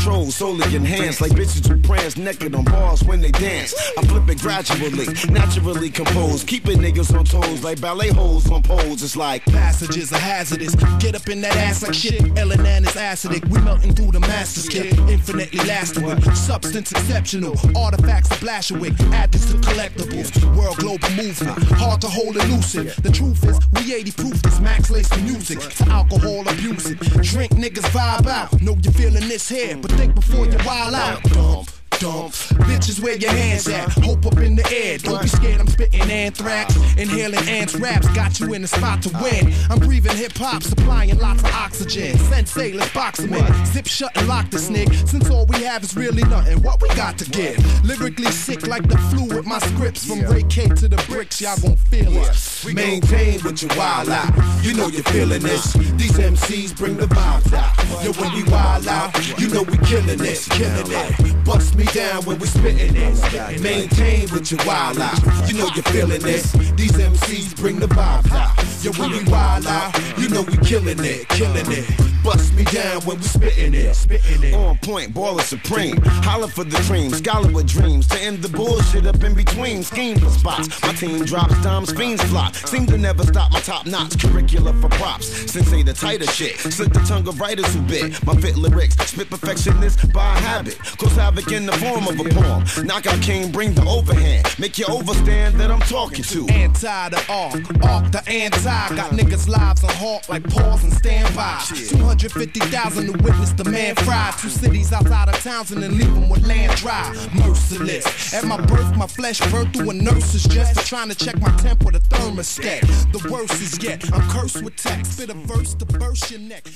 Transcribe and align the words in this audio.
control, 0.00 0.30
solely 0.30 0.74
enhanced. 0.74 1.20
Like 1.20 1.32
bitches 1.32 1.66
who 1.68 1.76
prance 1.80 2.16
naked 2.16 2.54
on 2.54 2.64
bars 2.64 3.04
when 3.04 3.20
they 3.20 3.30
dance. 3.30 3.74
I 3.98 4.02
flip 4.06 4.28
it 4.28 4.40
gradually, 4.40 5.06
naturally 5.30 5.90
composed. 5.90 6.46
Keeping 6.46 6.78
niggas 6.78 7.16
on 7.16 7.24
toes 7.24 7.62
like 7.62 7.80
ballet 7.80 8.08
holes 8.08 8.50
on 8.50 8.62
poles. 8.62 9.02
It's 9.02 9.16
like 9.16 9.44
passages 9.44 10.12
are 10.12 10.18
hazardous. 10.18 10.74
Get 10.98 11.14
up 11.14 11.28
in 11.28 11.40
that 11.42 11.54
ass 11.56 11.82
like 11.82 11.94
shit. 11.94 12.22
Elanan 12.34 12.82
is 12.82 12.94
acidic. 12.94 13.46
We 13.50 13.60
melting 13.60 13.94
through 13.94 14.12
the 14.12 14.20
master's 14.20 14.68
kit. 14.68 14.98
Infinitely 15.10 15.58
lasting 15.66 16.20
substance 16.34 16.92
exceptional. 16.92 17.54
Artifacts 17.76 18.30
of 18.30 18.38
Blashwick. 18.38 18.98
Add 19.12 19.32
this 19.32 19.50
to 19.50 19.58
collectibles. 19.58 20.30
World 20.56 20.76
global 20.78 21.10
movement. 21.10 21.62
Hard 21.74 22.00
to 22.00 22.08
hold 22.08 22.36
elusive. 22.36 22.96
The 23.02 23.10
truth 23.10 23.44
is, 23.44 23.58
we 23.74 23.94
80 23.94 24.12
proof 24.12 24.42
this 24.42 24.60
max 24.60 24.90
music. 24.90 25.60
To 25.60 25.88
alcohol 25.90 26.40
abuse. 26.48 26.94
Drink 27.30 27.52
niggas 27.52 27.88
vibe 27.92 28.26
out. 28.26 28.60
Know 28.62 28.76
you 28.82 28.90
feeling 28.92 29.28
this 29.28 29.48
here, 29.48 29.76
but 29.76 29.89
think 29.96 30.14
before 30.14 30.46
you 30.46 30.58
wild 30.64 30.94
out. 30.94 31.22
Dump 31.24 31.79
dump. 31.98 32.32
Bitches, 32.68 33.02
where 33.02 33.16
your 33.16 33.30
hands 33.30 33.68
at? 33.68 33.88
Hope 33.90 34.24
up 34.26 34.38
in 34.38 34.56
the 34.56 34.66
air. 34.72 34.98
Don't 34.98 35.20
be 35.20 35.28
scared, 35.28 35.60
I'm 35.60 35.66
spitting 35.66 36.10
anthrax. 36.10 36.76
Inhaling 36.96 37.48
ants 37.48 37.74
raps, 37.76 38.08
got 38.10 38.38
you 38.40 38.54
in 38.54 38.62
the 38.62 38.68
spot 38.68 39.02
to 39.02 39.10
win. 39.22 39.52
I'm 39.68 39.78
breathing 39.78 40.16
hip 40.16 40.32
hop, 40.36 40.62
supplying 40.62 41.18
lots 41.18 41.42
of 41.42 41.52
oxygen. 41.52 42.16
Sensei, 42.18 42.72
let's 42.72 42.92
box 42.92 43.20
him 43.20 43.34
in. 43.34 43.66
Zip 43.66 43.86
shut 43.86 44.16
and 44.16 44.28
lock 44.28 44.50
this 44.50 44.70
nigga. 44.70 45.08
Since 45.08 45.30
all 45.30 45.46
we 45.46 45.62
have 45.62 45.82
is 45.82 45.96
really 45.96 46.22
nothing, 46.24 46.62
what 46.62 46.80
we 46.80 46.88
got 46.90 47.18
to 47.18 47.30
give? 47.30 47.58
Lyrically 47.84 48.30
sick 48.30 48.66
like 48.66 48.86
the 48.88 48.98
flu 49.10 49.24
with 49.24 49.46
my 49.46 49.58
scripts. 49.58 50.06
From 50.06 50.20
Ray 50.22 50.42
K 50.44 50.68
to 50.68 50.88
the 50.88 51.02
bricks, 51.08 51.40
y'all 51.40 51.58
gon' 51.58 51.76
feel 51.76 52.12
it. 52.12 52.74
Maintain 52.74 53.42
with 53.42 53.62
your 53.62 53.76
wild 53.76 54.08
out. 54.08 54.32
You 54.62 54.74
know 54.74 54.88
you're 54.88 55.02
feeling 55.04 55.42
this. 55.42 55.72
These 55.72 56.18
MCs 56.18 56.76
bring 56.76 56.96
the 56.96 57.06
vibes 57.06 57.52
out. 57.52 58.04
Yo, 58.04 58.12
when 58.12 58.32
we 58.34 58.44
wild 58.50 58.86
out, 58.88 59.38
you 59.38 59.48
know 59.48 59.62
we 59.62 59.76
killing 59.78 60.18
this, 60.18 60.48
killing 60.48 60.86
it. 60.88 61.44
Bust 61.44 61.74
me 61.76 61.79
down 61.86 62.24
when 62.24 62.38
we 62.38 62.46
spitting 62.46 62.94
it. 62.96 63.60
Maintain 63.60 64.30
with 64.30 64.50
your 64.50 64.64
wild 64.66 64.98
out. 64.98 65.18
You 65.48 65.58
know 65.58 65.68
you're 65.74 65.84
feeling 65.84 66.20
this. 66.20 66.52
These 66.76 66.92
MCs 66.92 67.56
bring 67.56 67.78
the 67.78 67.86
vibe 67.86 68.30
out. 68.32 68.56
Yo, 68.84 68.92
when 68.92 69.10
we 69.10 69.30
wild 69.30 69.66
out, 69.66 69.96
you 70.18 70.28
know 70.28 70.42
we 70.42 70.56
killing 70.58 70.98
it, 71.00 71.28
killing 71.28 71.66
it. 71.68 72.10
Bust 72.22 72.52
me 72.54 72.64
down 72.64 73.00
when 73.02 73.16
we 73.16 73.22
spitting 73.22 73.72
it, 73.72 73.94
spitting 73.94 74.42
it. 74.42 74.54
On 74.54 74.76
point, 74.78 75.14
baller 75.14 75.40
supreme. 75.40 75.96
Holler 76.22 76.48
for 76.48 76.64
the 76.64 76.76
dream, 76.82 77.10
scholar 77.12 77.50
with 77.50 77.66
dreams. 77.66 78.06
To 78.08 78.20
end 78.20 78.42
the 78.42 78.48
bullshit 78.48 79.06
up 79.06 79.22
in 79.24 79.34
between. 79.34 79.82
Scheme 79.82 80.18
for 80.18 80.28
spots. 80.28 80.82
My 80.82 80.92
team 80.92 81.24
drops 81.24 81.60
dimes, 81.62 81.92
fiends 81.92 82.22
flop. 82.24 82.54
Seem 82.54 82.86
to 82.86 82.98
never 82.98 83.24
stop 83.24 83.52
my 83.52 83.60
top 83.60 83.86
notch 83.86 84.18
curricula 84.20 84.74
for 84.74 84.88
props. 84.90 85.28
Since 85.50 85.52
Sensei 85.52 85.82
the 85.82 85.94
tighter 85.94 86.26
shit. 86.26 86.58
Slit 86.58 86.92
the 86.92 87.00
tongue 87.00 87.26
of 87.26 87.40
writers 87.40 87.72
who 87.74 87.80
bit. 87.82 88.22
My 88.26 88.34
fit 88.34 88.56
lyrics, 88.56 88.96
spit 88.96 89.30
perfectionist 89.30 90.12
by 90.12 90.34
habit. 90.40 90.78
Cause 90.98 91.16
havoc 91.16 91.50
in 91.52 91.66
the 91.66 91.69
form 91.72 92.06
of 92.06 92.20
a 92.20 92.28
poem. 92.28 92.86
Knockout 92.86 93.20
king, 93.22 93.50
bring 93.50 93.74
the 93.74 93.84
overhand. 93.88 94.46
Make 94.58 94.78
you 94.78 94.86
overstand 94.86 95.54
that 95.56 95.70
I'm 95.70 95.80
talking 95.80 96.24
to. 96.24 96.46
Anti 96.48 97.08
the 97.08 97.24
arc, 97.28 97.84
arc 97.84 98.12
the 98.12 98.22
anti. 98.28 98.96
Got 98.96 99.10
niggas 99.12 99.48
lives 99.48 99.82
on 99.82 99.90
halt 99.90 100.28
like 100.28 100.48
pause 100.50 100.84
and 100.84 100.92
stand 100.92 101.34
by. 101.34 101.60
250,000 101.66 103.06
to 103.06 103.12
witness 103.24 103.52
the 103.52 103.64
man 103.64 103.94
fry. 103.96 104.32
Two 104.38 104.48
cities 104.48 104.92
outside 104.92 105.28
of 105.28 105.42
Townsend 105.42 105.80
and 105.82 105.92
then 105.92 105.98
leave 105.98 106.14
them 106.14 106.28
with 106.28 106.46
land 106.46 106.76
dry. 106.76 107.10
Merciless. 107.34 108.34
At 108.34 108.44
my 108.44 108.60
birth, 108.66 108.96
my 108.96 109.06
flesh 109.06 109.40
burned 109.50 109.74
through 109.74 109.90
a 109.90 109.94
nurse's 109.94 110.44
just 110.44 110.86
trying 110.86 111.08
to 111.08 111.14
check 111.14 111.40
my 111.40 111.50
temp 111.56 111.84
with 111.84 111.96
a 111.96 112.00
thermostat. 112.00 112.80
The 113.12 113.30
worst 113.30 113.54
is 113.54 113.82
yet, 113.82 114.04
I'm 114.12 114.28
cursed 114.30 114.62
with 114.62 114.76
text. 114.76 115.12
Spit 115.12 115.30
a 115.30 115.34
verse 115.34 115.74
to 115.74 115.86
burst 115.86 116.30
your 116.30 116.40
neck. 116.40 116.66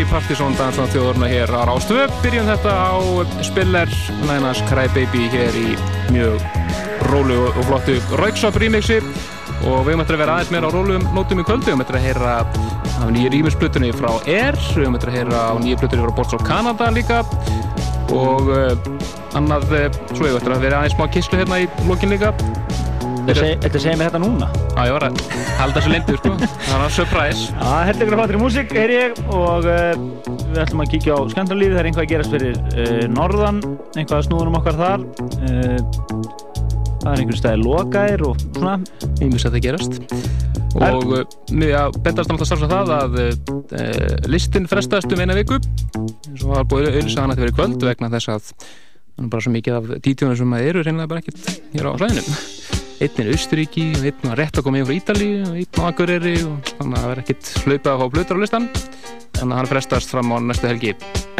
Í 0.00 0.04
Partisón 0.10 0.54
Dansland 0.58 0.90
þjóðurna 0.94 1.28
hér 1.30 1.50
á 1.54 1.62
Rástöfu. 1.68 2.06
Byrjum 2.22 2.48
þetta 2.48 2.72
á 2.72 2.94
Spiller, 3.46 3.90
næðinans 4.24 4.62
Crybaby 4.70 5.26
hér 5.30 5.58
í 5.60 5.74
mjög 6.14 6.42
rólu 7.10 7.36
og 7.50 7.60
flottu 7.68 7.96
Rauksop 8.18 8.58
remixi 8.58 8.98
og 9.68 9.84
við 9.86 10.00
eftir 10.02 10.16
að 10.16 10.22
vera 10.24 10.36
aðeins 10.38 10.52
meira 10.54 10.70
á 10.70 10.74
rólum 10.74 11.06
nótum 11.14 11.42
í 11.42 11.46
kvöldu. 11.46 11.70
Við 11.70 11.84
eftir 11.84 11.98
að 12.00 12.06
heyra 12.08 12.34
af 12.40 13.12
nýja 13.14 13.32
rýmisblutunni 13.34 13.92
frá 13.94 14.10
Air, 14.24 14.58
við 14.74 14.88
eftir 14.90 15.12
að 15.12 15.18
heyra 15.20 15.44
á 15.46 15.54
nýja 15.62 15.80
blutunni 15.82 16.06
frá 16.06 16.16
Borts 16.18 16.38
of 16.38 16.46
Canada 16.48 16.90
líka 16.94 17.22
og 18.14 18.50
uh, 18.50 18.74
annað, 19.38 19.70
uh, 19.74 20.02
svo 20.14 20.26
við 20.26 20.38
eftir 20.40 20.56
að 20.56 20.68
vera 20.68 20.82
aðeins 20.82 20.98
smá 20.98 21.08
kisslu 21.12 21.40
hérna 21.42 21.62
í 21.64 21.70
lokin 21.88 22.14
líka. 22.14 22.34
Þetta 23.24 23.80
segir 23.80 23.96
mér 23.96 24.10
þetta 24.10 24.20
núna? 24.20 24.48
Já, 24.74 24.80
ég 24.84 24.94
var 24.94 25.04
að 25.06 25.20
halda 25.56 25.80
þessu 25.80 25.92
lendur, 25.92 26.18
sko. 26.20 26.32
Það 26.66 26.82
var 26.82 26.92
surprise. 26.92 27.46
Já, 27.54 27.70
er 27.80 28.00
ykkur 28.04 28.18
fattur 28.20 28.36
í 28.36 28.40
músík, 28.42 28.74
heyr 28.76 28.92
ég, 28.92 29.20
og 29.32 29.68
uh, 29.70 30.02
við 30.50 30.60
ætlum 30.64 30.84
að 30.84 30.90
kíkja 30.92 31.16
á 31.16 31.20
skandalífi. 31.32 31.72
Það 31.72 31.80
er 31.80 31.88
einhvað 31.88 32.04
að 32.04 32.12
gerast 32.12 32.36
fyrir 32.36 32.60
uh, 32.60 33.02
norðan, 33.14 33.62
einhvað 33.94 34.16
að 34.18 34.26
snúðunum 34.28 34.58
okkar 34.60 34.78
þar. 34.82 35.08
Uh, 35.40 35.80
það 37.00 37.10
er 37.14 37.24
einhvern 37.24 37.40
stæði 37.40 37.64
lokaðir 37.64 38.26
og 38.28 38.44
svona. 38.44 38.76
Ég 39.08 39.24
myndi 39.24 39.40
að 39.40 39.56
það 39.56 39.66
gerast. 39.70 40.00
Og 40.74 41.12
við 41.54 41.76
að 41.78 42.00
bendast 42.04 42.32
náttúrulega 42.32 42.48
starfs 42.50 42.64
að 42.66 42.72
það 42.74 43.18
að 43.80 44.30
listin 44.34 44.66
frestast 44.68 45.12
um 45.14 45.22
eina 45.22 45.36
viku. 45.38 45.60
Svo 46.34 46.50
var 46.50 46.66
búið 46.68 46.90
auðvitað 46.90 47.20
að 47.22 47.30
þetta 47.30 47.44
verið 47.44 47.60
kvöld 47.60 47.86
vegna 47.88 48.10
þess 48.16 48.34
að 48.34 48.50
það 49.14 49.22
er 49.22 49.30
bara 49.30 49.44
svo 49.46 49.52
mikið 49.54 49.76
af 49.78 49.90
dítjónum 50.02 50.38
sem 50.38 50.54
að 50.56 50.68
eru 50.72 50.82
reynilega 50.82 51.10
bara 51.12 51.22
ekkert 51.22 51.60
hér 51.70 51.86
á 51.86 51.92
slæðinu 52.02 52.38
einn 53.02 53.20
er 53.22 53.30
Austuríki 53.34 53.86
og 53.98 54.04
einn 54.06 54.28
var 54.28 54.38
rétt 54.38 54.58
að 54.58 54.66
koma 54.66 54.80
inn 54.80 54.86
frá 54.88 54.94
Ítali 54.96 55.30
og 55.42 55.56
einn 55.58 55.80
á 55.80 55.84
Akureyri 55.88 56.34
og 56.46 56.70
þannig 56.70 56.94
að 56.94 57.00
það 57.00 57.08
verður 57.10 57.22
ekkert 57.24 57.50
hlaupað 57.64 57.90
að 57.92 58.02
fá 58.02 58.12
blöður 58.14 58.38
á 58.38 58.42
listan 58.44 58.68
þannig 58.74 59.48
að 59.48 59.56
hann 59.58 59.70
frestast 59.72 60.14
fram 60.14 60.30
á 60.30 60.36
næstu 60.44 60.70
helgi. 60.70 60.92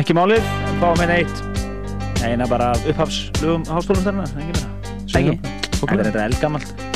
Ekki 0.03 0.17
málið, 0.19 0.49
fáum 0.81 1.05
henni 1.05 1.21
eitt 1.23 2.25
eina 2.25 2.49
bara 2.51 2.73
upphafslugum 2.89 3.69
háskólum 3.69 4.09
þarna, 4.09 4.27
ekki 4.41 4.57
meira. 4.57 5.55
Þetta 5.85 6.11
er 6.11 6.23
eldgamalt 6.27 6.94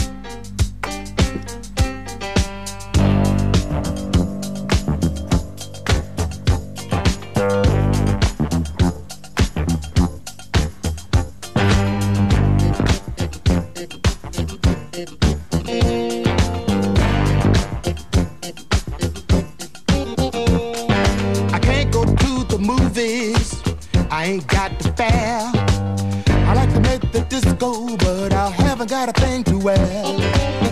well. 29.68 30.20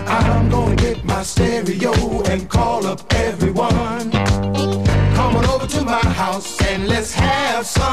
I'm 0.09 0.49
gonna 0.49 0.77
get 0.77 1.05
my 1.05 1.23
stereo 1.23 1.93
and 2.31 2.49
call 2.49 2.87
up 2.87 3.01
everyone. 3.13 4.11
Come 5.17 5.37
on 5.39 5.45
over 5.55 5.67
to 5.67 5.83
my 5.83 6.05
house 6.23 6.51
and 6.63 6.89
let's 6.89 7.13
have 7.13 7.67
some. 7.67 7.86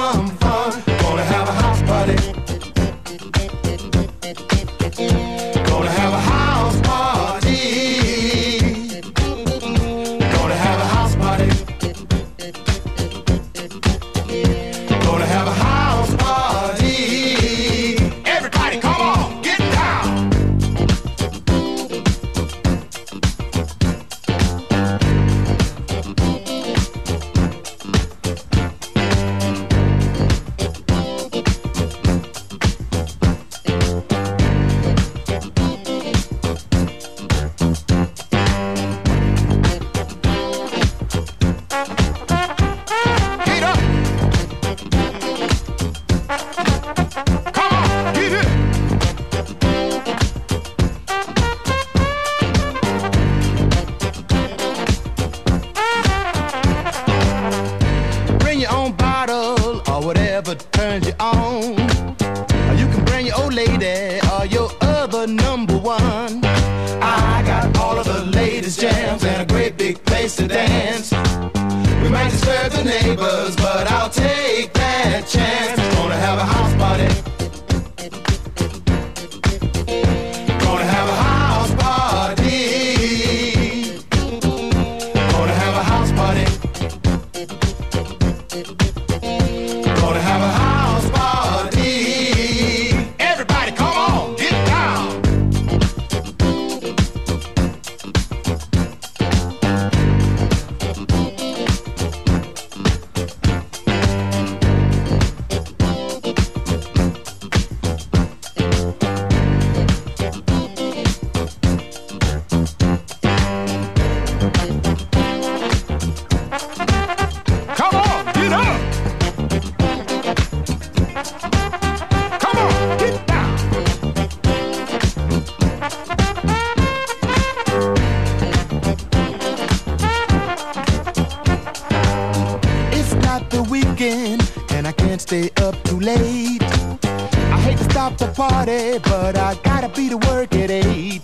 be 139.95 140.09
to 140.09 140.17
work 140.17 140.53
at 140.55 140.71
eight. 140.71 141.21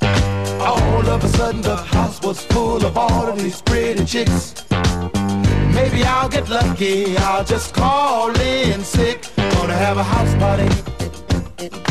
All 0.61 1.07
of 1.07 1.23
a 1.23 1.27
sudden, 1.29 1.61
the 1.61 1.77
house 1.77 2.21
was 2.21 2.43
full 2.45 2.85
of 2.85 2.97
all 2.97 3.27
of 3.27 3.37
these 3.37 3.61
pretty 3.61 4.05
chicks. 4.05 4.65
Maybe 5.73 6.03
I'll 6.03 6.29
get 6.29 6.49
lucky. 6.49 7.17
I'll 7.17 7.45
just 7.45 7.73
call 7.73 8.29
in 8.39 8.83
sick. 8.83 9.25
Gonna 9.35 9.73
have 9.73 9.97
a 9.97 10.03
house 10.03 10.35
party. 10.35 11.88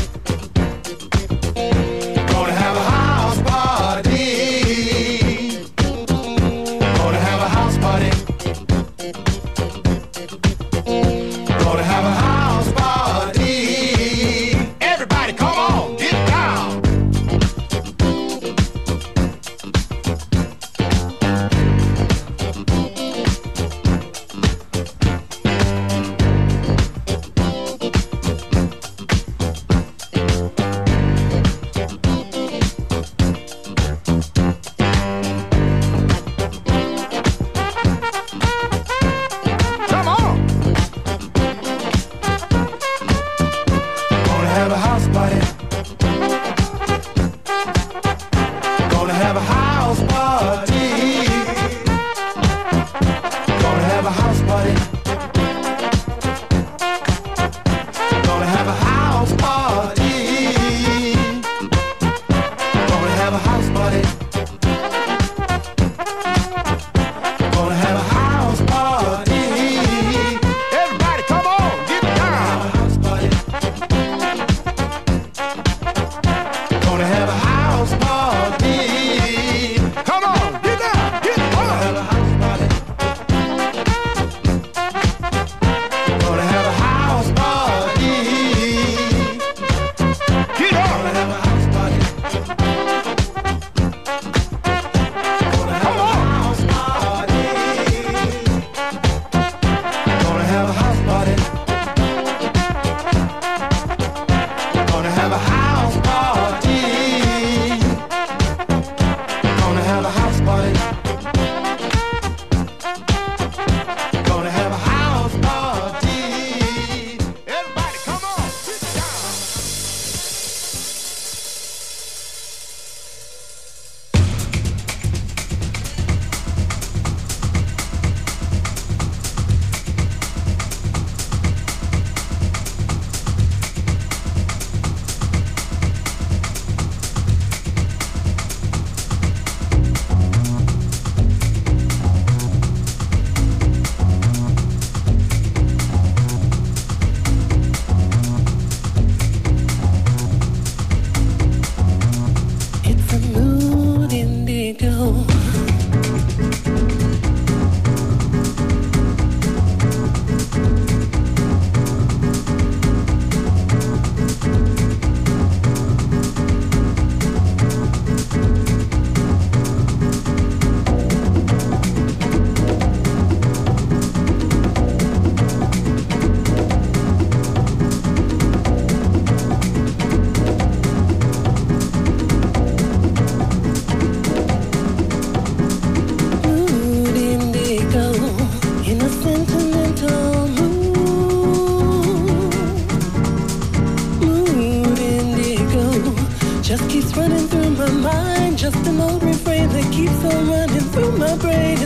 celebrate 201.40 201.77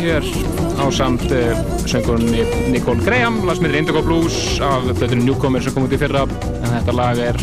hér 0.00 0.26
á 0.80 0.84
samt 0.92 1.26
uh, 1.34 1.52
söngurinn 1.88 2.32
Nicole 2.72 3.02
Graham, 3.04 3.40
lasmiður 3.48 3.80
Indigo 3.80 4.02
Blues 4.04 4.58
af 4.64 4.86
plötunum 4.98 5.26
Newcomer 5.28 5.62
sem 5.64 5.74
kom 5.76 5.86
út 5.86 5.94
í 5.94 6.00
fyrra. 6.00 6.24
En 6.60 6.68
þetta 6.72 6.94
lag 6.96 7.20
er 7.20 7.38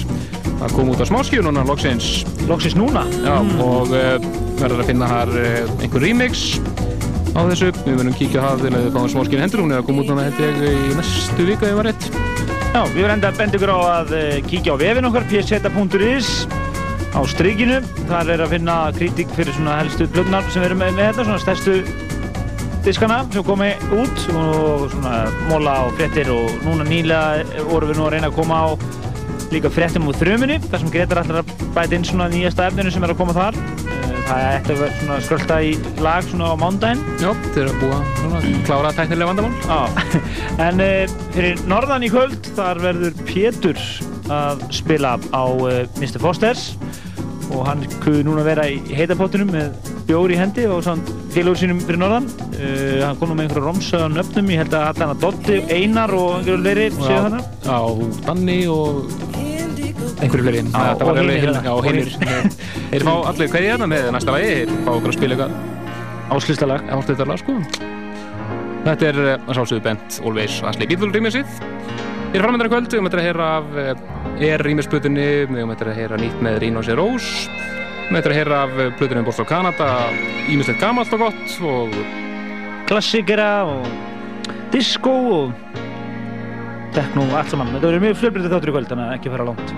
að 0.58 0.74
koma 0.74 0.96
út 0.96 1.04
á 1.04 1.08
smáskíu 1.10 1.44
núna, 1.46 1.66
loksins. 1.68 2.26
Loksins 2.50 2.78
núna? 2.78 3.06
Já, 3.22 3.36
og 3.64 3.94
uh, 3.94 4.16
verður 4.62 4.84
að 4.84 4.90
finna 4.92 5.12
þar 5.12 5.34
uh, 5.38 5.76
einhver 5.82 6.06
remix 6.08 6.48
á 7.38 7.42
þessu. 7.46 7.72
Við 7.84 8.00
verðum 8.00 8.18
kíkja 8.18 8.42
á 8.42 8.48
það 8.50 8.66
þegar 8.66 8.80
við 8.80 8.98
fáum 8.98 9.12
smáskíu 9.14 9.44
hendur. 9.44 9.64
Hún 9.66 9.76
er 9.76 9.84
að 9.84 9.90
koma 9.92 10.04
út 10.04 10.12
núna 10.14 10.28
held 10.30 10.42
ég 10.46 10.64
í 10.66 10.98
næstu 10.98 11.50
vika 11.52 11.70
við 11.70 11.80
verðum 11.82 13.14
enda 13.18 13.32
að 13.32 13.40
benda 13.40 13.58
ykkur 13.58 13.72
á 13.74 13.80
að 13.82 14.12
kíkja 14.50 14.74
á 14.74 14.82
vefin 14.82 15.08
okkar 15.10 15.30
pseta.is 15.30 16.34
á 17.16 17.22
strykinu. 17.26 17.80
Þar 18.10 18.34
er 18.36 18.44
að 18.44 18.54
finna 18.54 18.76
kritík 18.98 19.32
fyrir 19.38 19.56
svona 19.56 19.80
helstu 19.80 20.10
plögnar 20.12 20.46
sem 20.52 20.62
við 20.62 20.70
erum 20.72 20.84
með, 20.84 20.94
með 20.98 21.10
þetta, 21.10 21.26
svona 21.26 21.42
stærstu 21.46 22.07
diskana 22.88 23.18
sem 23.34 23.44
komi 23.44 23.74
út 23.92 24.22
og 24.32 24.86
svona 24.94 25.16
móla 25.50 25.74
og 25.88 25.98
fréttir 25.98 26.30
og 26.32 26.54
núna 26.64 26.86
nýlega 26.88 27.64
vorum 27.68 27.90
við 27.92 27.98
nú 28.00 28.06
að 28.06 28.14
reyna 28.14 28.30
að 28.30 28.38
koma 28.38 28.60
á 28.64 28.68
líka 29.52 29.72
fréttum 29.72 30.08
úr 30.08 30.16
þrjumunni 30.16 30.62
þar 30.70 30.80
sem 30.80 30.92
Gretar 30.94 31.20
ætlar 31.20 31.42
að 31.42 31.52
bæta 31.76 31.98
inn 31.98 32.06
svona 32.08 32.30
nýjasta 32.32 32.70
efninu 32.70 32.94
sem 32.94 33.04
er 33.04 33.12
að 33.12 33.20
koma 33.20 33.36
þar. 33.36 33.58
Eh, 33.92 34.08
Það 34.28 34.46
ætti 34.46 34.74
að 34.74 34.80
vera 34.82 34.96
svona 35.02 35.18
skrölda 35.24 35.58
í 35.64 35.74
lag 36.04 36.26
svona 36.28 36.48
á 36.52 36.56
mándaginn 36.60 37.04
Já, 37.20 37.30
þeir 37.54 37.62
eru 37.62 37.74
að 37.74 37.84
búa 37.84 38.00
svona, 38.18 38.42
klára 38.68 38.94
tæknilega 38.96 39.30
vandamál 39.30 39.54
Já, 39.64 39.80
en 40.68 40.84
uh, 40.84 41.14
fyrir 41.36 41.62
norðan 41.72 42.08
í 42.08 42.12
kvöld 42.12 42.50
þar 42.58 42.82
verður 42.84 43.22
Pétur 43.28 43.80
að 44.32 44.66
spila 44.76 45.14
á 45.32 45.44
uh, 45.48 45.84
Mr. 46.00 46.20
Fosters 46.24 46.70
og 47.52 47.64
hann 47.70 47.84
kuði 48.04 48.26
núna 48.28 48.44
vera 48.48 48.68
í 48.68 48.82
heitapottunum 48.92 49.52
með 49.56 49.94
bjóri 50.08 50.36
í 50.36 50.42
hendi 50.42 50.68
og 50.68 50.84
svona 50.84 51.18
félagur 51.32 51.60
sínum 51.64 51.80
fyrir 51.84 52.04
norðan 52.04 52.28
uh, 52.58 53.06
hann 53.06 53.20
kom 53.20 53.32
nú 53.32 53.38
með 53.38 53.48
einhverja 53.48 53.66
romsa 53.66 54.04
nöfnum 54.12 54.52
ég 54.54 54.64
held 54.64 54.76
að 54.78 54.88
allan 54.92 55.14
að 55.16 55.24
Dotti, 55.26 55.60
Einar 55.72 56.14
og 56.18 56.38
einhverju 56.40 56.60
leiri 56.66 56.88
séu 56.98 57.18
þarna. 57.18 57.42
Já, 57.66 57.80
Danni 58.28 58.60
og 58.72 59.02
einhverju 60.18 60.46
fleiri. 60.48 60.64
Það 60.74 61.04
var 61.04 61.22
alveg 61.24 61.48
Já, 61.48 61.74
og 61.74 61.86
hinnir 61.88 62.14
Þeir 62.92 63.06
fá 63.08 63.14
allir 63.32 63.52
hverja 63.54 63.76
hérna 63.76 63.90
með 63.92 64.10
næsta 64.16 64.34
lagi 64.34 64.54
Þeir 64.56 64.74
fá 64.86 64.92
okkur 64.96 65.14
að 65.14 65.20
spila 65.20 65.38
eitthvað. 65.38 65.76
Áslistalag. 66.38 66.90
Ástöðarlag 66.92 67.40
sko. 67.40 67.56
Þetta 68.88 69.08
er 69.10 69.18
eh, 69.24 69.34
að 69.44 69.58
sjálfsögðu 69.58 69.84
bent 69.84 70.20
Always 70.24 70.60
Asli 70.68 70.88
Beatle 70.88 71.10
rýmisið 71.12 71.50
Við 72.28 72.38
erum 72.38 72.46
framöndar 72.46 72.70
í 72.70 72.72
kvöld, 72.72 72.88
við 72.92 73.00
höfum 73.00 73.10
að 73.10 73.26
heyra 73.26 73.48
af 73.58 73.80
eh, 73.82 74.06
Er 74.48 74.64
rýmisblutunni, 74.64 75.28
við 75.50 75.60
höfum 75.64 75.74
að 75.76 75.92
heyra 75.98 76.22
nýtt 76.22 76.46
með 76.46 76.62
Rino 76.64 76.84
C. 76.86 76.96
Rose 76.96 77.50
Við 78.08 78.20
höfum 78.20 78.32
að 78.32 78.38
heyra 78.38 78.62
af 78.64 78.78
blutunni 79.00 79.24
um 79.24 79.28
Boston 79.28 79.50
Canada 79.50 79.90
Ímislegt 80.48 80.80
gamalt 80.84 81.12
og 81.18 81.26
gott 81.26 81.60
og 81.68 82.00
klassikera 82.88 83.50
og 83.68 83.88
disco 84.72 85.12
og 85.42 85.76
tekno 86.96 87.28
og 87.28 87.36
allt 87.36 87.52
saman 87.52 87.74
þetta 87.76 87.90
verður 87.90 88.06
mjög 88.08 88.18
fjölbreytið 88.22 88.56
þáttur 88.56 88.72
í 88.72 88.76
kvöld 88.78 88.92
þannig 88.94 89.10
að 89.10 89.18
ekki 89.20 89.34
fara 89.34 89.48
langt 89.52 89.74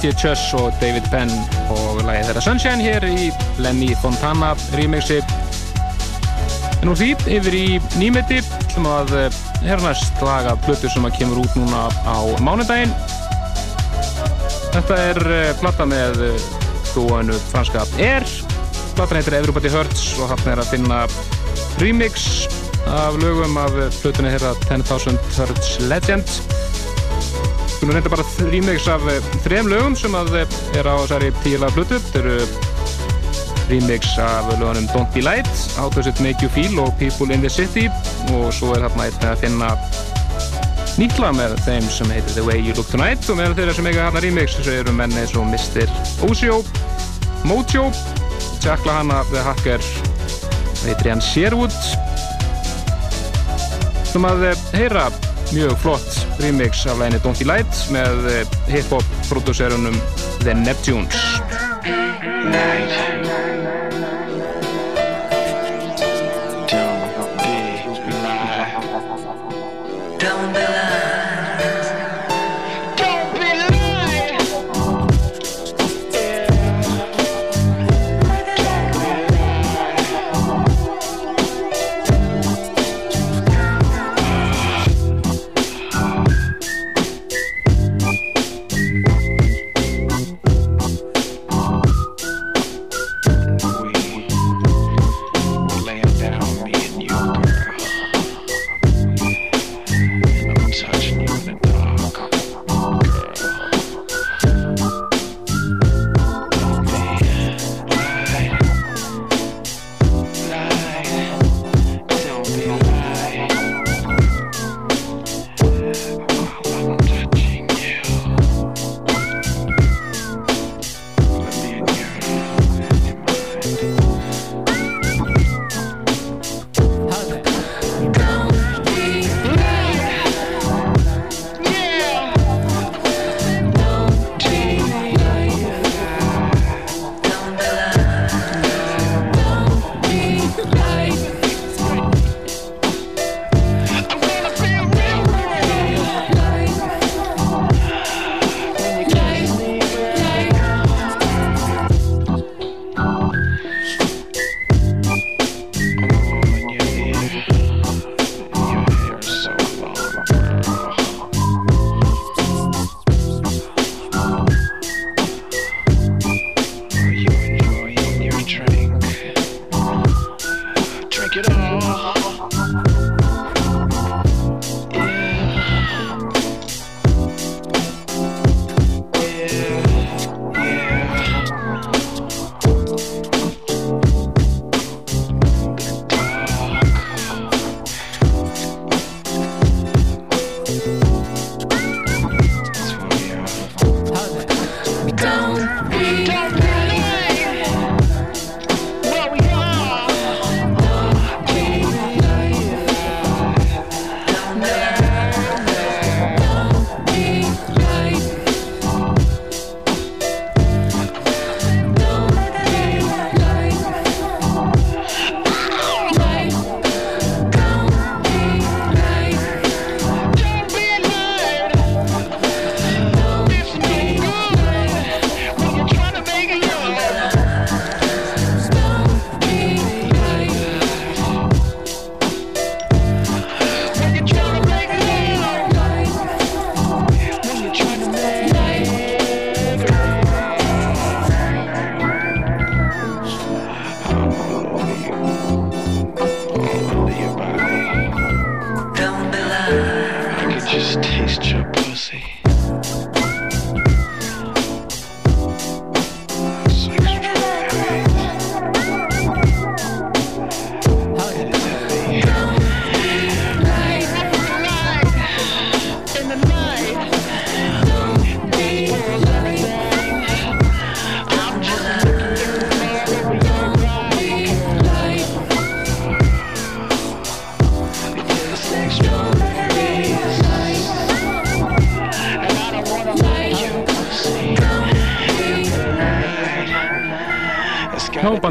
DJ 0.00 0.14
Chess 0.16 0.54
og 0.56 0.72
David 0.80 1.04
Penn 1.12 1.32
og 1.74 2.00
lagið 2.06 2.30
þeirra 2.30 2.42
Sunshine 2.44 2.84
hér 2.84 3.04
í 3.04 3.28
Lenny 3.60 3.90
Fontana 4.00 4.54
remixi. 4.78 5.18
En 6.80 6.88
úr 6.88 6.96
því 6.96 7.10
yfir 7.36 7.56
í 7.58 7.66
nýmeti 8.00 8.38
sem 8.72 8.86
að 8.88 9.12
hernast 9.66 10.22
laga 10.24 10.54
blötu 10.64 10.88
sem 10.88 11.04
að 11.04 11.18
kemur 11.18 11.42
út 11.42 11.58
núna 11.60 11.88
á 12.08 12.16
mánudaginn. 12.40 12.94
Þetta 14.70 15.02
er 15.10 15.22
platta 15.60 15.84
með 15.90 16.24
stúanu 16.88 17.36
franska 17.50 17.84
Air 18.00 18.24
platan 18.96 19.20
heitir 19.20 19.36
Everybody 19.38 19.70
Hurts 19.72 20.14
og 20.20 20.32
hann 20.32 20.48
er 20.52 20.60
að 20.60 20.72
finna 20.74 21.02
remix 21.80 22.46
af 22.90 23.20
lögum 23.20 23.60
af 23.60 23.76
flutunni 24.00 24.32
hérna 24.32 24.54
10.000 24.66 25.20
Hertz 25.36 25.76
Legend 25.88 26.49
Erum 27.80 27.94
reynda 27.96 28.10
bara 28.12 28.24
remix 28.52 28.84
af 28.92 29.06
þrem 29.40 29.70
lögum 29.72 29.94
sem 29.96 30.12
að 30.12 30.34
er 30.42 30.84
á 30.84 31.00
þessari 31.00 31.30
tíla 31.40 31.70
flutu 31.72 31.96
þetta 31.96 32.20
eru 32.20 32.34
remix 33.70 34.18
af 34.20 34.50
lögunum 34.60 34.88
Don't 34.92 35.08
Be 35.14 35.22
Light 35.24 35.48
How 35.78 35.88
Does 35.94 36.06
It 36.10 36.20
Make 36.20 36.44
You 36.44 36.50
Feel 36.52 36.76
og 36.82 36.92
People 36.98 37.32
in 37.34 37.40
the 37.40 37.48
City. 37.48 37.88
Og 38.36 38.52
svo 38.52 38.74
er 38.74 38.84
hérna 38.84 39.06
eitthvað 39.08 39.32
að 39.32 39.44
finna 39.46 39.70
nýtla 41.00 41.32
með 41.32 41.56
þeim 41.64 41.88
sem 41.88 42.12
heitir 42.12 42.36
The 42.36 42.44
Way 42.44 42.60
You 42.66 42.76
Look 42.76 42.92
Tonight. 42.92 43.24
Og 43.32 43.40
meðan 43.40 43.56
þeirra 43.56 43.76
sem 43.78 43.88
eiga 43.88 44.06
hérna 44.08 44.24
remix 44.26 44.58
þessu 44.58 44.76
eru 44.82 44.96
menni 45.00 45.22
eins 45.22 45.36
og 45.40 45.48
Mr. 45.48 45.88
Osio 46.28 46.60
Mojo 47.48 47.88
Jackla 48.60 49.00
hana 49.00 49.22
The 49.32 49.44
Hacker 49.46 49.86
hann 51.06 51.24
Sherwood. 51.24 51.72
Sem 54.10 54.26
að 54.28 54.50
heyra 54.74 55.08
mjög 55.54 55.78
flott 55.80 56.19
remix 56.42 56.86
af 56.86 56.98
læginni 56.98 57.20
Don't 57.24 57.38
Be 57.38 57.46
Light 57.48 57.84
með 57.94 58.30
hip-hop 58.70 59.04
prodúserunum 59.28 59.96
The 60.44 60.54
Neptunes 60.54 61.16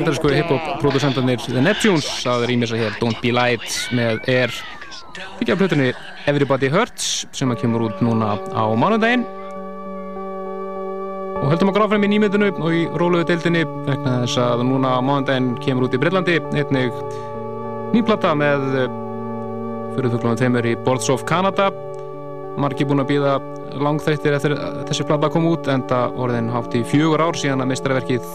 bandarísku 0.10 0.30
hip-hop-producentarnir 0.34 1.42
The 1.46 1.62
Neptunes 1.62 2.06
að 2.26 2.48
rýmisa 2.50 2.78
hér 2.80 2.96
Don't 2.98 3.20
Be 3.22 3.30
Light 3.30 3.66
með 3.94 4.24
Air 4.32 4.54
byggja 5.38 5.54
á 5.54 5.60
plötunni 5.60 5.90
Everybody 6.26 6.70
Hurts 6.74 7.28
sem 7.36 7.52
að 7.54 7.60
kemur 7.62 7.84
út 7.86 8.02
núna 8.02 8.32
á 8.50 8.64
mánudaginn. 8.74 9.28
Og 11.40 11.46
höldum 11.52 11.70
okkur 11.70 11.86
áfram 11.86 12.08
í 12.08 12.10
nýmyndinu 12.10 12.50
og 12.56 12.74
í 12.74 12.82
róluðu 12.90 13.28
deildinni 13.30 13.62
vegna 13.86 14.16
þess 14.24 14.42
að 14.48 14.66
núna 14.72 14.96
á 14.98 15.00
mánundaginn 15.06 15.52
kemur 15.62 15.86
út 15.86 15.94
í 15.94 16.02
Breitlandi 16.02 16.40
einnig 16.58 16.98
nýplata 17.94 18.34
með 18.34 18.66
eh, 18.82 19.00
fyrirtöklunum 19.94 20.42
þeimur 20.42 20.72
í 20.74 20.78
Boards 20.88 21.14
of 21.14 21.28
Canada. 21.30 21.70
Margi 22.58 22.88
búin 22.90 23.06
að 23.06 23.14
býða 23.14 23.38
langþreyttir 23.78 24.40
eftir 24.40 24.58
þessi 24.90 25.06
plata 25.06 25.30
kom 25.30 25.46
út 25.52 25.70
en 25.70 25.86
það 25.92 26.18
orðin 26.26 26.50
hátt 26.56 26.80
í 26.82 26.88
fjögur 26.96 27.30
ár 27.30 27.38
síðan 27.38 27.62
að 27.62 27.76
mestraverkið 27.76 28.34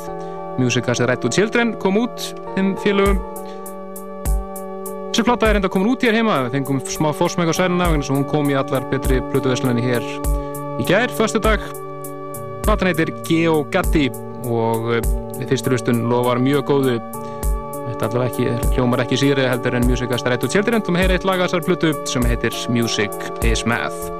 Music 0.58 0.88
as 0.88 1.00
a 1.00 1.06
Right 1.08 1.20
to 1.22 1.30
Children 1.32 1.74
kom 1.82 1.98
út 2.00 2.32
þeim 2.54 2.74
félögum. 2.82 3.20
Þessi 5.14 5.24
plata 5.26 5.50
er 5.50 5.60
enda 5.60 5.70
komin 5.70 5.92
út 5.92 6.02
hér 6.02 6.16
heima. 6.18 6.40
Við 6.46 6.58
fengum 6.58 6.80
smá 6.90 7.12
fórsmæk 7.14 7.50
á 7.50 7.54
sæluna 7.54 7.90
vegna 7.92 8.06
sem 8.06 8.18
hún 8.18 8.28
kom 8.30 8.50
í 8.50 8.56
allar 8.58 8.86
betri 8.90 9.20
plötuveslunni 9.30 9.84
hér 9.84 10.06
í 10.82 10.86
gær, 10.88 11.12
förstu 11.14 11.38
dag 11.42 11.62
Platan 12.64 12.88
heitir 12.88 13.12
Geo 13.28 13.60
Gatti 13.70 14.08
og 14.48 14.88
eh, 14.96 15.04
við 15.36 15.52
fyrstur 15.52 15.76
hlustun 15.76 16.06
lofar 16.08 16.40
mjög 16.40 16.64
góðu. 16.70 16.96
Þetta 17.84 18.08
allavega 18.08 18.30
ekki, 18.30 18.74
hljómar 18.74 19.04
ekki 19.04 19.20
síri 19.20 19.44
heldur 19.44 19.76
en 19.76 19.86
Music 19.90 20.16
as 20.16 20.24
a 20.24 20.32
Right 20.32 20.40
to 20.40 20.50
Children. 20.50 20.80
Og 20.80 20.96
við 20.96 21.04
heyra 21.04 21.20
eitt 21.20 21.28
lag 21.28 21.44
að 21.44 21.50
þessar 21.50 21.68
plötu 21.68 21.94
sem 22.08 22.28
heitir 22.32 22.60
Music 22.72 23.32
is 23.44 23.66
Math 23.68 24.13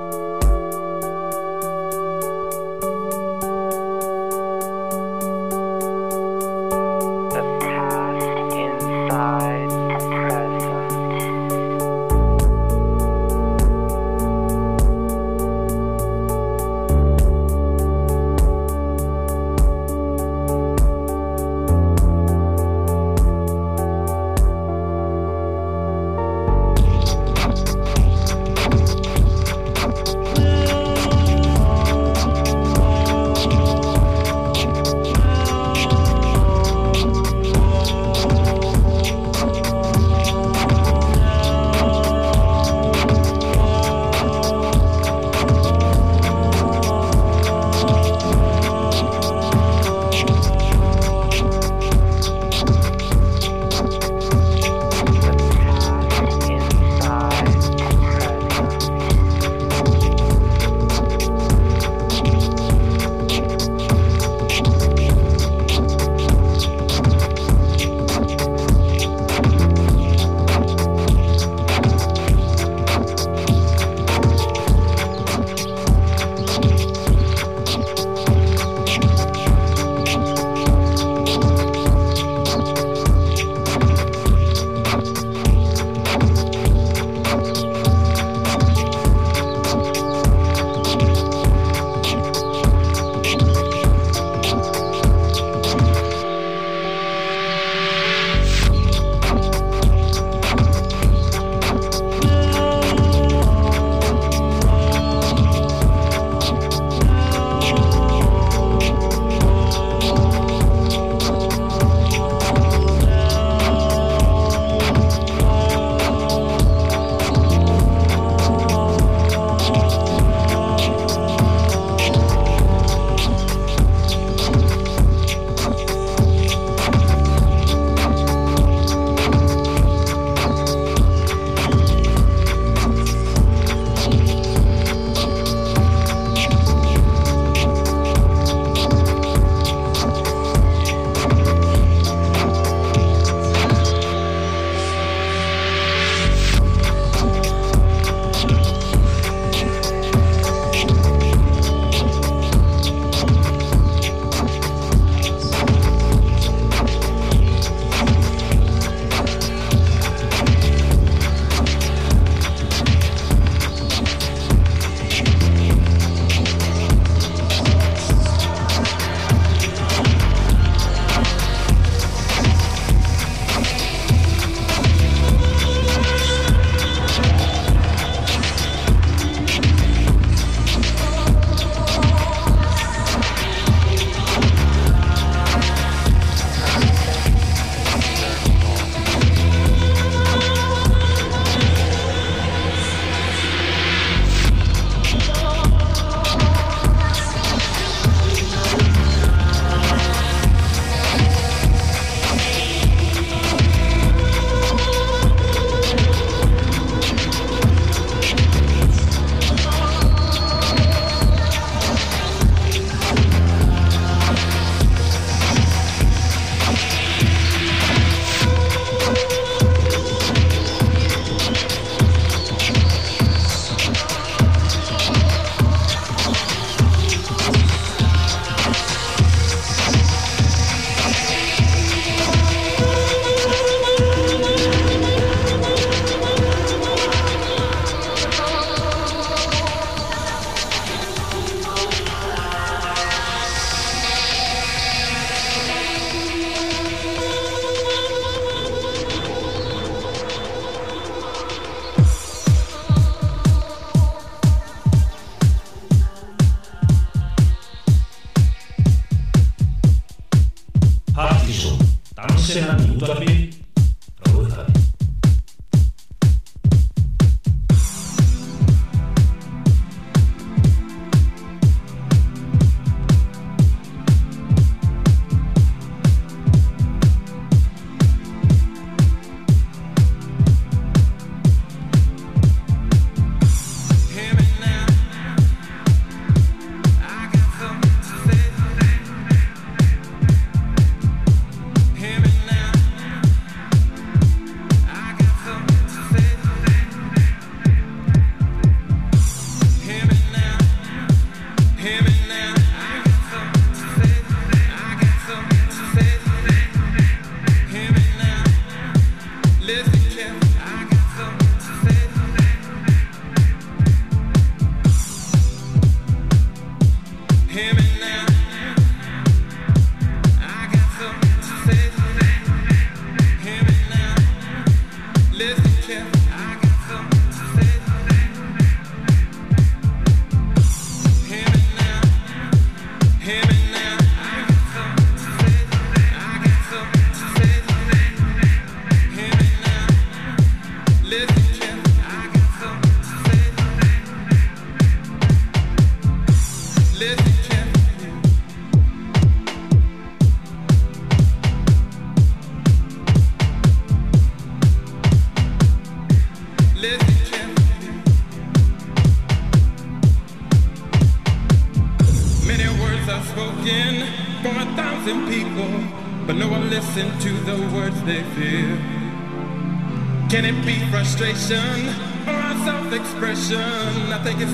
frustration 371.16 371.86
or 372.26 372.40
a 372.40 372.54
self-expression? 372.64 374.12
I 374.12 374.18
think 374.24 374.40
it's 374.40 374.53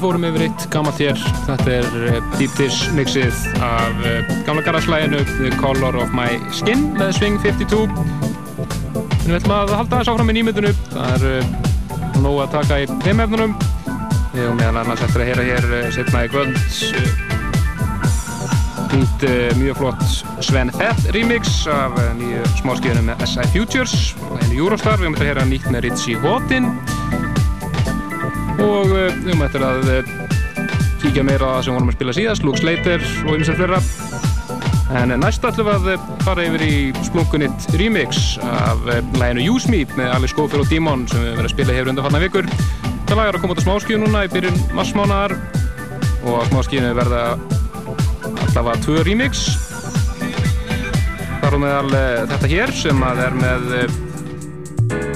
við 0.00 0.06
fórum 0.06 0.22
yfir 0.24 0.42
eitt 0.46 0.62
gammalt 0.72 1.00
hér. 1.02 1.18
Þetta 1.44 1.72
er 1.74 1.86
Deep 2.38 2.52
Dish 2.56 2.88
mixið 2.96 3.36
af 3.60 3.98
uh, 4.00 4.30
gamla 4.46 4.62
garaslæginu 4.64 5.18
The 5.28 5.50
Color 5.60 5.98
of 6.00 6.14
My 6.16 6.38
Skin 6.56 6.86
með 6.96 7.10
Swing 7.18 7.36
52. 7.42 7.82
Við 9.26 9.34
ætlum 9.36 9.52
að 9.58 9.74
halda 9.76 9.98
þess 9.98 10.12
áfram 10.14 10.32
í 10.32 10.36
nýmyndinu. 10.38 10.70
Það 10.88 11.10
er 11.18 11.42
uh, 11.42 11.42
nóg 12.24 12.38
að 12.46 12.54
taka 12.54 12.78
í 12.80 12.86
þeim 13.04 13.20
efnunum. 13.26 13.52
Við 14.30 14.40
erum 14.46 14.56
meðal 14.62 14.80
annars 14.84 15.04
eftir 15.04 15.20
að 15.20 15.28
heyra 15.32 15.44
hér 15.50 15.64
setna 15.92 16.24
í 16.24 16.30
kvöld 16.32 16.56
uh, 19.26 19.50
mjög 19.60 19.82
flott 19.82 20.06
Sven 20.46 20.72
Fett 20.78 21.10
remix 21.12 21.66
af 21.68 21.98
nýju 22.16 22.46
smáskjöðunum 22.62 23.12
með 23.12 23.26
SI 23.28 23.44
Futures 23.52 23.98
og 24.30 24.38
henni 24.38 24.62
Eurostar. 24.62 24.96
Við 24.96 25.10
erum 25.10 25.18
eftir 25.18 25.28
að 25.28 25.34
heyra 25.34 25.50
nýtt 25.50 25.68
með 25.74 25.86
Ritchie 25.90 26.24
Hotin 26.24 26.72
og 28.64 28.90
við 28.90 29.30
erum 29.30 29.42
eftir 29.44 29.62
að 29.64 29.88
uh, 29.90 30.10
kíkja 31.00 31.24
meira 31.26 31.48
á 31.48 31.52
það 31.56 31.62
sem 31.66 31.76
vorum 31.76 31.90
að 31.90 31.96
spila 31.96 32.14
síðast, 32.16 32.44
Luke 32.46 32.60
Slater 32.60 33.04
og 33.26 33.38
ymsar 33.38 33.58
fleira. 33.58 33.80
En 35.00 35.14
næst 35.22 35.44
ætlum 35.46 35.68
við 35.68 35.76
að 35.76 35.88
uh, 35.94 36.08
fara 36.26 36.46
yfir 36.48 36.64
í 36.66 36.74
splunkunnitt 37.06 37.66
remix 37.80 38.36
af 38.44 38.84
læginu 39.20 39.46
Use 39.54 39.70
Me 39.72 39.84
með 39.96 40.12
Alex 40.16 40.34
Schofield 40.34 40.66
og 40.66 40.70
Demon 40.72 41.06
sem 41.10 41.22
við 41.22 41.32
verðum 41.32 41.48
að 41.48 41.54
spila 41.54 41.76
hefur 41.76 41.92
undanfarnar 41.94 42.24
vikur. 42.26 42.50
Það 43.08 43.16
lag 43.18 43.30
er 43.30 43.38
að 43.38 43.44
koma 43.44 43.56
út 43.56 43.62
á 43.62 43.66
smáskíu 43.66 44.00
núna 44.00 44.24
í 44.26 44.32
byrjun 44.34 44.62
marsmánaðar 44.76 45.36
og 46.20 46.32
á 46.36 46.42
smáskíunu 46.50 46.94
verða 47.00 47.22
allavega 48.46 48.80
tvö 48.86 49.04
remix. 49.08 49.44
Þar 51.40 51.56
á 51.56 51.58
meðal 51.64 51.92
þetta 52.34 52.50
hér 52.54 52.74
sem 52.76 53.06
að 53.08 53.22
er 53.26 53.38
með 53.40 53.70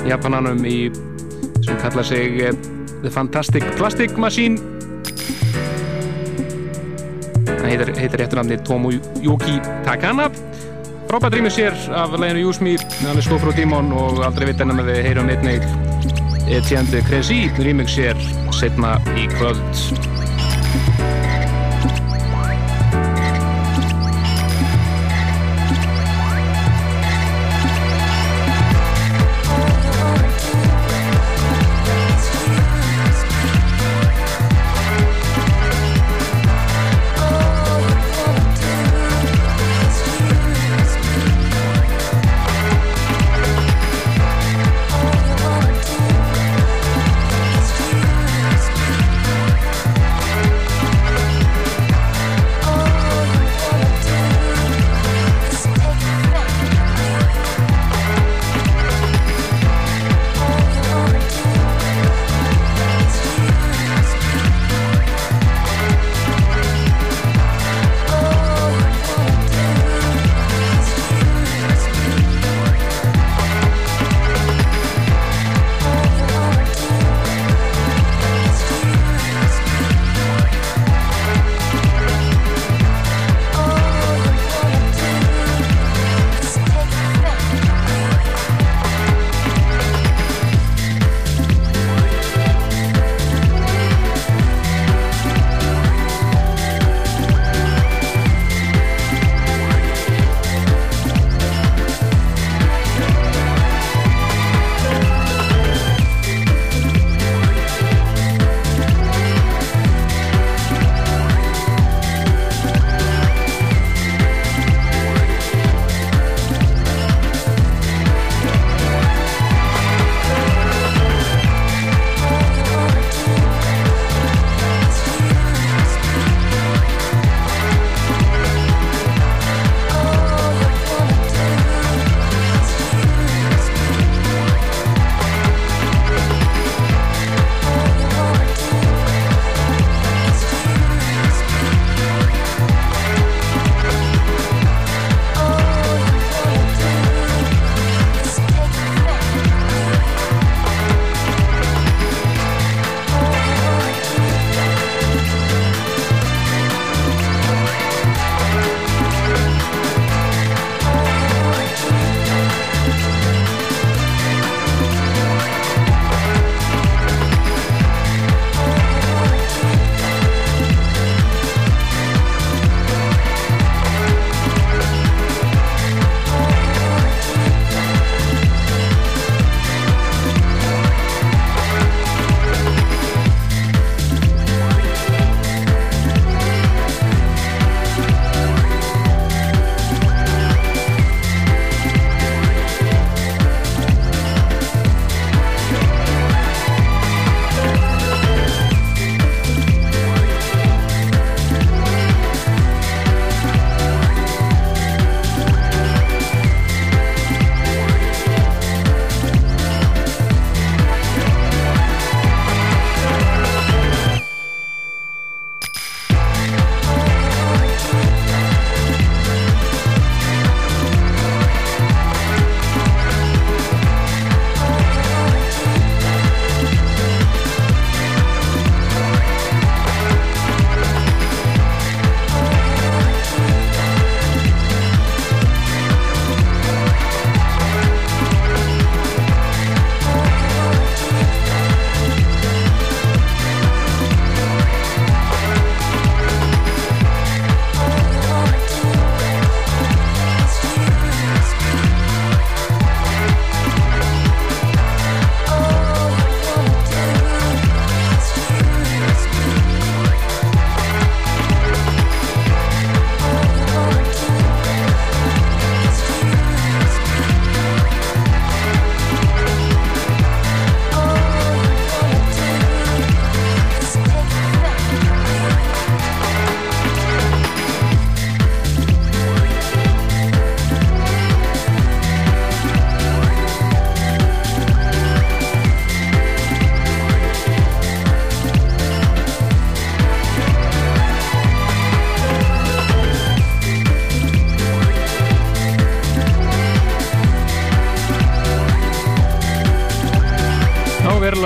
Japananum 0.08 0.64
í 0.68 0.78
sem 1.64 1.78
kalla 1.80 2.04
sig 2.04 2.40
The 3.04 3.10
Fantastic 3.10 3.64
Plastic 3.76 4.16
Machine. 4.16 4.56
Hann 7.46 7.68
heitir, 7.68 7.90
heitir 8.00 8.22
réttur 8.22 8.40
nafni 8.40 8.56
Tomoyuki 8.64 9.58
Takana. 9.84 10.30
Frábært 11.10 11.36
rýmur 11.36 11.52
sér 11.52 11.76
af 11.92 12.16
læginu 12.16 12.48
Use 12.48 12.64
Me 12.64 12.78
með 13.02 13.10
alveg 13.12 13.26
skofur 13.28 13.52
og 13.52 14.24
aldrei 14.24 14.48
veit 14.48 14.64
enn 14.64 14.72
að 14.72 14.88
við 14.88 15.02
heyrum 15.04 15.28
einnig 15.28 15.68
Etienne 16.48 17.04
Crécy 17.04 17.52
rýmur 17.60 17.92
sér 17.92 18.16
setna 18.56 18.96
í 19.20 19.28
kvöld 19.36 20.13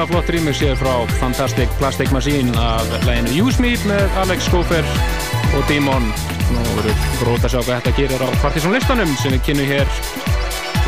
flott 0.08 0.28
rýmix 0.32 0.60
hér 0.64 0.76
frá 0.78 0.92
Fantastic 1.20 1.68
Plastic 1.78 2.10
Machine 2.10 2.52
af 2.56 3.04
læginu 3.04 3.44
Use 3.44 3.62
Me 3.62 3.74
með 3.84 4.16
Alex 4.22 4.46
Schofer 4.48 4.86
og 5.56 5.64
Demon. 5.68 6.06
Nú 6.52 6.62
verður 6.78 7.02
grót 7.20 7.44
að 7.44 7.52
sjá 7.52 7.60
hvað 7.60 7.74
þetta 7.74 7.92
gerir 7.98 8.24
á 8.24 8.28
Partisan 8.42 8.72
listanum 8.72 9.10
sem 9.20 9.34
við 9.34 9.42
kynum 9.48 9.68
hér 9.68 9.90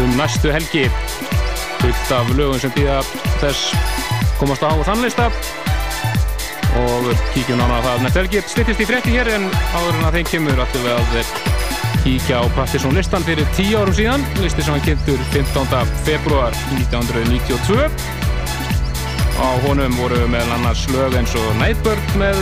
um 0.01 0.15
næstu 0.17 0.53
helgi. 0.55 0.87
Fullt 1.81 2.13
af 2.17 2.31
lögum 2.39 2.61
sem 2.63 2.73
býða 2.77 3.01
þess 3.43 3.75
komast 4.41 4.65
á 4.65 4.73
þann 4.89 5.05
lista 5.05 5.29
og 6.81 7.11
kíkjum 7.35 7.61
nána 7.61 7.83
á 7.83 7.87
það 7.89 8.07
næstu 8.07 8.23
helgi. 8.23 8.45
Stittist 8.49 8.85
í 8.85 8.89
frétti 8.89 9.17
hér 9.19 9.33
en 9.37 9.51
áður 9.75 9.99
en 9.99 10.09
að 10.09 10.21
þeim 10.21 10.33
kemur 10.33 10.65
ætlum 10.65 10.89
við 10.89 10.97
að 10.97 11.35
kíkja 12.07 12.41
á 12.41 12.45
Partisan 12.57 12.97
listan 12.97 13.27
fyrir 13.29 13.45
10 13.59 13.77
árum 13.83 14.01
síðan. 14.01 14.25
Listi 14.41 14.65
sem 14.65 14.77
hann 14.77 14.87
kynntur 14.87 15.21
15. 15.35 15.95
februar 16.09 16.57
1992 16.79 18.20
á 19.41 19.49
honum 19.65 19.95
voru 19.97 20.19
meðal 20.29 20.59
annars 20.59 20.83
lög 20.93 21.15
eins 21.17 21.33
og 21.39 21.49
Nightbird 21.61 22.17
með 22.21 22.39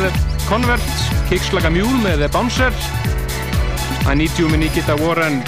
Convert, 0.48 0.88
Kicks 1.28 1.52
Like 1.54 1.68
a 1.68 1.72
Mule 1.72 2.00
með 2.02 2.24
The 2.24 2.30
Bouncer 2.34 2.74
I 4.08 4.16
Need 4.18 4.38
You 4.40 4.50
með 4.50 4.64
Nikita 4.64 4.96
Warren 4.98 5.38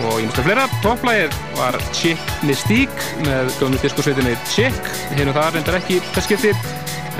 og 0.00 0.16
einstu 0.16 0.42
fleira. 0.46 0.64
Topplægið 0.80 1.36
var 1.58 1.76
Chick 1.94 2.34
Mystique 2.48 3.22
með 3.26 3.52
gömlu 3.60 3.78
diskosveitinni 3.82 4.34
Chick 4.50 4.90
heyrum 5.14 5.36
það 5.36 5.54
reyndar 5.58 5.78
ekki 5.78 6.00
þess 6.10 6.26
skipti 6.26 6.54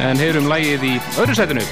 en 0.00 0.20
heyrum 0.20 0.50
lægið 0.50 0.90
í 0.90 0.96
öðru 1.20 1.38
sætinu 1.38 1.64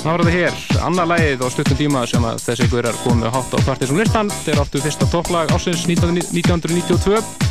Það 0.00 0.14
var 0.14 0.22
þetta 0.24 0.32
hér, 0.32 0.60
annað 0.86 1.10
lægið 1.10 1.42
á 1.44 1.48
stuttum 1.52 1.76
tíma 1.76 2.06
sem 2.08 2.24
að 2.24 2.38
þessi 2.46 2.70
guðrar 2.72 2.96
komu 3.02 3.28
hátt 3.34 3.52
á 3.52 3.58
kvartir 3.60 3.90
sem 3.90 4.00
listan. 4.00 4.32
Þeir 4.46 4.62
áttu 4.62 4.80
fyrsta 4.80 5.08
topplag 5.12 5.52
ásins 5.52 5.84
1992. 5.84 7.49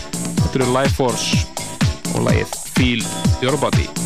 Eru 0.56 0.66
Life 0.74 0.95
Force 0.97 1.38
og 2.16 2.26
lægið 2.26 2.60
Feel 2.74 3.06
Your 3.43 3.58
Body. 3.62 3.99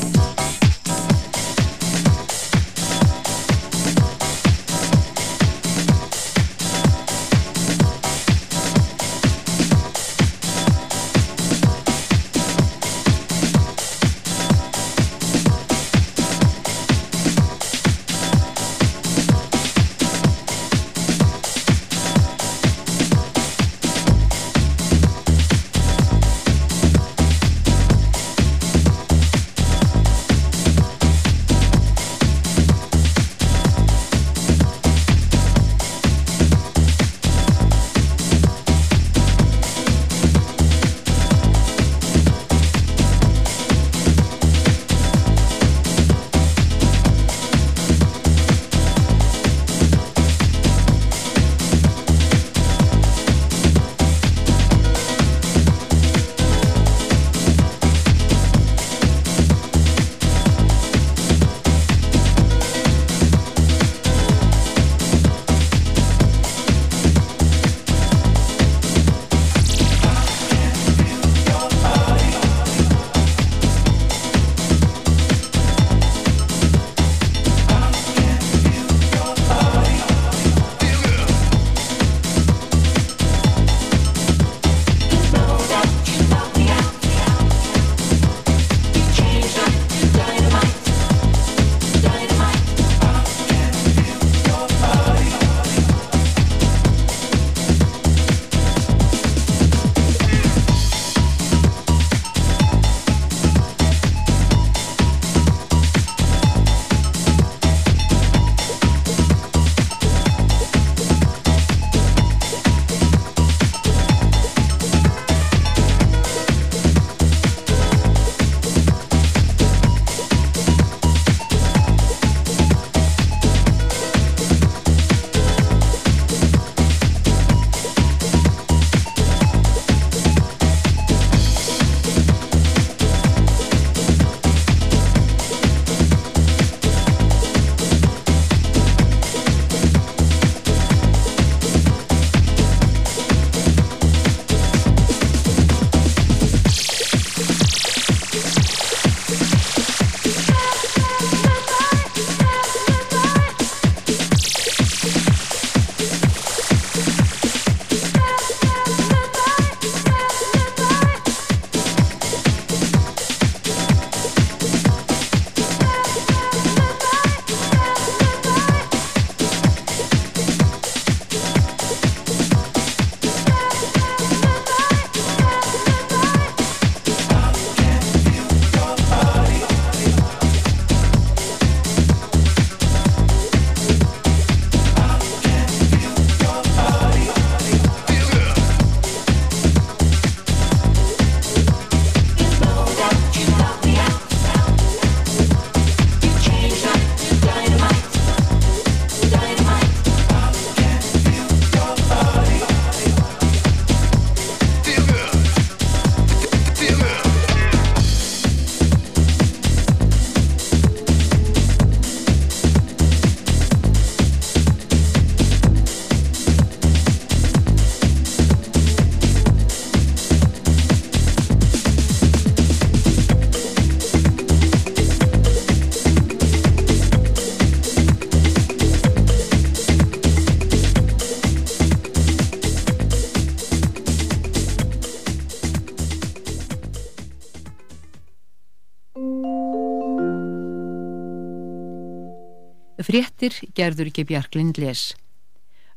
Fréttir 243.44 243.74
gerður 243.76 244.08
ekki 244.08 244.24
Bjarklind 244.24 244.78
les. 244.80 245.00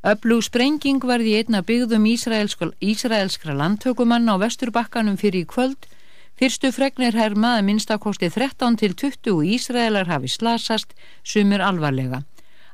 Öflug 0.03 0.43
sprenging 0.43 0.99
varði 1.07 1.37
einna 1.39 1.61
byggðum 1.63 2.07
Ísraelskra, 2.11 3.55
landtökumann 3.55 4.27
á 4.27 4.35
vesturbakkanum 4.43 5.15
fyrir 5.21 5.45
í 5.45 5.47
kvöld. 5.47 5.87
Fyrstu 6.35 6.73
fregnir 6.75 7.15
herma 7.15 7.53
að 7.59 7.69
minnstakosti 7.69 8.33
13 8.35 8.79
til 8.83 8.97
20 8.99 9.47
Ísraelar 9.55 10.11
hafi 10.11 10.27
slasast, 10.27 10.91
sumir 11.23 11.63
alvarlega. 11.63 12.25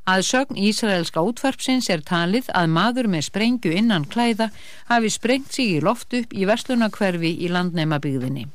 Að 0.09 0.25
sögn 0.31 0.57
Ísraelska 0.57 1.21
útvarpsins 1.21 1.91
er 1.93 2.01
talið 2.01 2.49
að 2.49 2.73
maður 2.73 3.11
með 3.13 3.27
sprengju 3.29 3.77
innan 3.77 4.09
klæða 4.09 4.49
hafi 4.89 5.13
sprengt 5.13 5.53
sig 5.53 5.77
í 5.77 5.85
loft 5.85 6.17
upp 6.17 6.33
í 6.33 6.49
verslunakverfi 6.49 7.37
í 7.45 7.53
landnæmabygðinni. 7.53 8.49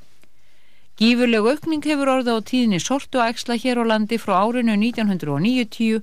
Gífurleg 0.98 1.46
aukning 1.46 1.84
hefur 1.86 2.08
orða 2.10 2.32
á 2.34 2.42
tíðinni 2.42 2.80
sortu 2.82 3.20
æksla 3.22 3.54
hér 3.62 3.78
á 3.78 3.84
landi 3.86 4.16
frá 4.18 4.32
árinu 4.42 4.74
1990 4.74 6.00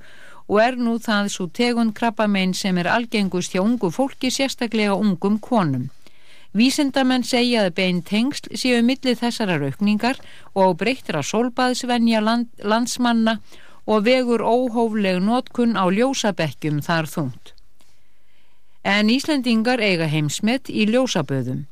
og 0.47 0.61
er 0.63 0.77
nú 0.79 0.93
það 1.03 1.27
svo 1.33 1.47
tegund 1.51 1.91
krabbamein 1.97 2.53
sem 2.55 2.79
er 2.79 2.87
algengust 2.87 3.51
hjá 3.51 3.59
ungu 3.59 3.89
fólki, 3.91 4.31
sérstaklega 4.31 4.95
ungum 4.95 5.35
konum. 5.49 5.89
Vísindamenn 6.55 7.27
segja 7.27 7.65
að 7.65 7.75
bein 7.81 8.01
tengsl 8.07 8.55
séu 8.55 8.79
millið 8.87 9.19
þessarar 9.19 9.67
aukningar 9.67 10.23
og 10.55 10.77
breyttra 10.79 11.19
sólbaðsvenja 11.19 12.23
land, 12.23 12.47
landsmanna 12.63 13.41
og 13.83 14.07
vegur 14.07 14.47
óhófleg 14.47 15.19
nótkun 15.19 15.75
á 15.75 15.91
ljósabekkjum 15.91 16.79
þar 16.79 17.11
þungt. 17.11 17.51
En 18.87 19.11
Íslendingar 19.11 19.83
eiga 19.83 20.07
heimsmet 20.07 20.71
í 20.71 20.87
ljósaböðum. 20.87 21.65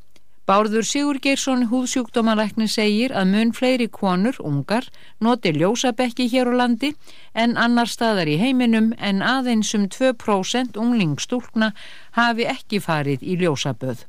Bárður 0.43 0.83
Sigur 0.83 1.21
Geirsson 1.23 1.69
húðsjúkdómalækni 1.71 2.65
segir 2.67 3.13
að 3.15 3.29
mun 3.31 3.51
fleiri 3.55 3.85
konur, 3.87 4.35
ungar, 4.43 4.89
noti 5.23 5.53
ljósabekki 5.55 6.25
hér 6.33 6.51
á 6.51 6.53
landi 6.59 6.89
en 7.31 7.55
annar 7.55 7.87
staðar 7.87 8.27
í 8.27 8.35
heiminum 8.41 8.89
en 8.99 9.23
aðeins 9.23 9.71
um 9.77 9.85
2% 9.87 10.75
unglingstúlkna 10.75 11.71
hafi 12.19 12.49
ekki 12.55 12.81
farið 12.83 13.23
í 13.23 13.37
ljósaböð. 13.39 14.03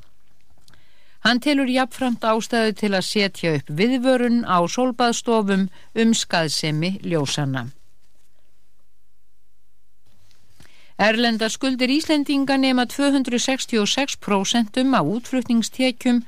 Hann 1.23 1.39
telur 1.39 1.71
jafnframt 1.71 2.27
ástæðu 2.27 2.75
til 2.83 2.93
að 2.99 3.07
setja 3.13 3.55
upp 3.61 3.71
viðvörun 3.71 4.43
á 4.43 4.59
sólbaðstofum 4.67 5.69
um 5.71 6.19
skaðsemi 6.19 6.97
ljósanna. 7.07 7.69
Erlenda 10.99 11.49
skuldir 11.51 11.91
Íslendinga 11.91 12.57
nema 12.57 12.87
266% 12.87 14.95
af 14.95 15.03
útflutningstekjum 15.03 16.21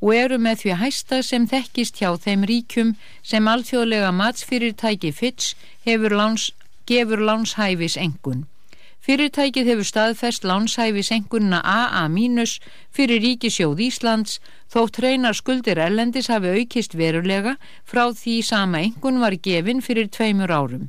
og 0.00 0.14
eru 0.16 0.38
með 0.40 0.62
því 0.62 0.76
hæsta 0.80 1.18
sem 1.22 1.44
þekkist 1.48 2.00
hjá 2.00 2.16
þeim 2.24 2.46
ríkjum 2.48 2.94
sem 3.22 3.48
alþjóðlega 3.52 4.12
matsfyrirtæki 4.16 5.12
Fitch 5.12 5.52
láns, 5.84 6.52
gefur 6.88 7.20
lánshæfis 7.28 7.98
engun. 8.00 8.46
Fyrirtækið 9.04 9.68
hefur 9.70 9.84
staðfest 9.84 10.48
lánshæfis 10.48 11.12
engunna 11.12 11.60
AA- 11.60 12.08
fyrir 12.90 13.20
ríkisjóð 13.20 13.84
Íslands 13.84 14.40
þótt 14.72 14.98
reynar 14.98 15.36
skuldir 15.36 15.78
Erlendis 15.78 16.32
hafi 16.32 16.56
aukist 16.56 16.96
verulega 16.96 17.58
frá 17.84 18.08
því 18.16 18.42
sama 18.42 18.80
engun 18.80 19.20
var 19.20 19.36
gefin 19.36 19.82
fyrir 19.82 20.08
tveimur 20.08 20.50
árum. 20.50 20.88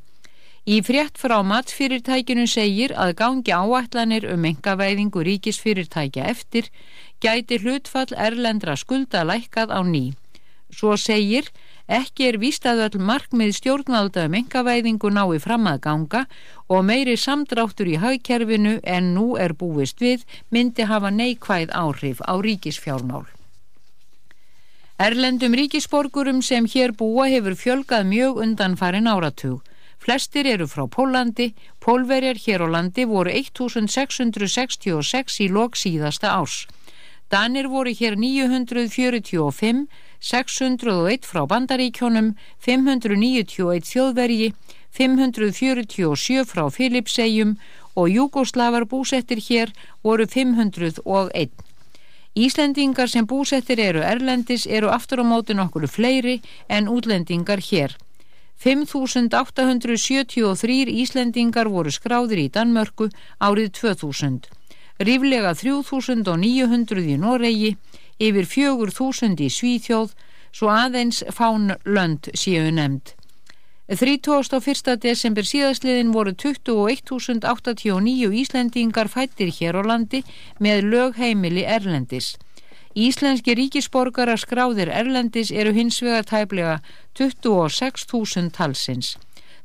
Í 0.67 0.81
frétt 0.83 1.15
frá 1.15 1.37
matsfyrirtækinu 1.47 2.43
segir 2.51 2.91
að 2.99 3.13
gangi 3.21 3.53
áætlanir 3.55 4.25
um 4.33 4.45
engavæðingu 4.49 5.21
ríkisfyrirtækja 5.23 6.25
eftir 6.27 6.65
gæti 7.23 7.61
hlutfall 7.61 8.11
erlendra 8.11 8.75
skulda 8.75 9.21
lækkað 9.29 9.71
á 9.71 9.79
ný. 9.87 10.11
Svo 10.67 10.97
segir, 10.99 11.47
ekki 11.87 12.27
er 12.27 12.37
víst 12.41 12.67
að 12.67 12.81
öll 12.87 13.05
markmið 13.09 13.53
stjórnvalda 13.55 14.25
um 14.27 14.35
engavæðingu 14.41 15.13
nái 15.15 15.39
fram 15.39 15.69
að 15.71 15.79
ganga 15.87 16.25
og 16.67 16.83
meiri 16.89 17.15
samdráttur 17.15 17.87
í 17.87 17.95
hagkerfinu 18.03 18.75
en 18.83 19.13
nú 19.15 19.39
er 19.39 19.55
búist 19.55 20.03
við 20.03 20.27
myndi 20.51 20.83
hafa 20.91 21.13
neikvæð 21.15 21.71
áhrif 21.71 22.19
á 22.27 22.35
ríkisfjármál. 22.43 23.23
Erlendum 24.99 25.55
ríkisborgurum 25.55 26.43
sem 26.43 26.67
hér 26.67 26.91
búa 26.91 27.31
hefur 27.31 27.55
fjölgað 27.55 28.03
mjög 28.11 28.43
undan 28.43 28.75
farin 28.75 29.07
áratug. 29.07 29.63
Flestir 30.07 30.47
eru 30.47 30.63
frá 30.71 30.85
Pólandi, 30.87 31.51
pólverjar 31.83 32.39
hér 32.39 32.63
á 32.63 32.67
landi 32.71 33.03
voru 33.03 33.27
1666 33.27 35.43
í 35.43 35.51
lok 35.51 35.75
síðasta 35.75 36.31
árs. 36.31 36.63
Danir 37.27 37.67
voru 37.67 37.91
hér 37.91 38.15
945, 38.15 39.91
601 40.23 41.27
frá 41.27 41.43
Bandaríkjónum, 41.51 42.39
591 42.63 43.83
þjóðvergi, 43.91 44.55
547 44.95 46.47
frá 46.47 46.71
Filipsegjum 46.71 47.59
og 47.99 48.07
Júgoslavar 48.07 48.87
búsettir 48.87 49.43
hér 49.43 49.75
voru 50.07 50.23
501. 50.23 51.03
Íslendingar 52.31 53.11
sem 53.11 53.27
búsettir 53.27 53.83
eru 53.83 53.99
erlendis 53.99 54.71
eru 54.71 54.87
aftur 54.87 55.19
á 55.19 55.27
móti 55.27 55.51
nokkuru 55.51 55.91
fleiri 55.91 56.39
en 56.71 56.87
útlendingar 56.87 57.59
hér. 57.59 57.99
5.873 58.63 60.89
Íslendingar 61.03 61.67
voru 61.69 61.91
skráðir 61.93 62.39
í 62.41 62.49
Danmörku 62.49 63.13
árið 63.37 63.69
2000, 63.77 64.49
ríflega 64.97 65.53
3.900 65.53 67.05
í 67.05 67.21
Noregi, 67.21 67.77
yfir 68.17 68.49
4.000 68.49 69.45
í 69.45 69.53
Svíþjóð, 69.53 70.17
svo 70.49 70.73
aðeins 70.73 71.21
fán 71.29 71.77
lönd 71.85 72.33
séu 72.33 72.73
nefnd. 72.73 73.13
31. 73.87 74.99
desember 74.99 75.47
síðastliðin 75.47 76.11
voru 76.11 76.35
21.089 76.35 78.35
Íslendingar 78.41 79.07
fættir 79.07 79.47
hér 79.53 79.79
á 79.79 79.81
landi 79.85 80.23
með 80.59 80.83
lögheimili 80.91 81.63
Erlendis. 81.63 82.35
Íslenski 82.97 83.53
ríkisborgarar 83.53 84.39
skráðir 84.41 84.89
Erlendis 84.89 85.51
eru 85.53 85.69
hins 85.75 85.99
vegar 86.01 86.25
tæplega 86.25 86.79
26.000 87.19 88.49
talsins. 88.55 89.11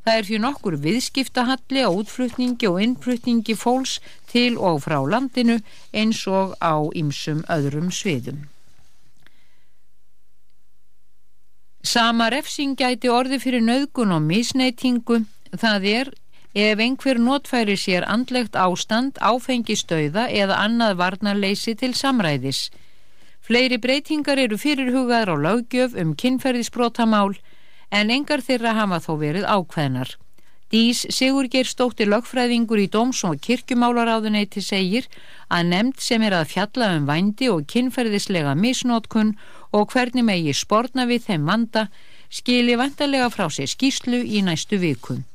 Það 0.05 0.19
er 0.19 0.27
fyrir 0.29 0.43
nokkur 0.43 0.77
viðskiptahalli 0.83 1.85
á 1.87 1.89
útflutningi 1.89 2.69
og 2.69 2.81
innflutningi 2.85 3.55
fólks 3.57 4.01
til 4.33 4.59
og 4.59 4.83
frá 4.85 4.99
landinu 5.01 5.61
eins 5.95 6.21
og 6.29 6.57
á 6.61 6.77
ymsum 6.93 7.41
öðrum 7.49 7.89
sviðum. 7.95 8.43
Sama 11.83 12.29
refsing 12.31 12.77
gæti 12.79 13.09
orði 13.11 13.41
fyrir 13.43 13.65
nöðgun 13.65 14.13
og 14.15 14.23
misneitingu, 14.27 15.23
það 15.57 15.89
er 15.95 16.13
ef 16.53 16.79
einhver 16.85 17.19
notfæri 17.19 17.79
sér 17.81 18.05
andlegt 18.05 18.59
ástand, 18.61 19.17
áfengistöða 19.19 20.29
eða 20.29 20.61
annað 20.67 20.99
varnarleysi 21.01 21.75
til 21.81 21.95
samræðis. 21.97 22.69
Fleiri 23.53 23.77
breytingar 23.77 24.41
eru 24.41 24.57
fyrirhugaðar 24.57 25.29
á 25.29 25.37
löggjöf 25.37 25.93
um 26.01 26.15
kynferðisbrótamál 26.17 27.35
en 27.93 28.13
engar 28.15 28.41
þeirra 28.41 28.73
hafa 28.79 28.99
þó 29.05 29.11
verið 29.21 29.45
ákveðnar. 29.45 30.15
Dís 30.73 31.03
Sigurgeir 31.13 31.69
stótti 31.69 32.07
lögfræðingur 32.09 32.81
í 32.81 32.87
Dóms- 32.89 33.21
og 33.29 33.37
kirkjumálaráðuneyti 33.45 34.65
segir 34.65 35.11
að 35.53 35.69
nefnd 35.69 36.01
sem 36.01 36.25
er 36.25 36.39
að 36.39 36.49
fjalla 36.55 36.89
um 36.97 37.05
vændi 37.13 37.53
og 37.53 37.69
kynferðislega 37.69 38.57
misnótkun 38.57 39.37
og 39.77 39.93
hvernig 39.93 40.25
megi 40.25 40.57
spórna 40.57 41.05
við 41.05 41.29
þeim 41.29 41.45
vanda 41.53 41.85
skili 42.33 42.81
vantarlega 42.81 43.29
frá 43.37 43.51
sér 43.53 43.69
skýslu 43.69 44.25
í 44.25 44.41
næstu 44.49 44.81
vikum. 44.81 45.27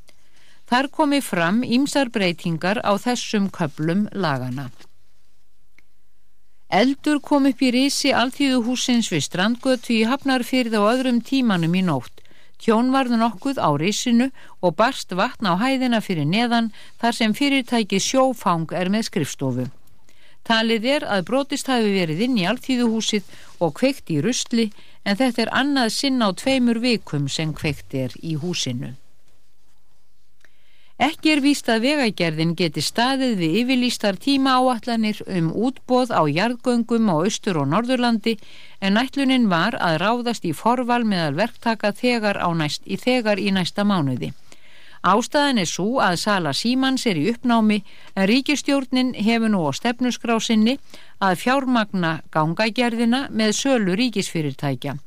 Þar 0.66 0.90
komi 0.90 1.22
fram 1.22 1.62
ímsar 1.62 2.10
breytingar 2.10 2.82
á 2.82 2.98
þessum 2.98 3.52
köplum 3.54 4.08
lagana. 4.10 4.72
Eldur 6.68 7.22
kom 7.24 7.46
upp 7.48 7.62
í 7.64 7.70
risi 7.72 8.10
alþýðuhúsins 8.12 9.08
við 9.08 9.22
strandgötu 9.24 9.94
í 9.96 10.02
Hafnarfyrð 10.04 10.74
á 10.76 10.84
öðrum 10.84 11.22
tímanum 11.24 11.78
í 11.80 11.84
nótt. 11.88 12.20
Tjón 12.60 12.92
varðu 12.92 13.22
nokkuð 13.22 13.62
á 13.64 13.72
risinu 13.80 14.28
og 14.60 14.76
barst 14.76 15.16
vatn 15.16 15.48
á 15.48 15.56
hæðina 15.56 16.02
fyrir 16.04 16.28
neðan 16.28 16.74
þar 17.00 17.16
sem 17.16 17.36
fyrirtæki 17.38 18.02
sjófang 18.04 18.68
er 18.76 18.92
með 18.92 19.08
skrifstofu. 19.08 19.70
Talið 20.44 20.92
er 20.92 21.08
að 21.08 21.26
brotist 21.32 21.72
hafi 21.72 21.88
verið 21.96 22.28
inn 22.28 22.38
í 22.42 22.48
alþýðuhúsið 22.52 23.32
og 23.64 23.76
kveikt 23.80 24.12
í 24.12 24.20
rustli 24.20 24.72
en 25.08 25.16
þetta 25.16 25.46
er 25.46 25.56
annað 25.56 25.96
sinn 25.96 26.20
á 26.20 26.36
tveimur 26.36 26.84
vikum 26.84 27.32
sem 27.32 27.56
kveikt 27.56 27.96
er 27.96 28.12
í 28.20 28.36
húsinu. 28.36 28.98
Ekki 30.98 31.30
er 31.30 31.42
víst 31.46 31.68
að 31.70 31.84
vegagerðin 31.86 32.56
geti 32.58 32.82
staðið 32.82 33.36
við 33.38 33.58
yfirlýstar 33.60 34.16
tíma 34.18 34.56
áallanir 34.58 35.20
um 35.30 35.52
útbóð 35.54 36.10
á 36.10 36.26
jarðgöngum 36.26 37.12
á 37.14 37.22
Östur 37.22 37.60
og 37.62 37.68
Norðurlandi 37.70 38.34
en 38.82 38.98
ætlunin 38.98 39.46
var 39.52 39.78
að 39.78 40.00
ráðast 40.02 40.50
í 40.50 40.56
forval 40.58 41.06
meðal 41.06 41.38
verktaka 41.38 41.94
þegar, 41.94 42.42
næst, 42.58 42.82
í, 42.90 42.98
þegar 42.98 43.38
í 43.38 43.54
næsta 43.54 43.86
mánuði. 43.86 44.34
Ástæðan 45.06 45.62
er 45.62 45.70
svo 45.70 46.02
að 46.02 46.18
Sala 46.18 46.58
Símans 46.58 47.06
er 47.06 47.22
í 47.22 47.30
uppnámi 47.30 47.84
en 48.16 48.26
ríkistjórnin 48.34 49.14
hefur 49.14 49.54
nú 49.54 49.70
á 49.70 49.72
stefnuskrásinni 49.78 50.80
að 51.22 51.38
fjármagna 51.46 52.24
gangagerðina 52.34 53.28
með 53.30 53.54
sölu 53.54 53.94
ríkisfyrirtækja. 54.02 54.98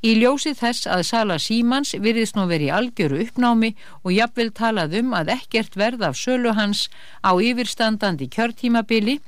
Í 0.00 0.14
ljósi 0.16 0.54
þess 0.56 0.86
að 0.88 1.02
Sala 1.04 1.36
Símans 1.36 1.90
virðist 1.92 2.36
nú 2.36 2.46
verið 2.48 2.70
í 2.70 2.72
algjöru 2.72 3.18
uppnámi 3.20 3.74
og 4.00 4.14
jafnvel 4.16 4.48
talað 4.56 4.94
um 5.02 5.10
að 5.18 5.34
ekkert 5.34 5.76
verð 5.76 6.06
af 6.08 6.16
sölu 6.16 6.54
hans 6.56 6.86
á 7.20 7.36
yfirstandandi 7.36 8.30
kjörtímabili 8.32 9.18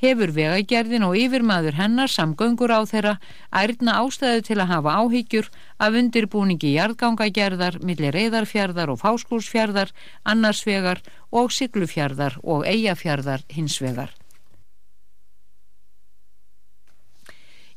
hefur 0.00 0.32
vegagerðin 0.32 1.04
og 1.04 1.18
yfirmaður 1.20 1.76
hennar 1.82 2.08
samgöngur 2.08 2.72
á 2.72 2.80
þeirra 2.88 3.14
ærna 3.52 3.98
ástæðu 4.00 4.46
til 4.48 4.58
að 4.58 4.72
hafa 4.72 4.96
áhyggjur 5.02 5.52
af 5.76 6.00
undirbúningi 6.00 6.72
jarðgangagerðar, 6.78 7.82
milli 7.84 8.08
reyðarfjörðar 8.16 8.96
og 8.96 9.02
fáskúsfjörðar, 9.04 9.92
annarsvegar 10.24 11.04
og 11.30 11.52
siglufjörðar 11.52 12.40
og 12.42 12.64
eigafjörðar 12.64 13.44
hinsvegar. 13.52 14.16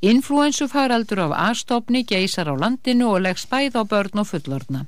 Influensufaraldur 0.06 1.20
af 1.24 1.32
A-stofni 1.50 2.04
geysar 2.06 2.46
á 2.46 2.54
landinu 2.54 3.08
og 3.16 3.24
leggs 3.26 3.48
bæð 3.50 3.74
á 3.82 3.84
börn 3.90 4.22
og 4.22 4.28
fullorna. 4.30 4.86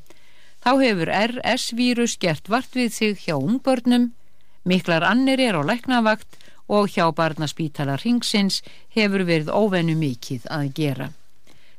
Þá 0.62 0.72
hefur 0.84 1.10
RS-vírus 1.10 2.20
gert 2.22 2.52
vart 2.54 2.78
við 2.78 2.92
sig 2.94 3.16
hjá 3.26 3.34
ungbörnum, 3.34 4.12
miklar 4.62 5.02
annir 5.02 5.42
er 5.42 5.58
á 5.58 5.66
læknavakt 5.66 6.38
og 6.70 6.94
hjá 6.94 7.10
barnaspítala 7.18 7.98
ringsins 7.98 8.62
hefur 8.94 9.26
verið 9.26 9.50
óvennu 9.50 9.96
mikið 9.98 10.46
að 10.54 10.70
gera. 10.78 11.10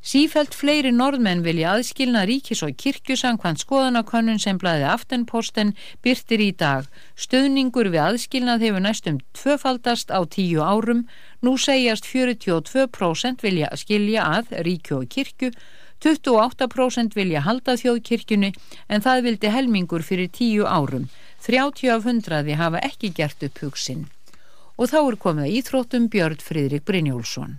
Sífælt 0.09 0.55
fleiri 0.57 0.89
norðmenn 0.89 1.43
vilja 1.45 1.75
aðskilna 1.77 2.23
ríkis 2.25 2.63
og 2.65 2.79
kirkjusangkvæmt 2.81 3.61
skoðanakönnun 3.61 4.39
sem 4.41 4.57
blæði 4.57 4.87
aftenposten 4.89 5.75
byrtir 6.07 6.41
í 6.41 6.47
dag. 6.63 6.87
Stöðningur 7.13 7.91
við 7.93 8.01
aðskilnað 8.07 8.65
hefur 8.65 8.85
næstum 8.87 9.19
tvöfaldast 9.37 10.09
á 10.09 10.25
tíu 10.25 10.65
árum. 10.65 11.05
Nú 11.45 11.59
segjast 11.61 12.09
42% 12.09 13.45
vilja 13.45 13.69
skilja 13.77 14.25
að 14.39 14.57
ríkju 14.71 15.03
og 15.03 15.13
kirkju, 15.13 15.53
28% 16.01 17.13
vilja 17.19 17.45
halda 17.45 17.77
þjóðkirkjunni 17.77 18.55
en 18.89 19.05
það 19.05 19.25
vildi 19.29 19.53
helmingur 19.53 20.09
fyrir 20.09 20.33
tíu 20.33 20.65
árum. 20.65 21.11
30 21.45 21.93
af 21.93 22.09
hundraði 22.09 22.57
hafa 22.57 22.81
ekki 22.81 23.13
gert 23.13 23.45
upp 23.45 23.61
hugsin. 23.61 24.07
Og 24.81 24.89
þá 24.89 25.01
er 25.05 25.23
komið 25.29 25.57
íþróttum 25.61 26.09
Björn 26.09 26.41
Fridrik 26.41 26.89
Brynjólfsson. 26.89 27.59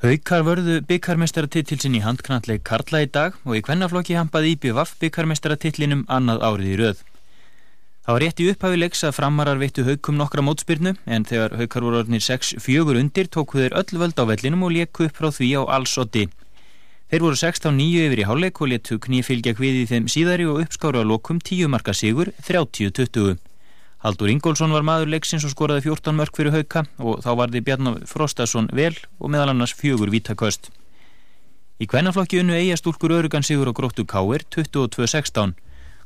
Haukar 0.00 0.40
vörðu 0.46 0.78
byggarmestaratitilsin 0.88 1.98
í 1.98 2.00
handknalleg 2.00 2.62
Karla 2.64 3.02
í 3.04 3.08
dag 3.12 3.34
og 3.44 3.58
í 3.58 3.60
kvennaflokki 3.60 4.14
hampaði 4.16 4.54
IBVF 4.54 4.94
byggarmestaratitillinum 5.02 6.06
annað 6.08 6.40
árið 6.48 6.70
í 6.70 6.78
röð. 6.80 7.02
Það 8.06 8.16
var 8.16 8.24
rétt 8.24 8.40
í 8.40 8.46
upphafi 8.48 8.78
leiks 8.80 9.04
að 9.04 9.12
framarar 9.18 9.60
veittu 9.60 9.84
haukum 9.84 10.16
nokkra 10.16 10.40
mótspyrnu 10.46 10.94
en 11.04 11.28
þegar 11.28 11.58
haukar 11.60 11.84
voru 11.84 12.00
orðnir 12.00 12.24
6-4 12.24 12.96
undir 13.02 13.28
tóku 13.28 13.60
þeir 13.60 13.76
öll 13.82 14.00
völd 14.00 14.16
á 14.16 14.24
vellinum 14.32 14.64
og 14.64 14.72
leku 14.78 15.04
upp 15.10 15.20
frá 15.20 15.28
því 15.36 15.50
á 15.60 15.62
alls 15.76 15.98
oddi. 16.00 16.30
Þeir 17.12 17.26
voru 17.26 17.40
16-9 17.42 18.06
yfir 18.06 18.24
í 18.24 18.28
hálfleik 18.30 18.64
og 18.64 18.72
letu 18.72 18.96
kní 19.04 19.20
fylgja 19.20 19.52
hvið 19.60 19.82
í 19.82 19.86
þeim 19.92 20.08
síðari 20.08 20.48
og 20.48 20.64
uppskáru 20.64 21.04
að 21.04 21.12
lokum 21.12 21.44
10 21.44 21.68
marka 21.76 21.92
sigur 21.92 22.32
30-20. 22.48 23.36
Haldur 24.00 24.30
Ingólfsson 24.32 24.72
var 24.72 24.80
maður 24.80 25.10
leiksins 25.12 25.44
og 25.44 25.50
skoraði 25.52 25.82
14 25.90 26.16
mörg 26.16 26.32
fyrir 26.32 26.54
hauka 26.54 26.86
og 27.04 27.18
þá 27.20 27.34
varði 27.36 27.60
Bjarnar 27.66 27.98
Frostason 28.08 28.70
vel 28.72 28.94
og 29.20 29.28
meðal 29.28 29.50
annars 29.52 29.74
fjögur 29.76 30.08
vítaköst. 30.08 30.70
Í 31.80 31.88
kvennaflokki 31.88 32.40
unnu 32.40 32.56
eigastúlkur 32.56 33.12
örugan 33.18 33.44
sigur 33.44 33.68
á 33.68 33.76
Gróttu 33.76 34.06
Káir 34.08 34.46
22-16. 34.56 35.52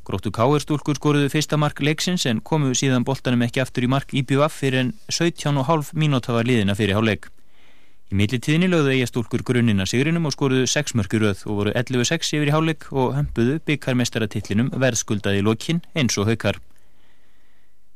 Gróttu 0.02 0.34
Káir 0.34 0.66
stúlkur 0.66 0.98
skoruðu 0.98 1.30
fyrsta 1.30 1.54
mark 1.54 1.78
leiksins 1.86 2.26
en 2.26 2.42
komu 2.42 2.74
síðan 2.74 3.06
boltanum 3.06 3.46
ekki 3.46 3.62
aftur 3.62 3.86
í 3.86 3.92
mark 3.94 4.10
IBF 4.10 4.58
fyrir 4.58 4.80
en 4.82 4.92
17,5 5.06 5.94
mínúta 5.94 6.34
var 6.34 6.50
liðina 6.50 6.74
fyrir 6.74 6.98
hálfleik. 6.98 7.30
Í 8.10 8.18
millitíðinni 8.18 8.74
lögðu 8.74 8.90
eigastúlkur 8.98 9.46
grunnina 9.46 9.86
sigrinum 9.86 10.26
og 10.26 10.34
skoruðu 10.34 10.66
6 10.66 10.98
mörg 10.98 11.14
í 11.14 11.22
röð 11.22 11.46
og 11.46 11.62
voru 11.62 11.78
11-6 11.78 12.34
yfir 12.34 12.50
í 12.50 12.58
hálfleik 12.58 12.90
og 12.90 13.14
hömpuðu 13.14 13.60
byggarmestaratillinum 13.70 14.74
verðskuldaði 14.74 15.46
lokkin 15.46 15.84
eins 15.94 16.18
og 16.18 16.34
haukar. 16.34 16.58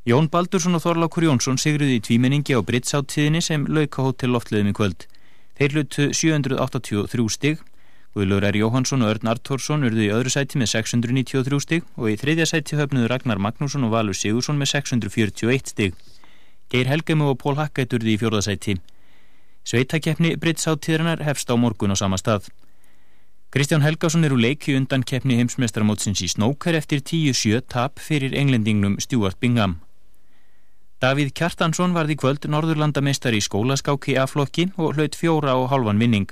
Jón 0.09 0.31
Baldursson 0.33 0.73
og 0.73 0.81
Þorlákur 0.81 1.27
Jónsson 1.27 1.59
sigruði 1.61 1.99
í 1.99 2.01
tvímenningi 2.01 2.55
á 2.57 2.65
Britsáttíðinni 2.65 3.43
sem 3.45 3.67
lauka 3.69 4.01
hótel 4.01 4.31
loftleðum 4.33 4.71
í 4.71 4.77
kvöld. 4.79 5.05
Þeir 5.59 5.75
hlutu 5.75 6.05
783 6.17 7.25
stig, 7.35 7.59
Guðlur 8.17 8.47
R. 8.49 8.57
Jóhansson 8.57 9.03
og 9.05 9.11
Örn 9.13 9.29
Artórsson 9.29 9.85
urðu 9.85 10.07
í 10.07 10.09
öðru 10.09 10.31
sæti 10.33 10.57
með 10.57 10.71
693 10.73 11.59
stig 11.61 11.85
og 11.99 12.09
í 12.09 12.15
þriðja 12.17 12.47
sæti 12.49 12.79
höfnuðu 12.79 13.11
Ragnar 13.13 13.43
Magnússon 13.45 13.85
og 13.85 13.93
Valur 13.93 14.17
Sigursson 14.17 14.57
með 14.57 14.71
641 14.79 15.75
stig. 15.75 15.99
Geir 16.73 16.89
Helgemu 16.89 17.29
og 17.35 17.37
Pól 17.43 17.59
Hakkætt 17.59 17.93
urðu 17.99 18.15
í 18.15 18.17
fjórðasæti. 18.23 18.79
Sveitakeppni 19.69 20.39
Britsáttíðarinnar 20.41 21.21
hefst 21.27 21.53
á 21.53 21.55
morgun 21.61 21.93
á 21.93 21.97
sama 22.01 22.17
stað. 22.17 22.49
Kristján 23.53 23.85
Helgason 23.85 24.25
er 24.25 24.33
úr 24.33 24.41
leiki 24.41 24.73
undan 24.73 25.05
keppni 25.05 25.37
heimsmestramótsins 25.37 26.25
í 26.25 26.31
Snókar 26.33 26.81
eftir 26.81 27.05
10-7 27.05 27.61
tap 27.69 28.01
fyrir 28.01 28.33
englendingnum 28.33 28.97
Stuart 29.05 29.37
Bingham. 29.37 29.77
Davíð 30.99 31.29
Kjartansson 31.39 31.93
varði 31.95 32.17
kvöld 32.19 32.47
norðurlandameistar 32.51 33.31
í 33.31 33.39
skólaskáki 33.39 34.17
A-flokki 34.19 34.65
og 34.83 34.97
hlaut 34.97 35.15
fjóra 35.15 35.53
og 35.55 35.69
halvan 35.71 36.01
vinning. 36.03 36.27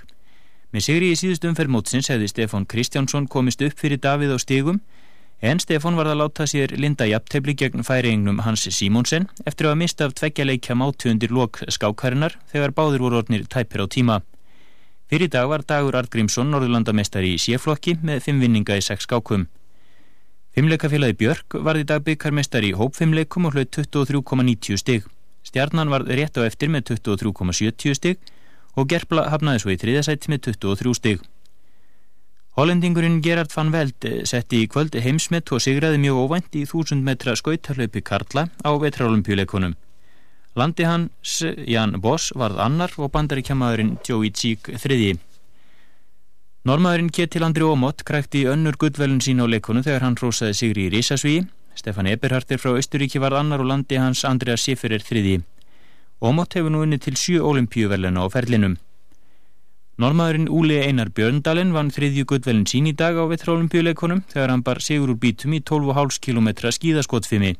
Með 0.75 0.83
sigri 0.89 1.11
í 1.15 1.19
síðust 1.21 1.45
umferð 1.47 1.71
mótsins 1.71 2.09
hefði 2.11 2.27
Stefán 2.33 2.67
Kristjánsson 2.67 3.29
komist 3.31 3.63
upp 3.63 3.79
fyrir 3.79 4.01
Davíð 4.03 4.35
á 4.35 4.39
stigum 4.43 4.81
en 5.39 5.63
Stefán 5.63 5.95
varð 5.95 6.17
að 6.17 6.19
láta 6.25 6.49
sér 6.51 6.75
linda 6.75 7.07
jafntefli 7.07 7.55
gegn 7.55 7.87
færingnum 7.87 8.43
Hans 8.43 8.67
Simónsen 8.75 9.29
eftir 9.47 9.71
að 9.71 9.79
mista 9.85 10.09
af 10.11 10.17
tveggja 10.19 10.49
leikja 10.51 10.75
mátu 10.75 11.13
undir 11.13 11.31
lok 11.31 11.63
skákarinnar 11.71 12.35
þegar 12.51 12.75
báðir 12.75 13.07
voru 13.07 13.21
orðnir 13.21 13.47
tæpir 13.47 13.85
á 13.85 13.87
tíma. 13.87 14.19
Fyrir 15.07 15.31
dag 15.31 15.47
var 15.47 15.63
Dagur 15.63 15.95
Artgrímsson 15.95 16.51
norðurlandameistari 16.51 17.37
í 17.37 17.39
séflokki 17.39 18.01
með 18.03 18.25
fimm 18.27 18.43
vinninga 18.43 18.75
í 18.75 18.83
sex 18.83 19.07
skákum. 19.07 19.47
Fimmleikafélagi 20.57 21.13
Björk 21.21 21.55
varði 21.61 21.85
dag 21.85 22.01
byggarmestari 22.01 22.71
í 22.71 22.77
hópfimmleikum 22.81 23.45
og 23.45 23.59
hlaut 23.59 23.77
23,90 23.77 24.79
stig. 24.81 25.03
Stjarnan 25.45 25.91
var 25.93 26.07
rétt 26.09 26.39
á 26.41 26.49
eftir 26.49 26.71
með 26.73 26.95
23,70 26.95 27.99
stig 27.99 28.31
og 28.73 28.89
Gerpla 28.89 29.27
hafnaði 29.29 29.61
svo 29.61 29.75
í 29.75 29.77
þriðasætti 29.83 30.33
með 30.33 30.47
23 30.47 30.95
stig. 30.97 31.21
Hollendingurinn 32.57 33.21
Gerard 33.21 33.53
van 33.53 33.75
Veld 33.75 34.09
setti 34.25 34.63
í 34.65 34.71
kvöld 34.73 34.97
heimsmet 34.97 35.53
og 35.53 35.61
sigraði 35.61 36.01
mjög 36.01 36.23
óvænt 36.25 36.57
í 36.57 36.65
1000 36.65 37.05
metra 37.05 37.37
skautarlaupi 37.37 38.01
Karla 38.01 38.49
á 38.65 38.71
vetralolimpíuleikunum. 38.81 39.77
Landi 40.57 40.89
hans 40.89 41.43
Jan 41.69 42.01
Boss 42.01 42.33
varð 42.33 42.65
annar 42.65 42.97
og 42.97 43.13
bandaríkjamaðurinn 43.13 43.99
Joey 44.09 44.33
Cheek 44.33 44.73
þriði. 44.73 45.19
Normaðurinn 46.67 47.13
Ketil 47.15 47.45
Andri 47.47 47.63
Ómott 47.63 48.01
krækti 48.03 48.41
önnur 48.51 48.75
gullvelun 48.75 49.21
sín 49.23 49.39
á 49.39 49.47
leikonu 49.47 49.85
þegar 49.87 50.03
hann 50.03 50.17
rósaði 50.19 50.55
sigri 50.59 50.89
í 50.89 50.91
Rísasví. 50.91 51.35
Stefan 51.79 52.09
Eberhardir 52.11 52.59
frá 52.59 52.73
Östuríki 52.75 53.21
varð 53.23 53.39
annar 53.39 53.63
og 53.63 53.69
landi 53.71 54.01
hans 54.03 54.25
Andrea 54.27 54.57
Siffer 54.59 54.91
er 54.97 55.05
þriði. 55.07 55.37
Ómott 56.19 56.57
hefur 56.59 56.75
nú 56.75 56.81
unni 56.83 56.99
til 56.99 57.15
sjö 57.15 57.45
olimpíuveluna 57.47 58.19
á 58.19 58.27
ferlinum. 58.35 58.75
Normaðurinn 60.03 60.51
Úli 60.51 60.81
Einar 60.83 61.13
Björndalen 61.15 61.71
vann 61.77 61.93
þriðju 61.95 62.27
gullvelun 62.33 62.67
sín 62.67 62.91
í 62.91 62.97
dag 62.99 63.15
á 63.15 63.23
vetraolimpíuleikonum 63.31 64.25
þegar 64.35 64.51
hann 64.51 64.67
bar 64.67 64.83
sigur 64.83 65.15
úr 65.15 65.23
bítum 65.23 65.55
í 65.55 65.63
12,5 65.63 66.19
km 66.19 66.51
skíðaskotfimi. 66.67 67.55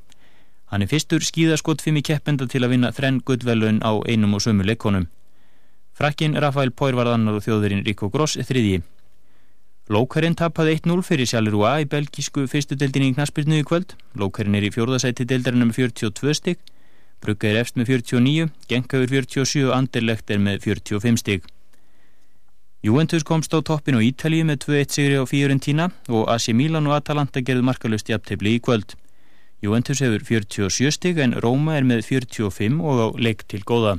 Hann 0.75 0.83
er 0.83 0.91
fyrstur 0.91 1.23
skíðaskotfimi 1.23 2.03
keppenda 2.03 2.51
til 2.51 2.67
að 2.67 2.75
vinna 2.75 2.91
þrenn 2.91 3.23
gullvelun 3.23 3.85
á 3.87 4.03
einum 4.03 4.35
og 4.35 4.43
sömu 4.43 4.67
leikonum. 4.67 5.07
Frakkin 5.95 6.35
Rafael 6.35 6.75
Póir 6.75 6.99
varð 6.99 7.15
annar 7.15 7.39
og 7.39 7.47
þjóðurinn 7.47 7.87
Rico 7.87 8.11
Gross 8.11 8.35
þriðji. 8.37 8.83
Lókarinn 9.87 10.35
tapaði 10.35 10.81
1-0 10.81 11.03
fyrir 11.07 11.29
Sjalirúa 11.31 11.77
í 11.83 11.87
belgísku 11.87 12.49
fyrstu 12.51 12.75
deildinni 12.75 13.13
í 13.13 13.15
knaspirnu 13.15 13.61
í 13.61 13.67
kvöld. 13.67 13.95
Lókarinn 14.19 14.59
er 14.59 14.67
í 14.67 14.73
fjórðasæti 14.75 15.29
deildarinnar 15.31 15.71
með 15.71 15.79
42 15.95 16.35
stygg, 16.35 16.65
Brugga 17.23 17.49
er 17.49 17.61
efst 17.63 17.79
með 17.79 17.93
49, 17.95 18.51
Genkaður 18.71 19.13
47 19.15 19.69
og 19.69 19.77
Anderlegt 19.77 20.31
er 20.31 20.43
með 20.43 20.67
45 20.67 21.23
stygg. 21.23 21.47
Juventus 22.85 23.25
komst 23.27 23.55
á 23.57 23.59
toppin 23.65 23.97
á 23.99 24.05
Ítalíu 24.05 24.45
með 24.47 24.67
2-1 24.67 24.93
sigri 24.95 25.17
á 25.19 25.25
Fiorentina 25.27 25.89
og 26.13 26.29
AC 26.31 26.53
Milan 26.55 26.87
og 26.87 26.99
Atalanta 26.99 27.43
gerðu 27.43 27.65
markalust 27.67 28.11
í 28.11 28.15
aptefli 28.15 28.57
í 28.59 28.63
kvöld. 28.63 28.95
Juventus 29.65 30.03
hefur 30.05 30.23
47 30.29 30.93
stygg 30.95 31.19
en 31.25 31.35
Róma 31.43 31.79
er 31.81 31.89
með 31.89 32.05
45 32.11 32.83
og 32.85 33.01
á 33.01 33.07
leik 33.19 33.47
til 33.49 33.65
góða. 33.65 33.97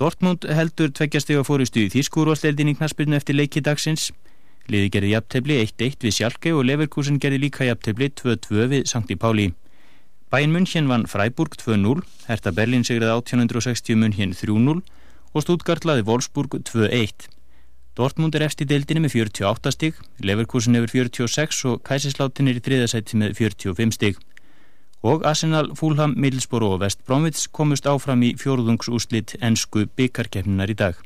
Dortmund 0.00 0.48
heldur 0.48 0.90
tveggjastega 0.90 1.44
fórustu 1.46 1.84
í 1.84 1.92
Þýskúrvalsteldin 1.92 2.72
í 2.72 2.76
knaspirnu 2.80 3.16
eftir 3.16 3.36
leiki 3.36 3.62
dagsins. 3.64 4.10
Liði 4.66 4.90
gerði 4.90 5.12
jafntefli 5.12 5.60
1-1 5.62 6.02
við 6.02 6.14
Sjálke 6.16 6.50
og 6.56 6.64
Leverkusen 6.66 7.20
gerði 7.22 7.44
líka 7.44 7.68
jafntefli 7.68 8.08
2-2 8.18 8.66
við 8.72 8.88
Sankti 8.90 9.14
Páli. 9.14 9.52
Bæinn 10.32 10.50
München 10.50 10.88
vann 10.90 11.06
Freiburg 11.06 11.54
2-0, 11.60 12.02
Hertha 12.26 12.50
Berlin 12.50 12.82
sigraði 12.82 13.14
1860 13.20 14.00
München 14.02 14.34
3-0 14.34 14.82
og 15.36 15.44
Stuttgart 15.44 15.86
laði 15.86 16.02
Wolfsburg 16.08 16.58
2-1. 16.66 17.28
Dortmund 17.96 18.34
er 18.34 18.44
efst 18.48 18.60
í 18.60 18.66
deildinni 18.68 19.06
með 19.06 19.14
48 19.22 19.72
stig, 19.72 20.00
Leverkusen 20.18 20.74
hefur 20.76 20.90
46 20.92 21.62
og 21.70 21.84
Kæsinslátin 21.86 22.50
er 22.50 22.58
í 22.58 22.64
þriðasæti 22.66 23.22
með 23.22 23.38
45 23.38 23.94
stig. 23.96 24.18
Og 25.06 25.22
Arsenal, 25.28 25.70
Fulham, 25.78 26.16
Middlesbrough 26.18 26.74
og 26.74 26.82
West 26.82 27.06
Bromwich 27.06 27.46
komust 27.54 27.86
áfram 27.86 28.26
í 28.26 28.34
fjórðungsúslit 28.40 29.38
ennsku 29.38 29.86
byggarkeppninar 29.96 30.74
í 30.74 30.76
dag. 30.76 30.98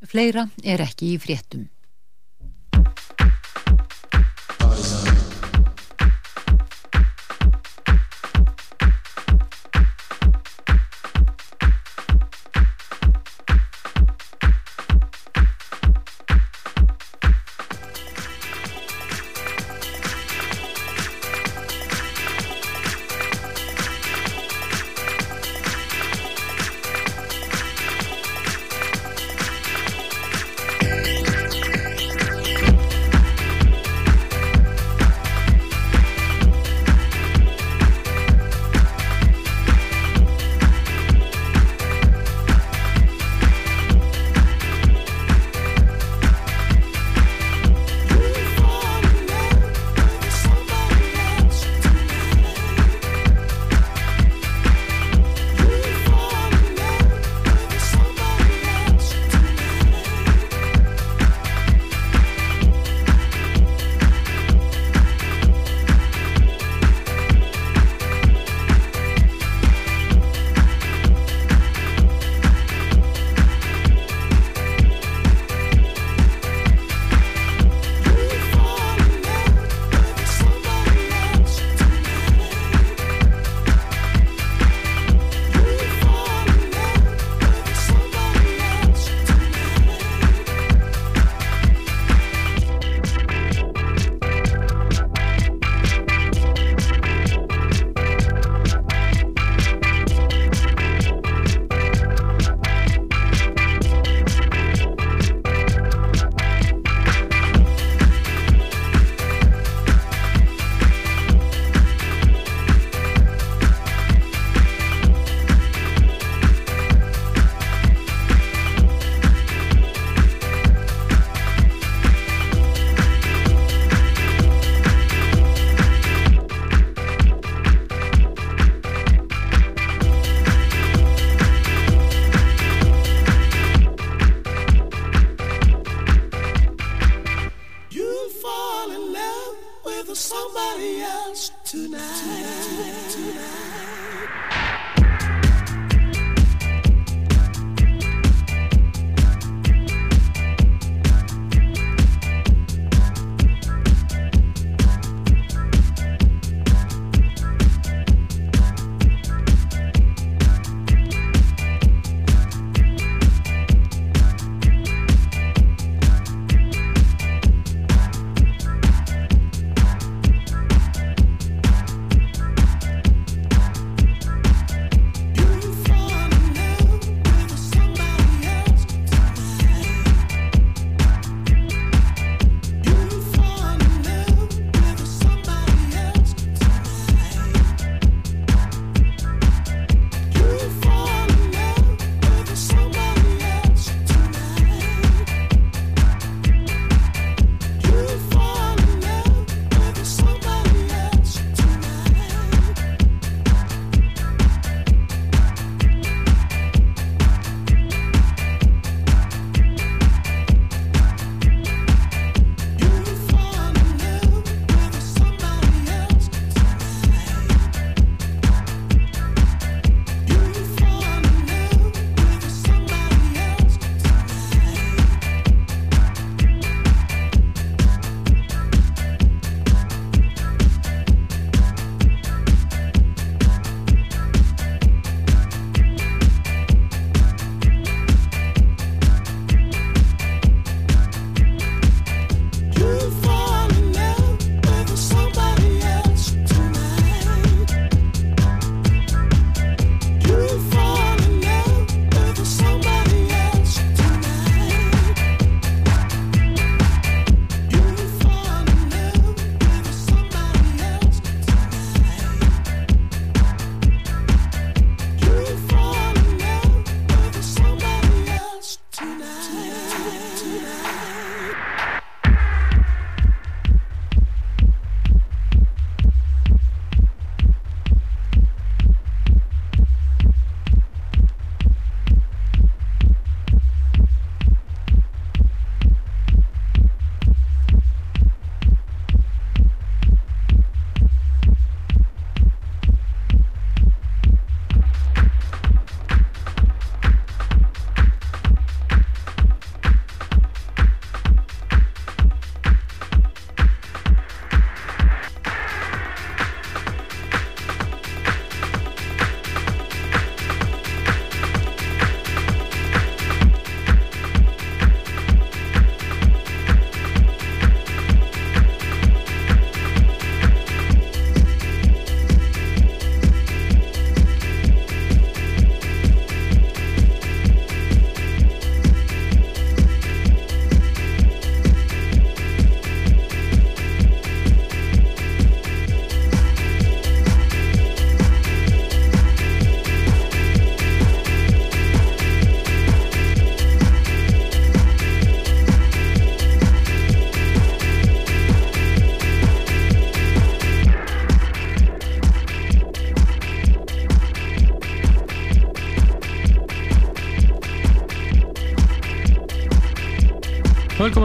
Fleira 0.00 0.46
er 0.64 0.80
ekki 0.80 1.12
í 1.14 1.18
fréttum. 1.20 1.66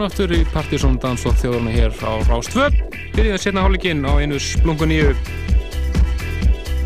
Velkomin 0.06 0.22
aftur 0.22 0.38
í 0.38 0.46
Partíson 0.54 0.98
Dansdótt 1.02 1.40
þjóðurna 1.42 1.72
hér 1.74 1.94
á 2.06 2.14
Rástvö. 2.30 2.68
Byrjuðum 3.16 3.40
setna 3.42 3.64
hálfleikinn 3.64 4.06
á 4.06 4.14
einu 4.22 4.38
splungu 4.38 4.86
nýju 4.86 5.16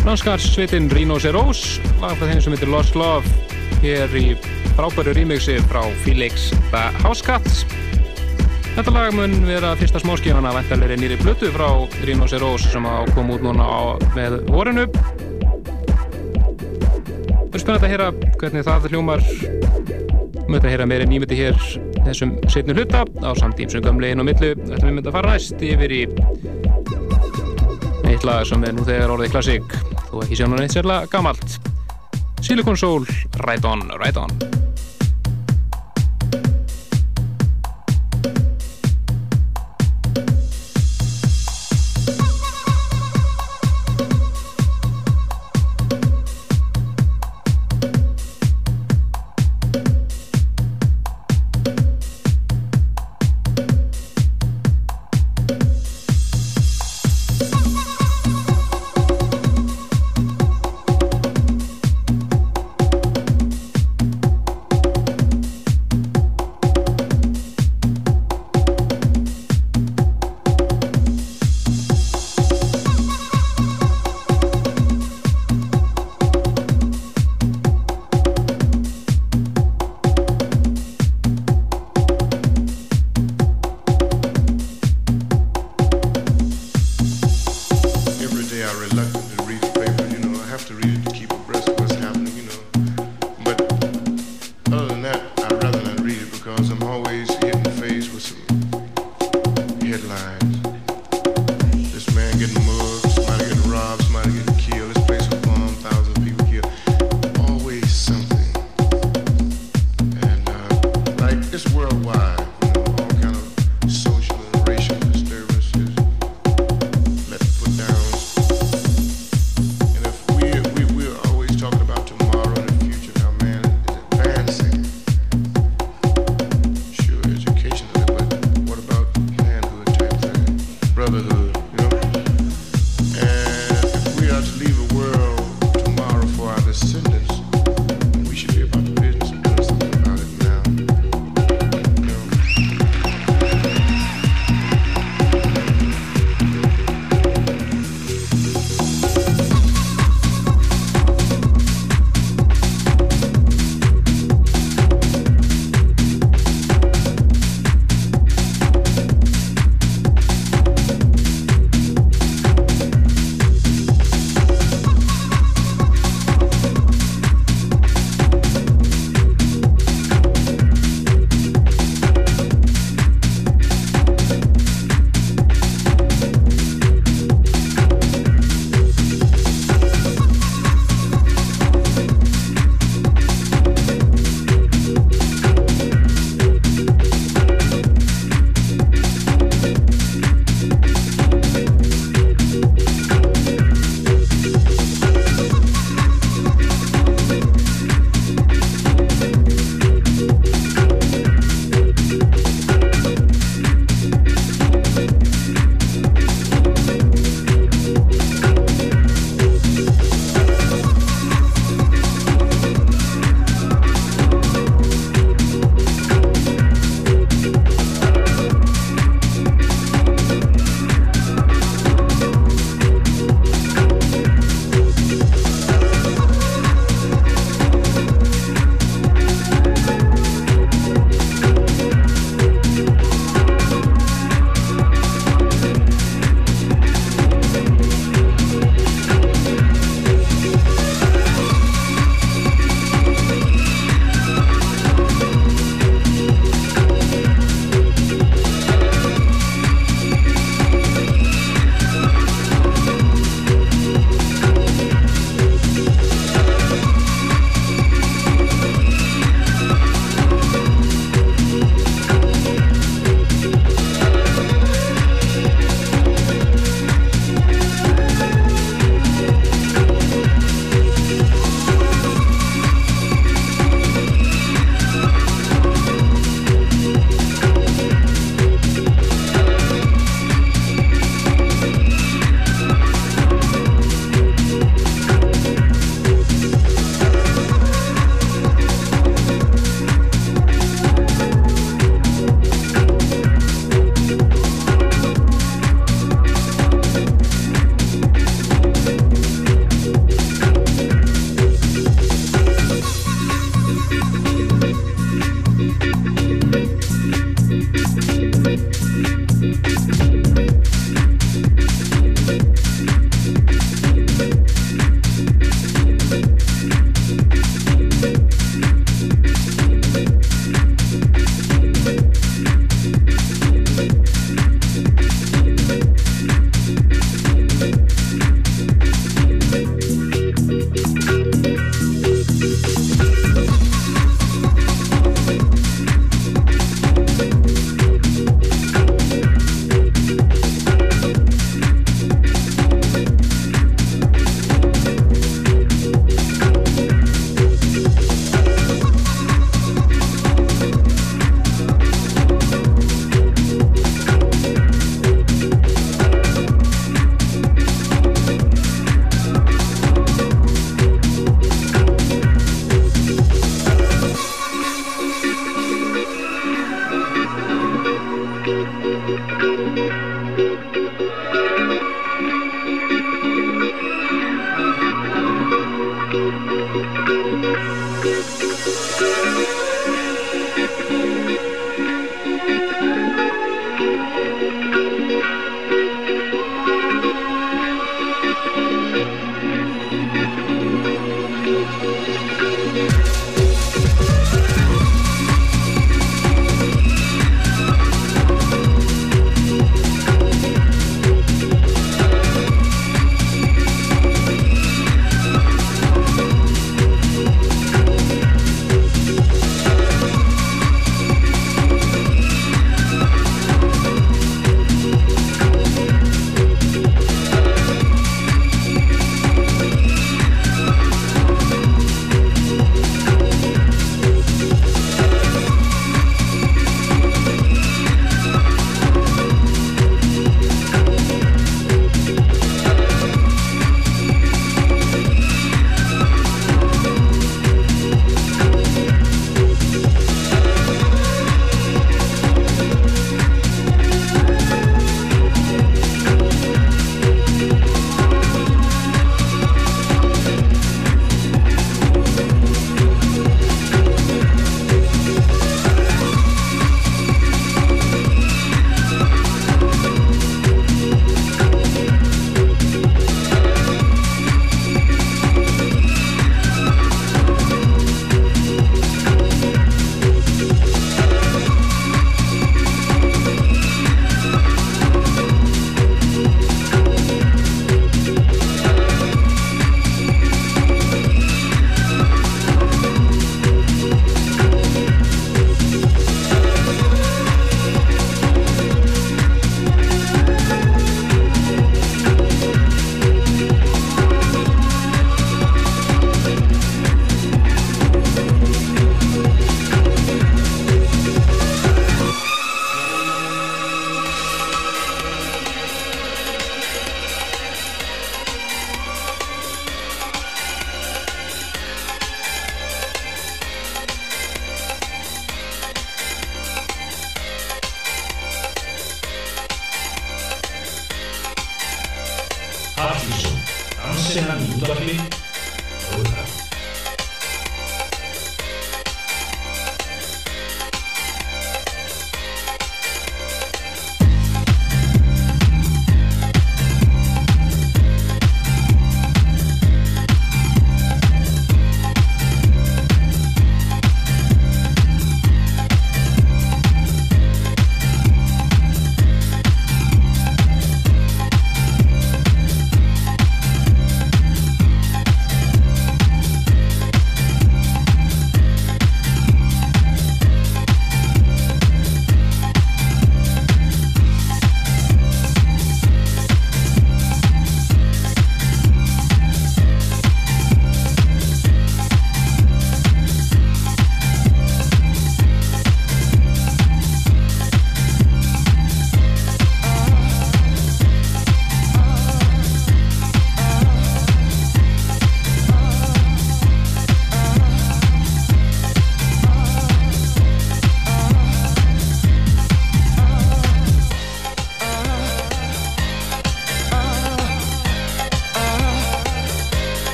Franskarsveitin 0.00 0.88
Rino 0.90 1.20
Serós, 1.22 1.78
lag 2.02 2.18
frá 2.18 2.26
þeim 2.26 2.42
sem 2.42 2.56
heitir 2.56 2.72
Lost 2.72 2.98
Love, 2.98 3.22
hér 3.84 4.10
í 4.18 4.34
frábæru 4.74 5.14
remixi 5.14 5.60
frá 5.70 5.78
Felix 6.02 6.50
The 6.72 6.82
House 7.04 7.22
Cats. 7.22 7.62
Þetta 8.74 8.96
lag 8.96 9.14
mun 9.14 9.46
vera 9.46 9.76
fyrsta 9.78 10.02
smáskífana 10.02 10.50
vendalegri 10.58 10.98
nýri 10.98 11.22
blötu 11.22 11.54
frá 11.54 11.70
Rino 12.02 12.26
Serós 12.26 12.66
sem 12.66 12.82
á 12.82 13.06
kom 13.14 13.30
út 13.30 13.46
núna 13.46 13.62
á, 13.62 13.94
með 14.18 14.40
vorinu. 14.50 14.90
Það 17.46 17.54
er 17.54 17.62
spennandi 17.62 17.86
að 17.86 17.92
heyra 17.94 18.12
hvernig 18.42 18.66
það 18.72 18.90
hljómar 18.90 19.28
mötta 20.50 20.66
að 20.66 20.72
heyra 20.72 20.90
meiri 20.90 21.12
nýmyndi 21.14 21.44
hér 21.44 21.93
þessum 22.04 22.34
setnu 22.52 22.76
hluta 22.76 23.04
á 23.04 23.30
samtím 23.38 23.70
sem 23.72 23.84
gamli 23.84 24.12
inn 24.12 24.22
á 24.22 24.24
millu 24.24 24.52
þetta 24.54 24.80
við 24.82 24.90
myndum 24.90 25.12
að 25.12 25.18
fara 25.18 25.34
næst 25.34 25.64
yfir 25.64 25.94
í 25.94 26.02
eitt 28.10 28.26
lag 28.28 28.44
sem 28.48 28.64
er 28.64 28.76
nú 28.76 28.84
þegar 28.86 29.14
orðið 29.16 29.32
klassík. 29.36 29.78
Þó 30.10 30.18
ekki 30.24 30.40
sjá 30.40 30.48
nú 30.48 30.60
neitt 30.60 30.76
sérlega 30.76 31.08
gamalt. 31.12 31.58
Silicon 32.44 32.76
Soul, 32.76 33.08
Right 33.46 33.64
On, 33.64 33.88
Right 33.98 34.20
On 34.20 34.63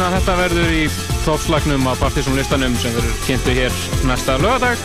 hérna 0.00 0.16
að 0.16 0.22
þetta 0.22 0.34
verður 0.38 0.70
í 0.72 0.84
toppslagnum 1.26 1.82
á 1.84 1.92
Partiðsson 2.00 2.38
listanum 2.38 2.76
sem 2.80 2.94
verður 2.94 3.16
kynntu 3.26 3.52
hér 3.52 3.74
næsta 4.08 4.36
lögadag. 4.40 4.84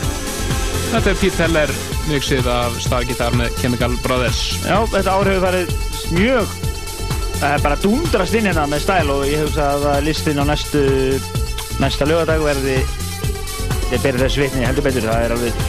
Þetta 0.90 1.08
er 1.08 1.16
Pete 1.22 1.40
Heller 1.40 1.72
mixið 2.10 2.48
af 2.52 2.76
Stargitar 2.84 3.36
með 3.38 3.56
Chemical 3.62 3.94
Brothers. 4.04 4.42
Já, 4.66 4.76
þetta 4.92 5.14
ár 5.14 5.30
hefur 5.30 5.46
farið 5.46 5.72
mjög 6.18 6.52
Það 7.36 7.48
er 7.54 7.64
bara 7.64 7.80
dundrast 7.80 8.36
inn 8.36 8.48
hérna 8.48 8.66
með 8.68 8.84
stæl 8.84 9.10
og 9.12 9.24
ég 9.28 9.42
hugsa 9.44 9.70
að 9.76 10.04
listin 10.06 10.40
á 10.40 10.44
næstu 10.48 10.84
næsta 11.80 12.08
lögadag 12.08 12.44
verði 12.44 12.76
ég 13.92 14.04
beri 14.04 14.20
þess 14.20 14.40
vitni 14.40 14.68
heldur 14.68 14.84
betur 14.84 15.04
það 15.08 15.26
er 15.26 15.34
alveg 15.36 15.66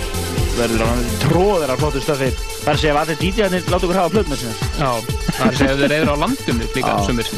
verður 0.57 0.85
alveg 0.87 1.17
tróður 1.25 1.73
af 1.73 1.83
flottu 1.83 2.03
stöfi 2.03 2.31
það 2.63 2.87
er 2.87 2.93
að 2.93 3.01
allir 3.03 3.19
DJ-arnir 3.23 3.67
láta 3.67 3.83
okkur 3.83 3.99
hafa 3.99 4.15
plöt 4.15 4.31
með 4.31 4.45
sinna 4.45 4.71
Já, 4.79 4.91
það 5.27 5.45
er 5.49 5.75
að 5.75 5.83
þeir 5.83 5.97
eru 5.99 6.15
á 6.15 6.23
landinu 6.23 6.71
líka 6.71 6.97
sumir. 7.07 7.35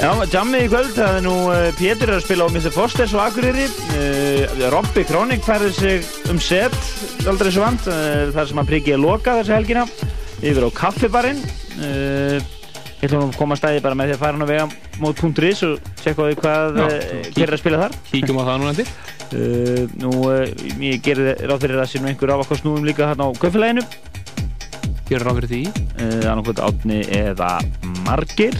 Já, 0.00 0.14
jammið 0.32 0.62
í 0.64 0.68
kvöld, 0.72 0.94
það 0.96 1.16
er 1.18 1.24
nú 1.26 1.32
uh, 1.52 1.66
Pétur 1.76 2.10
að 2.14 2.22
spila 2.24 2.46
á 2.48 2.52
Mr. 2.54 2.72
Fosters 2.72 3.12
og 3.12 3.20
Akureyri 3.20 3.66
uh, 3.68 4.62
Robby 4.72 5.02
Kronik 5.04 5.42
færði 5.44 5.68
sig 5.76 6.08
um 6.32 6.40
set 6.40 6.72
aldrei 7.28 7.50
svo 7.52 7.66
vant, 7.66 7.84
uh, 7.92 8.30
þar 8.32 8.48
sem 8.48 8.62
að 8.62 8.70
prikið 8.72 8.96
er 8.96 9.02
lokað 9.02 9.42
þessi 9.42 9.54
helgina 9.58 9.84
yfir 10.40 10.64
á 10.64 10.70
kaffibarinn 10.72 11.44
ég 11.84 13.04
ætlum 13.04 13.26
að 13.26 13.36
koma 13.36 13.58
að 13.58 13.60
stæði 13.60 13.84
bara 13.84 14.00
með 14.00 14.08
því 14.08 14.16
að 14.16 14.24
fara 14.24 14.38
hann 14.38 14.48
á 14.48 14.52
vega 14.54 14.66
mót 15.04 15.22
.is 15.50 15.62
og 15.68 15.92
tjekka 16.00 16.24
á 16.24 16.28
því 16.30 16.40
hvað 16.40 16.82
er 17.44 17.52
að 17.52 17.60
spila 17.60 17.84
þar 17.84 18.00
Kíkjum 18.08 18.40
á 18.40 18.44
það 18.48 18.60
núna 18.64 18.74
til. 18.80 18.88
uh, 19.36 19.84
Nú, 20.00 20.16
uh, 20.32 20.44
ég 20.80 21.04
gerði 21.04 21.36
ráð 21.44 21.66
fyrir 21.66 21.76
að 21.76 21.92
það 21.92 22.06
nú 22.06 22.14
einhver 22.14 22.36
ávakkostnúum 22.38 22.88
líka 22.88 23.12
hérna 23.12 23.28
á 23.28 23.36
kaufileginu 23.36 23.84
Gjörur 25.10 25.28
ráð 25.28 25.42
fyrir 25.42 25.52
því. 25.52 25.64
uh, 26.00 26.28
annarkvæmt 26.32 26.68
átni 26.70 27.02
eða 27.20 27.58
margir 28.08 28.56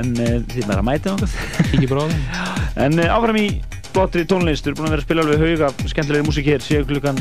en 0.00 0.12
maður 0.16 0.82
náttúrulega 0.86 1.30
Kíkjum 1.70 1.90
bara 1.92 2.04
á 2.04 2.06
það. 2.06 2.62
En 2.86 2.98
uh, 3.00 3.14
áfram 3.16 3.38
í 3.40 3.46
flottri 3.94 4.26
tónlist, 4.28 4.66
við 4.66 4.74
erum 4.74 4.82
búin 4.82 4.90
að 4.90 4.92
vera 4.92 5.02
að 5.02 5.06
spila 5.06 5.22
alveg 5.24 5.44
haug 5.44 5.62
af 5.64 5.78
skemmtilegri 5.88 6.26
músík 6.26 6.50
hér, 6.50 6.64
séu 6.64 6.84
klukkan 6.84 7.20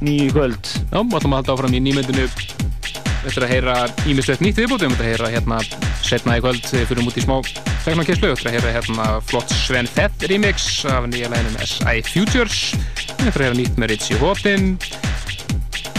nýju 0.00 0.32
kvöld. 0.32 0.70
Já, 0.88 1.00
við 1.02 1.18
ætlum 1.18 1.34
að 1.34 1.42
halda 1.42 1.56
áfram 1.56 1.76
í 1.76 1.82
nýmyndinu 1.84 2.24
eftir 3.26 3.44
að 3.44 3.52
heyra 3.52 3.74
ímislegt 4.08 4.44
nýtt 4.44 4.60
viðbúti, 4.62 4.86
við 4.86 4.94
ætlum 4.94 5.04
að 5.04 5.10
heyra 5.10 5.30
hérna 5.34 5.58
setna 6.06 6.36
í 6.38 6.42
kvöld 6.44 6.68
við 6.70 6.86
fyrir 6.88 7.08
út 7.10 7.18
í 7.18 7.24
smá 7.24 7.34
teknokesslu, 7.84 8.30
við 8.30 8.36
ætlum 8.36 8.52
að 8.52 8.56
heyra 8.56 8.74
hérna 8.76 9.08
flott 9.26 9.52
Sven 9.52 9.90
Fett 9.90 10.26
remix 10.30 10.68
af 10.88 11.08
nýja 11.10 11.32
læginum 11.32 11.58
S.I. 11.66 12.04
Futures, 12.06 12.62
við 12.76 13.26
ætlum 13.26 13.34
að 13.34 13.44
heyra 13.48 13.60
nýtt 13.60 13.82
með 13.82 13.92
Ritchie 13.92 14.22
Hotin 14.22 14.72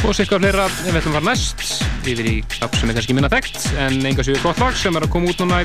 og 0.06 0.16
fleira. 0.16 0.66
Ef 0.66 0.88
við 0.88 1.00
ætlum 1.02 1.16
að 1.16 1.20
fara 1.20 1.28
næst 1.28 1.64
yfir 2.08 2.30
í 2.30 2.36
app 2.64 2.76
sem 2.78 2.90
er 2.90 2.98
kannski 2.98 3.16
minna 3.18 3.32
þekkt 3.32 3.66
en 3.84 3.98
enga 4.08 4.24
séu 4.24 4.38
flott 4.40 4.62
lag 4.62 4.78
sem 4.78 4.96
er 4.96 5.06
að 5.06 5.14
koma 5.14 5.32
út 5.32 5.42
núna 5.44 5.64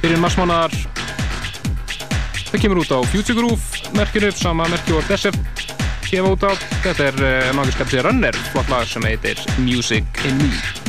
byrjun 0.00 0.22
marsmánar 0.22 0.74
það 2.50 2.60
kemur 2.62 2.82
út 2.82 2.92
á 2.94 2.98
Future 3.12 3.36
Groove 3.38 3.94
merkinu, 3.96 4.30
sama 4.34 4.68
merki 4.72 4.96
og 4.96 5.06
Desert 5.10 5.38
gefa 6.10 6.34
út 6.34 6.42
á. 6.42 6.52
Þetta 6.82 7.08
er 7.12 7.22
uh, 7.22 7.30
náttúrulega 7.54 7.78
skaptið 7.78 8.06
Runner, 8.08 8.44
flott 8.50 8.72
lag 8.72 8.86
sem 8.90 9.06
heitir 9.06 9.42
Music 9.62 10.24
in 10.26 10.40
Me. 10.42 10.79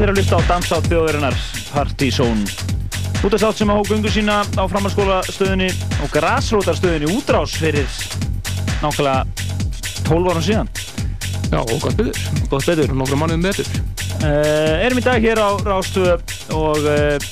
Eru 0.00 0.14
að 0.14 0.16
lista 0.16 0.38
á 0.40 0.48
Dansátt 0.48 0.86
þjóðurinnar 0.88 1.34
Party 1.74 2.08
Zone 2.14 2.46
Útasátt 3.20 3.58
sem 3.60 3.68
að 3.68 3.82
hók 3.82 3.90
gungu 3.90 4.08
sína 4.08 4.38
á 4.56 4.64
framhalskólastöðinni 4.64 5.66
og 6.00 6.08
grasrótarstöðinni 6.14 7.10
útrás 7.12 7.52
fyrir 7.60 7.84
nákvæmlega 8.80 9.26
12 10.08 10.30
árum 10.32 10.46
síðan. 10.46 10.70
Já, 11.52 11.58
og 11.60 11.76
gott 11.84 11.98
betur. 11.98 12.16
Gott 12.48 12.64
betur. 12.64 12.94
Nokkru 12.96 13.18
mánuðum 13.20 13.44
betur. 13.44 13.68
uh, 14.24 14.80
Erum 14.86 15.02
í 15.02 15.04
dag 15.04 15.20
hér 15.20 15.42
á 15.44 15.52
Rástöðu 15.60 16.16
og 16.56 16.80
uh, 16.80 17.28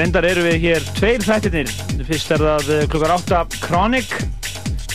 reyndar 0.00 0.24
eru 0.24 0.46
við 0.48 0.58
hér 0.64 0.88
tveir 0.96 1.20
þættirnir. 1.20 1.76
Fyrst 2.08 2.32
er 2.32 2.46
það 2.48 2.72
uh, 2.78 2.82
klukkar 2.88 3.16
8 3.18 3.44
Chronic 3.60 4.16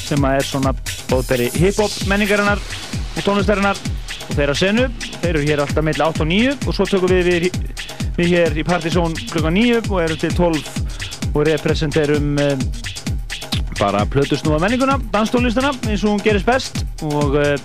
sem 0.01 0.25
að 0.25 0.41
er 0.41 0.49
svona 0.49 0.73
bóðberi 1.05 1.51
hip-hop 1.53 1.93
menningarinnar 2.09 2.57
og 2.57 3.21
tónlistarinnar. 3.21 3.77
Og 4.25 4.33
þeirra 4.33 4.57
senu 4.57 4.89
þeir 5.21 5.31
eru 5.31 5.43
hér 5.45 5.61
alltaf 5.63 5.85
meðlega 5.85 6.13
8 6.15 6.23
og 6.25 6.29
9 6.31 6.55
og 6.67 6.75
svo 6.75 6.87
tökum 6.89 7.11
við 7.11 7.29
við, 7.29 7.59
við 8.17 8.33
hér 8.35 8.57
í 8.57 8.65
Partizón 8.67 9.15
klukkan 9.31 9.57
9 9.57 9.83
og 9.83 9.99
erum 10.03 10.21
til 10.21 10.33
12 10.37 11.31
og 11.31 11.45
representerum 11.47 12.33
um, 12.41 12.65
bara 13.79 14.03
plötusnúða 14.05 14.59
menninguna, 14.61 14.97
danstónlistana 15.13 15.71
eins 15.87 16.03
og 16.03 16.15
hún 16.15 16.25
gerist 16.25 16.47
best 16.49 16.83
og 17.07 17.37
uh, 17.39 17.55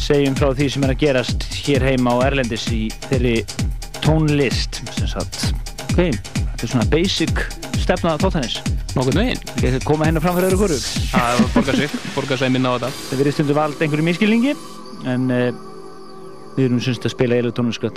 segjum 0.00 0.36
frá 0.38 0.50
því 0.56 0.68
sem 0.74 0.86
er 0.86 0.94
að 0.94 1.02
gerast 1.02 1.48
hér 1.62 1.88
heima 1.90 2.16
á 2.16 2.24
Erlendis 2.28 2.68
í 2.72 2.84
þeirri 3.08 3.40
tónlist 4.02 4.82
sem 4.96 5.10
sagt 5.10 5.50
ok, 5.90 6.12
þetta 6.12 6.62
er 6.62 6.72
svona 6.74 6.88
basic 6.92 7.44
stefna 7.82 8.16
þáttanins 8.20 8.60
Nokkurn 8.92 9.22
veginn. 9.22 9.38
ég 9.64 9.84
koma 9.88 10.04
hennar 10.04 10.20
fram 10.20 10.36
fyrir 10.36 10.52
öðru 10.52 10.66
hverju 10.66 10.78
Það 11.08 11.38
borgar 11.54 11.78
sig, 11.78 11.92
borgar 12.12 12.40
sig 12.40 12.50
minna 12.52 12.72
á 12.72 12.76
þetta. 12.76 12.90
Það 13.08 13.22
verið 13.22 13.36
stundum 13.38 13.56
vald 13.56 13.84
einhverju 13.86 14.04
miskilningi 14.04 14.52
en 15.08 15.30
uh, 15.32 15.71
við 16.56 16.64
erum 16.68 16.80
semst 16.84 17.06
að 17.08 17.14
spila 17.16 17.38
elektroníska 17.42 17.92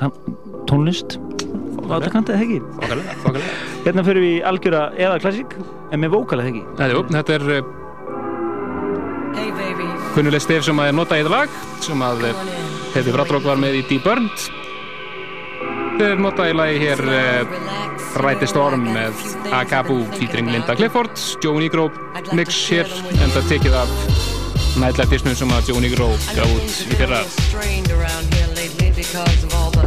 tónlist 0.69 1.18
það 1.86 2.06
Þokkalega, 2.82 3.15
þokkalega. 3.23 3.56
Hérna 3.86 4.06
fyrir 4.07 4.23
við 4.23 4.36
í 4.36 4.44
algjöra 4.52 4.84
eða 4.98 5.18
klassík 5.22 5.57
en 5.94 6.02
með 6.02 6.15
vókala 6.15 6.45
það 6.45 6.52
ekki 6.52 6.64
Þetta 7.15 7.36
er, 7.36 7.45
baby, 9.36 9.90
kunnuleg 10.15 10.44
stef 10.44 10.65
sem 10.65 10.80
að 10.82 10.91
er 10.91 10.98
notað 10.98 11.22
í 11.22 11.26
þetta 11.26 11.36
lag 11.36 11.57
sem 11.86 12.06
að 12.07 12.27
uh, 12.30 12.45
Hefi 12.95 13.15
Bratrók 13.15 13.45
var 13.45 13.60
með 13.60 13.82
í 13.82 13.84
Deep 13.90 14.06
Burned. 14.07 14.45
Þetta 15.95 16.07
er 16.14 16.22
notað 16.23 16.52
í 16.53 16.56
lagi 16.56 16.80
hér. 16.86 17.02
Ride 18.15 18.40
the 18.40 18.48
Storm 18.48 18.86
með 18.95 19.26
Agabu 19.52 19.98
featuring 20.15 20.48
Linda 20.48 20.76
Clifford, 20.80 21.19
Joe 21.44 21.60
Negro 21.60 21.90
mix 22.32 22.61
hér 22.72 22.88
en 23.11 23.36
það 23.36 23.52
tekið 23.52 23.76
af 23.82 23.91
nætlega 24.80 25.11
disnum 25.11 25.36
sem 25.36 25.52
að 25.52 25.73
Joe 25.73 25.84
Negro 25.84 26.10
gaf 26.32 26.56
út 26.56 26.82
í 26.88 26.95
fyrra. 26.95 27.22
Because 29.07 29.44
of 29.44 29.53
all 29.56 29.72
the 29.72 29.86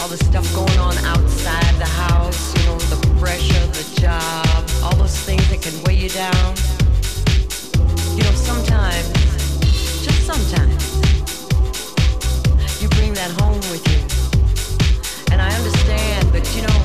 all 0.00 0.08
the 0.08 0.16
stuff 0.16 0.46
going 0.54 0.78
on 0.78 0.96
outside 0.98 1.74
the 1.78 1.86
house, 1.86 2.54
you 2.56 2.66
know, 2.66 2.78
the 2.78 2.98
pressure, 3.18 3.66
the 3.68 4.00
job, 4.00 4.64
all 4.82 4.94
those 4.96 5.18
things 5.20 5.42
that 5.50 5.62
can 5.62 5.74
weigh 5.84 5.94
you 5.94 6.08
down. 6.08 6.54
You 8.16 8.22
know, 8.24 8.34
sometimes, 8.34 9.06
just 10.04 10.26
sometimes, 10.26 10.82
you 12.82 12.88
bring 12.90 13.12
that 13.14 13.30
home 13.40 13.62
with 13.70 13.84
you. 13.90 14.00
And 15.32 15.40
I 15.40 15.50
understand, 15.54 16.30
but 16.32 16.44
you 16.54 16.62
know, 16.62 16.78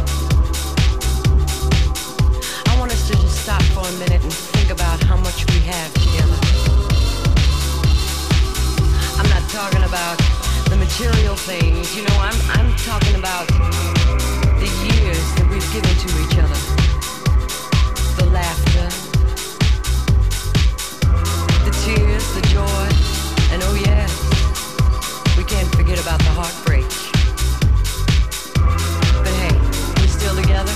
I 2.70 2.78
want 2.80 2.92
us 2.92 3.08
to 3.10 3.14
just 3.14 3.44
stop 3.44 3.62
for 3.74 3.88
a 3.88 3.94
minute 3.94 4.22
and 4.22 4.34
think 4.34 4.70
about 4.70 5.02
how 5.04 5.18
much 5.18 5.46
we 5.52 5.60
have 5.62 5.94
together. 5.94 6.38
I'm 9.18 9.30
not 9.30 9.50
talking 9.50 9.84
about 9.84 10.43
the 10.70 10.78
material 10.78 11.36
things, 11.36 11.96
you 11.96 12.04
know, 12.04 12.18
I'm 12.20 12.38
I'm 12.52 12.76
talking 12.78 13.16
about 13.16 13.48
the 14.60 14.70
years 14.86 15.26
that 15.36 15.48
we've 15.50 15.66
given 15.74 15.94
to 16.04 16.10
each 16.24 16.38
other. 16.38 16.60
The 18.20 18.28
laughter, 18.30 18.88
the 21.66 21.74
tears, 21.84 22.26
the 22.36 22.44
joy, 22.54 22.86
and 23.52 23.64
oh 23.64 23.76
yes, 23.76 24.12
we 25.38 25.44
can't 25.44 25.70
forget 25.76 26.00
about 26.00 26.20
the 26.20 26.34
heartbreak. 26.38 26.88
But 29.24 29.34
hey, 29.42 29.56
we're 29.98 30.08
still 30.08 30.36
together. 30.36 30.76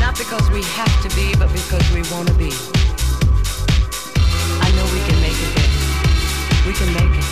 Not 0.00 0.18
because 0.18 0.48
we 0.50 0.62
have 0.76 0.94
to 1.02 1.08
be, 1.16 1.34
but 1.38 1.52
because 1.52 1.86
we 1.92 2.02
want 2.12 2.28
to 2.28 2.34
be. 2.34 2.52
I 4.60 4.68
know 4.76 4.86
we 4.92 5.00
can 5.08 5.18
make 5.20 5.38
it. 5.38 6.66
We 6.66 6.72
can 6.74 6.92
make 6.94 7.18
it. 7.18 7.29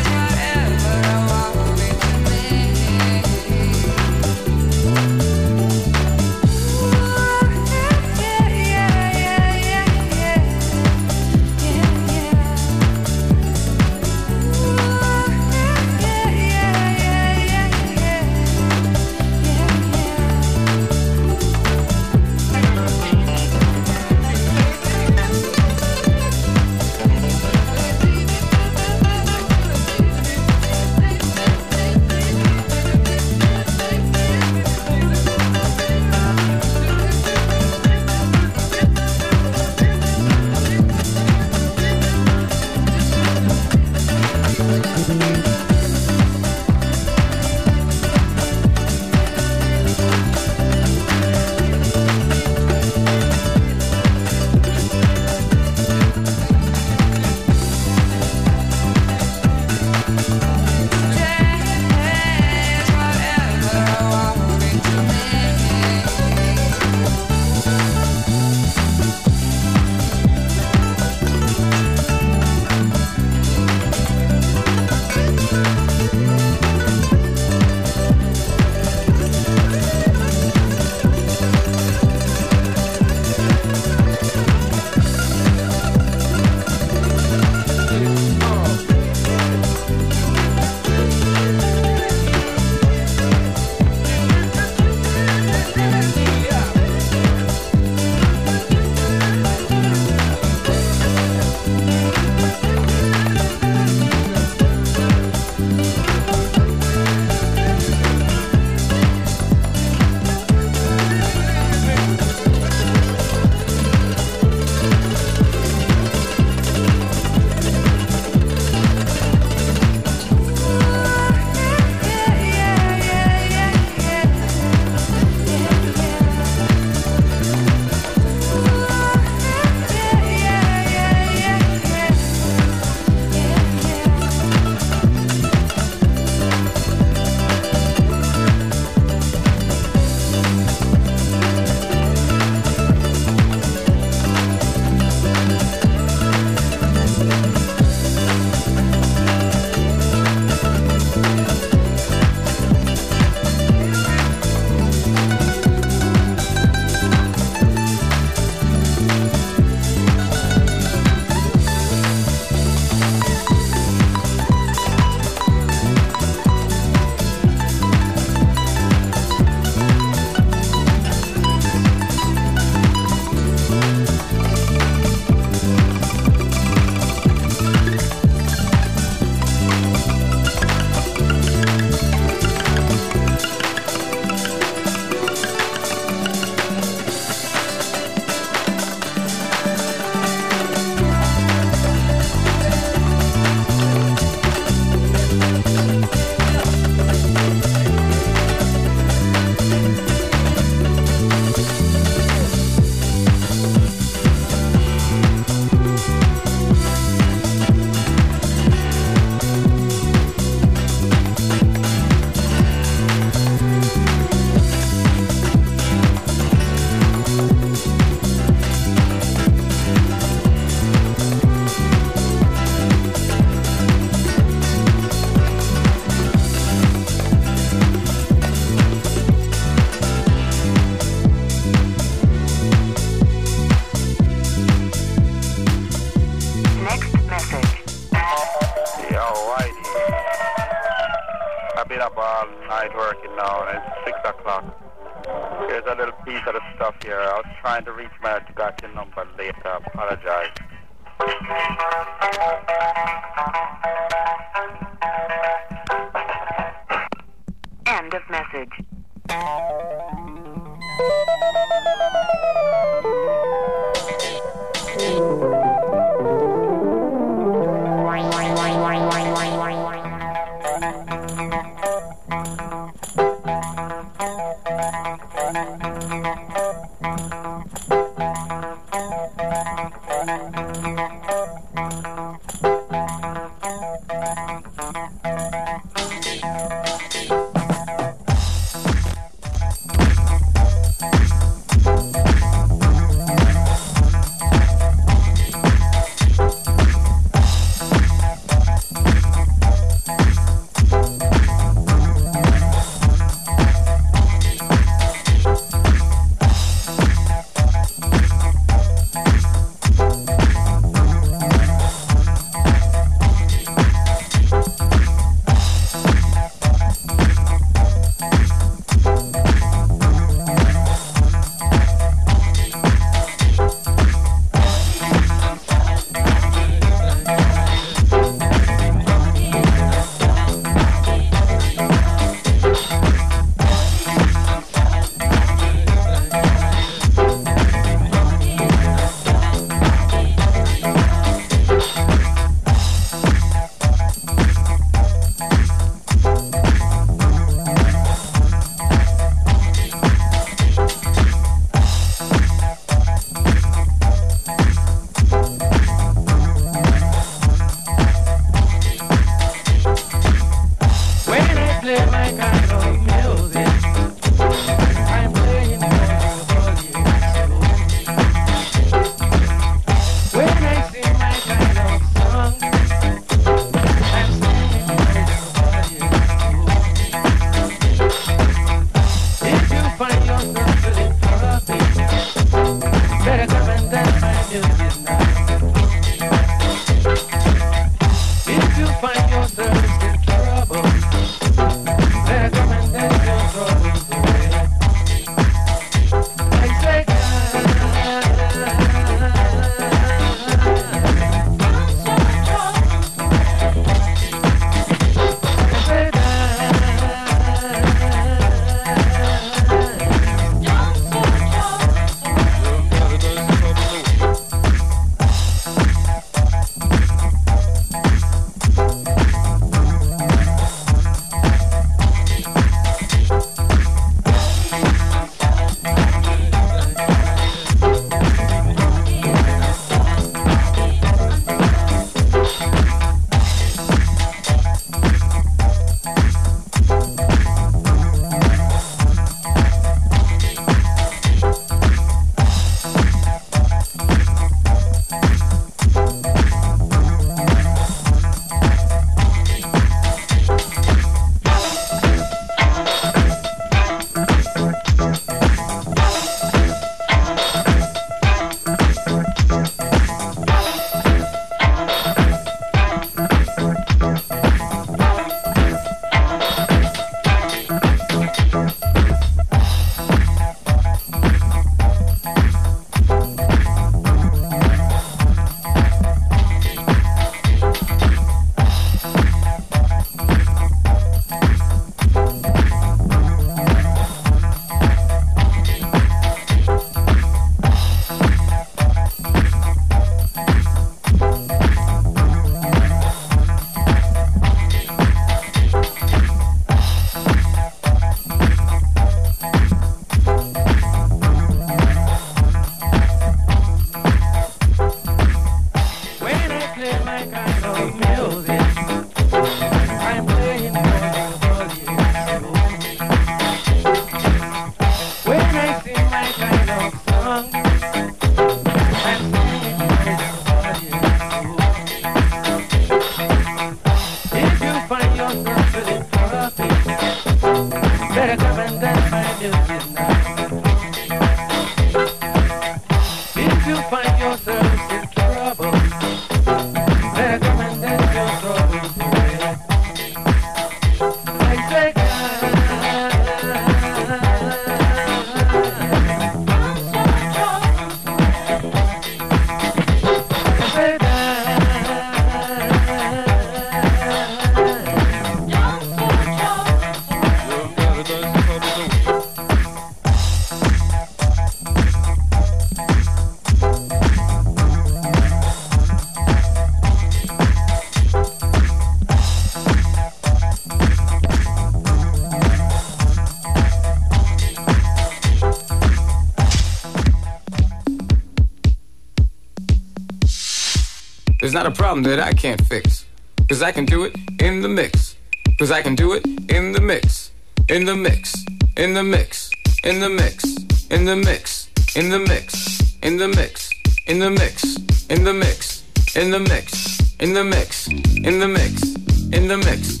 Problem 581.91 582.09
that 582.09 582.25
I 582.25 582.31
can't 582.31 582.61
fix. 582.67 583.05
Cause 583.49 583.61
I 583.61 583.73
can 583.73 583.83
do 583.83 584.05
it 584.05 584.15
in 584.39 584.61
the 584.61 584.69
mix. 584.69 585.17
Cause 585.59 585.71
I 585.71 585.81
can 585.81 585.93
do 585.93 586.13
it 586.13 586.25
in 586.49 586.71
the 586.71 586.79
mix. 586.79 587.31
In 587.67 587.83
the 587.83 587.97
mix. 587.97 588.33
In 588.77 588.93
the 588.93 589.03
mix. 589.03 589.51
In 589.83 589.99
the 589.99 590.09
mix. 590.09 590.45
In 590.89 591.03
the 591.03 591.17
mix. 591.17 591.67
In 591.97 592.09
the 592.09 592.19
mix. 592.19 592.95
In 593.03 593.17
the 593.17 593.27
mix. 593.27 593.73
In 594.07 594.19
the 594.19 594.29
mix. 594.29 594.77
In 595.09 595.25
the 595.25 595.33
mix. 595.33 595.83
In 596.15 596.31
the 596.31 596.39
mix. 596.39 597.17
In 597.19 597.33
the 597.33 597.43
mix. 597.43 597.87
In 598.23 598.39
the 598.39 598.47
mix. 598.47 598.95
In 599.33 599.47
the 599.49 599.57
mix. 599.57 600.00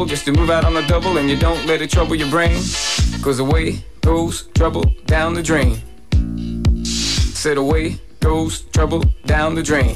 Trouble, 0.00 0.10
just 0.10 0.24
to 0.24 0.32
move 0.32 0.48
out 0.48 0.64
on 0.64 0.72
the 0.72 0.82
double 0.82 1.18
and 1.18 1.28
you 1.28 1.36
don't 1.36 1.66
let 1.66 1.82
it 1.82 1.90
trouble 1.90 2.14
your 2.14 2.30
brain. 2.30 2.56
Cause 3.22 3.38
away 3.38 3.84
goes 4.00 4.48
trouble 4.54 4.84
down 5.04 5.34
the 5.34 5.42
drain. 5.42 5.76
Said 6.84 7.58
away 7.58 7.98
goes 8.20 8.62
trouble 8.72 9.04
down 9.26 9.54
the 9.54 9.62
drain. 9.62 9.94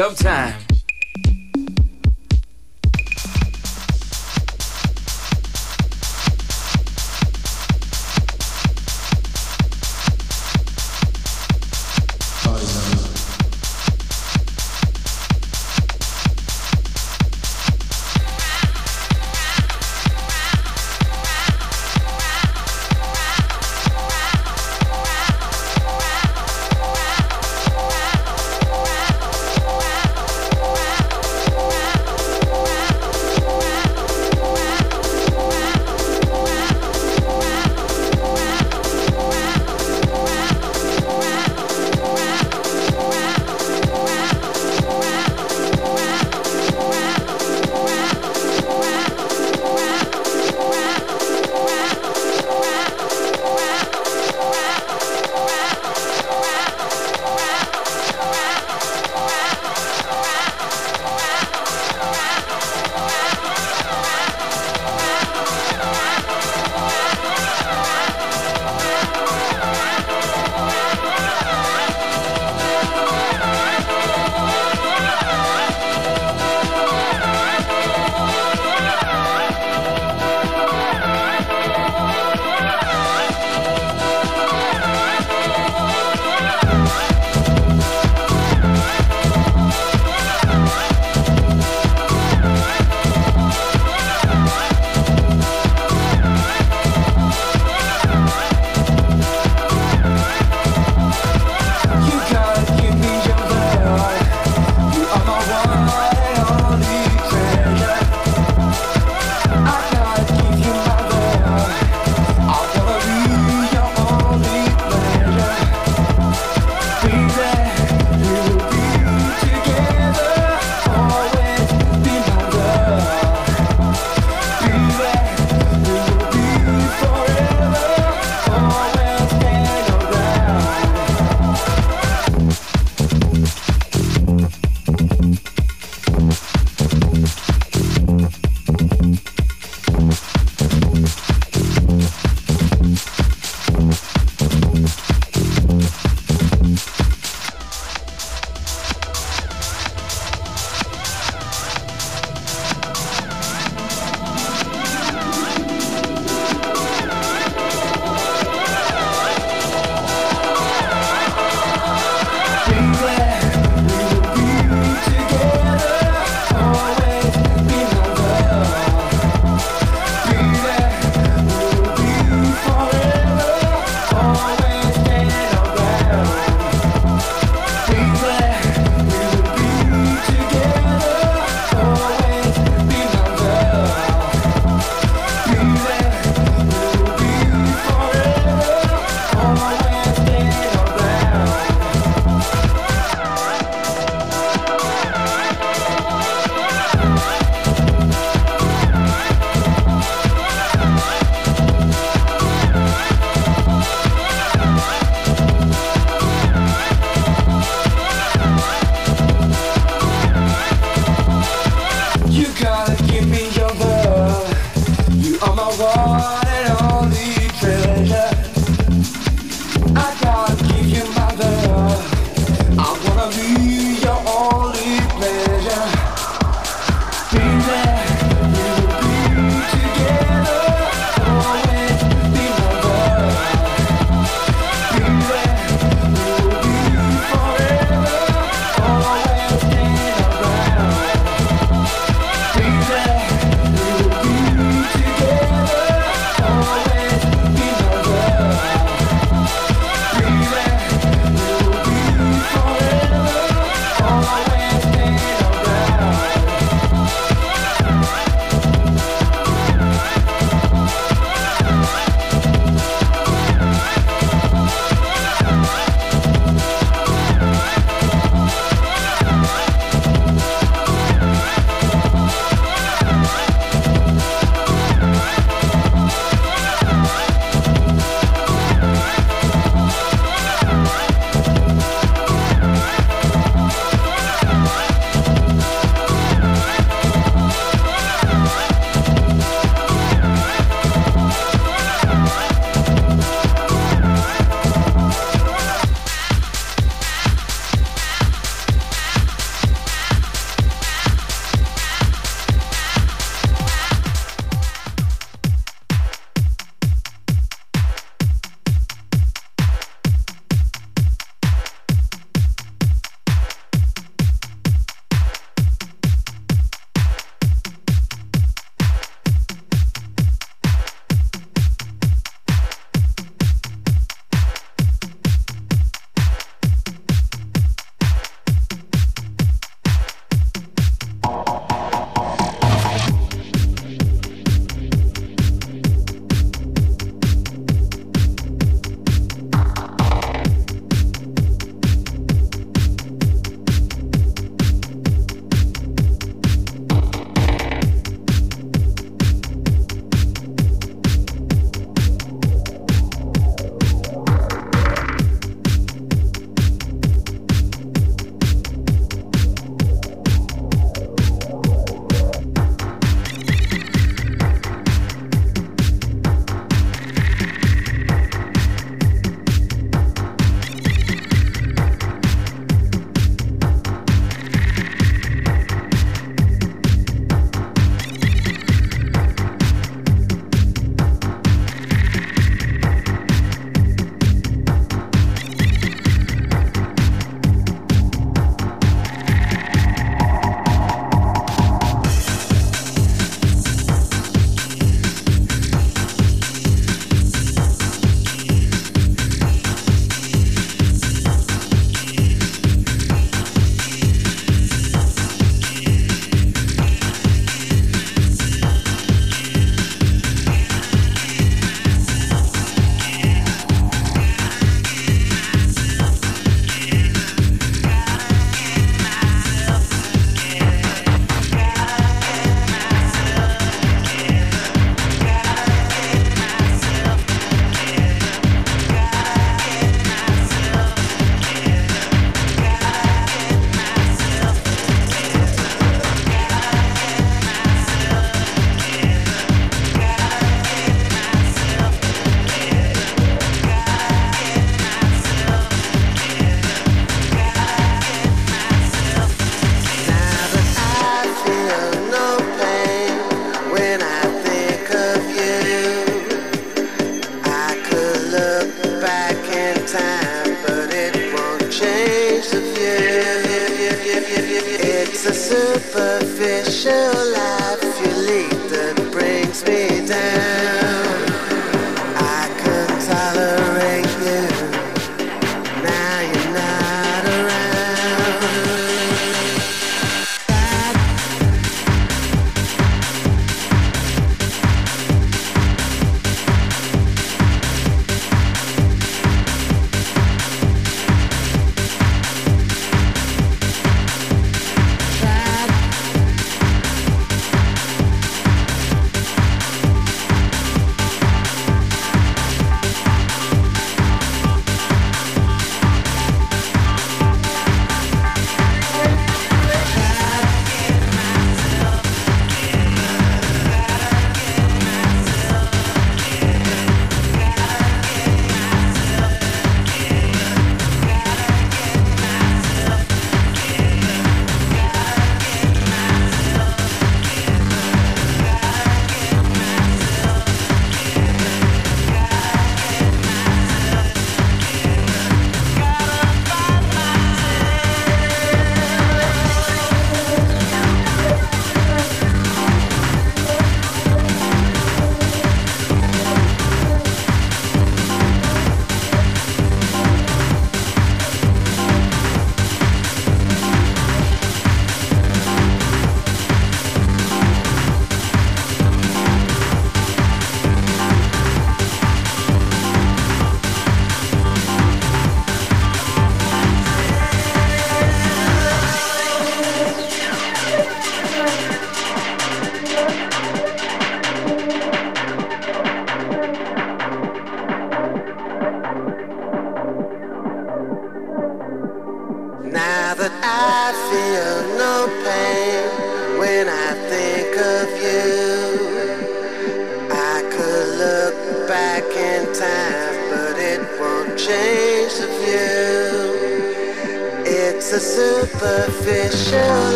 Dub 0.00 0.16
time. 0.16 0.59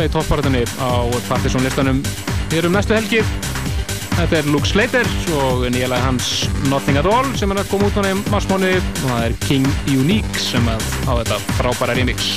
Í 0.00 0.08
topparatunni 0.12 0.62
á 0.80 0.90
Partiðsson 1.28 1.64
listanum 1.66 1.98
hér 2.52 2.68
um 2.68 2.76
næstu 2.76 2.94
helgi. 2.96 3.20
Þetta 4.12 4.38
er 4.38 4.48
Luke 4.52 4.68
Slater 4.68 5.08
og 5.40 5.64
nýja 5.72 5.88
lag 5.90 6.02
hans 6.04 6.46
Nothing 6.70 7.00
At 7.00 7.08
All 7.08 7.28
sem 7.36 7.52
er 7.52 7.60
að 7.62 7.70
koma 7.72 7.88
út 7.88 7.96
núna 7.98 8.12
í 8.12 8.18
marsmánu 8.32 8.72
og 8.78 9.06
það 9.06 9.24
er 9.26 9.36
King 9.44 9.68
Unique 9.92 10.40
sem 10.40 10.68
að 10.68 10.84
á 11.08 11.12
þetta 11.22 11.38
frábæra 11.58 11.96
remix. 11.98 12.34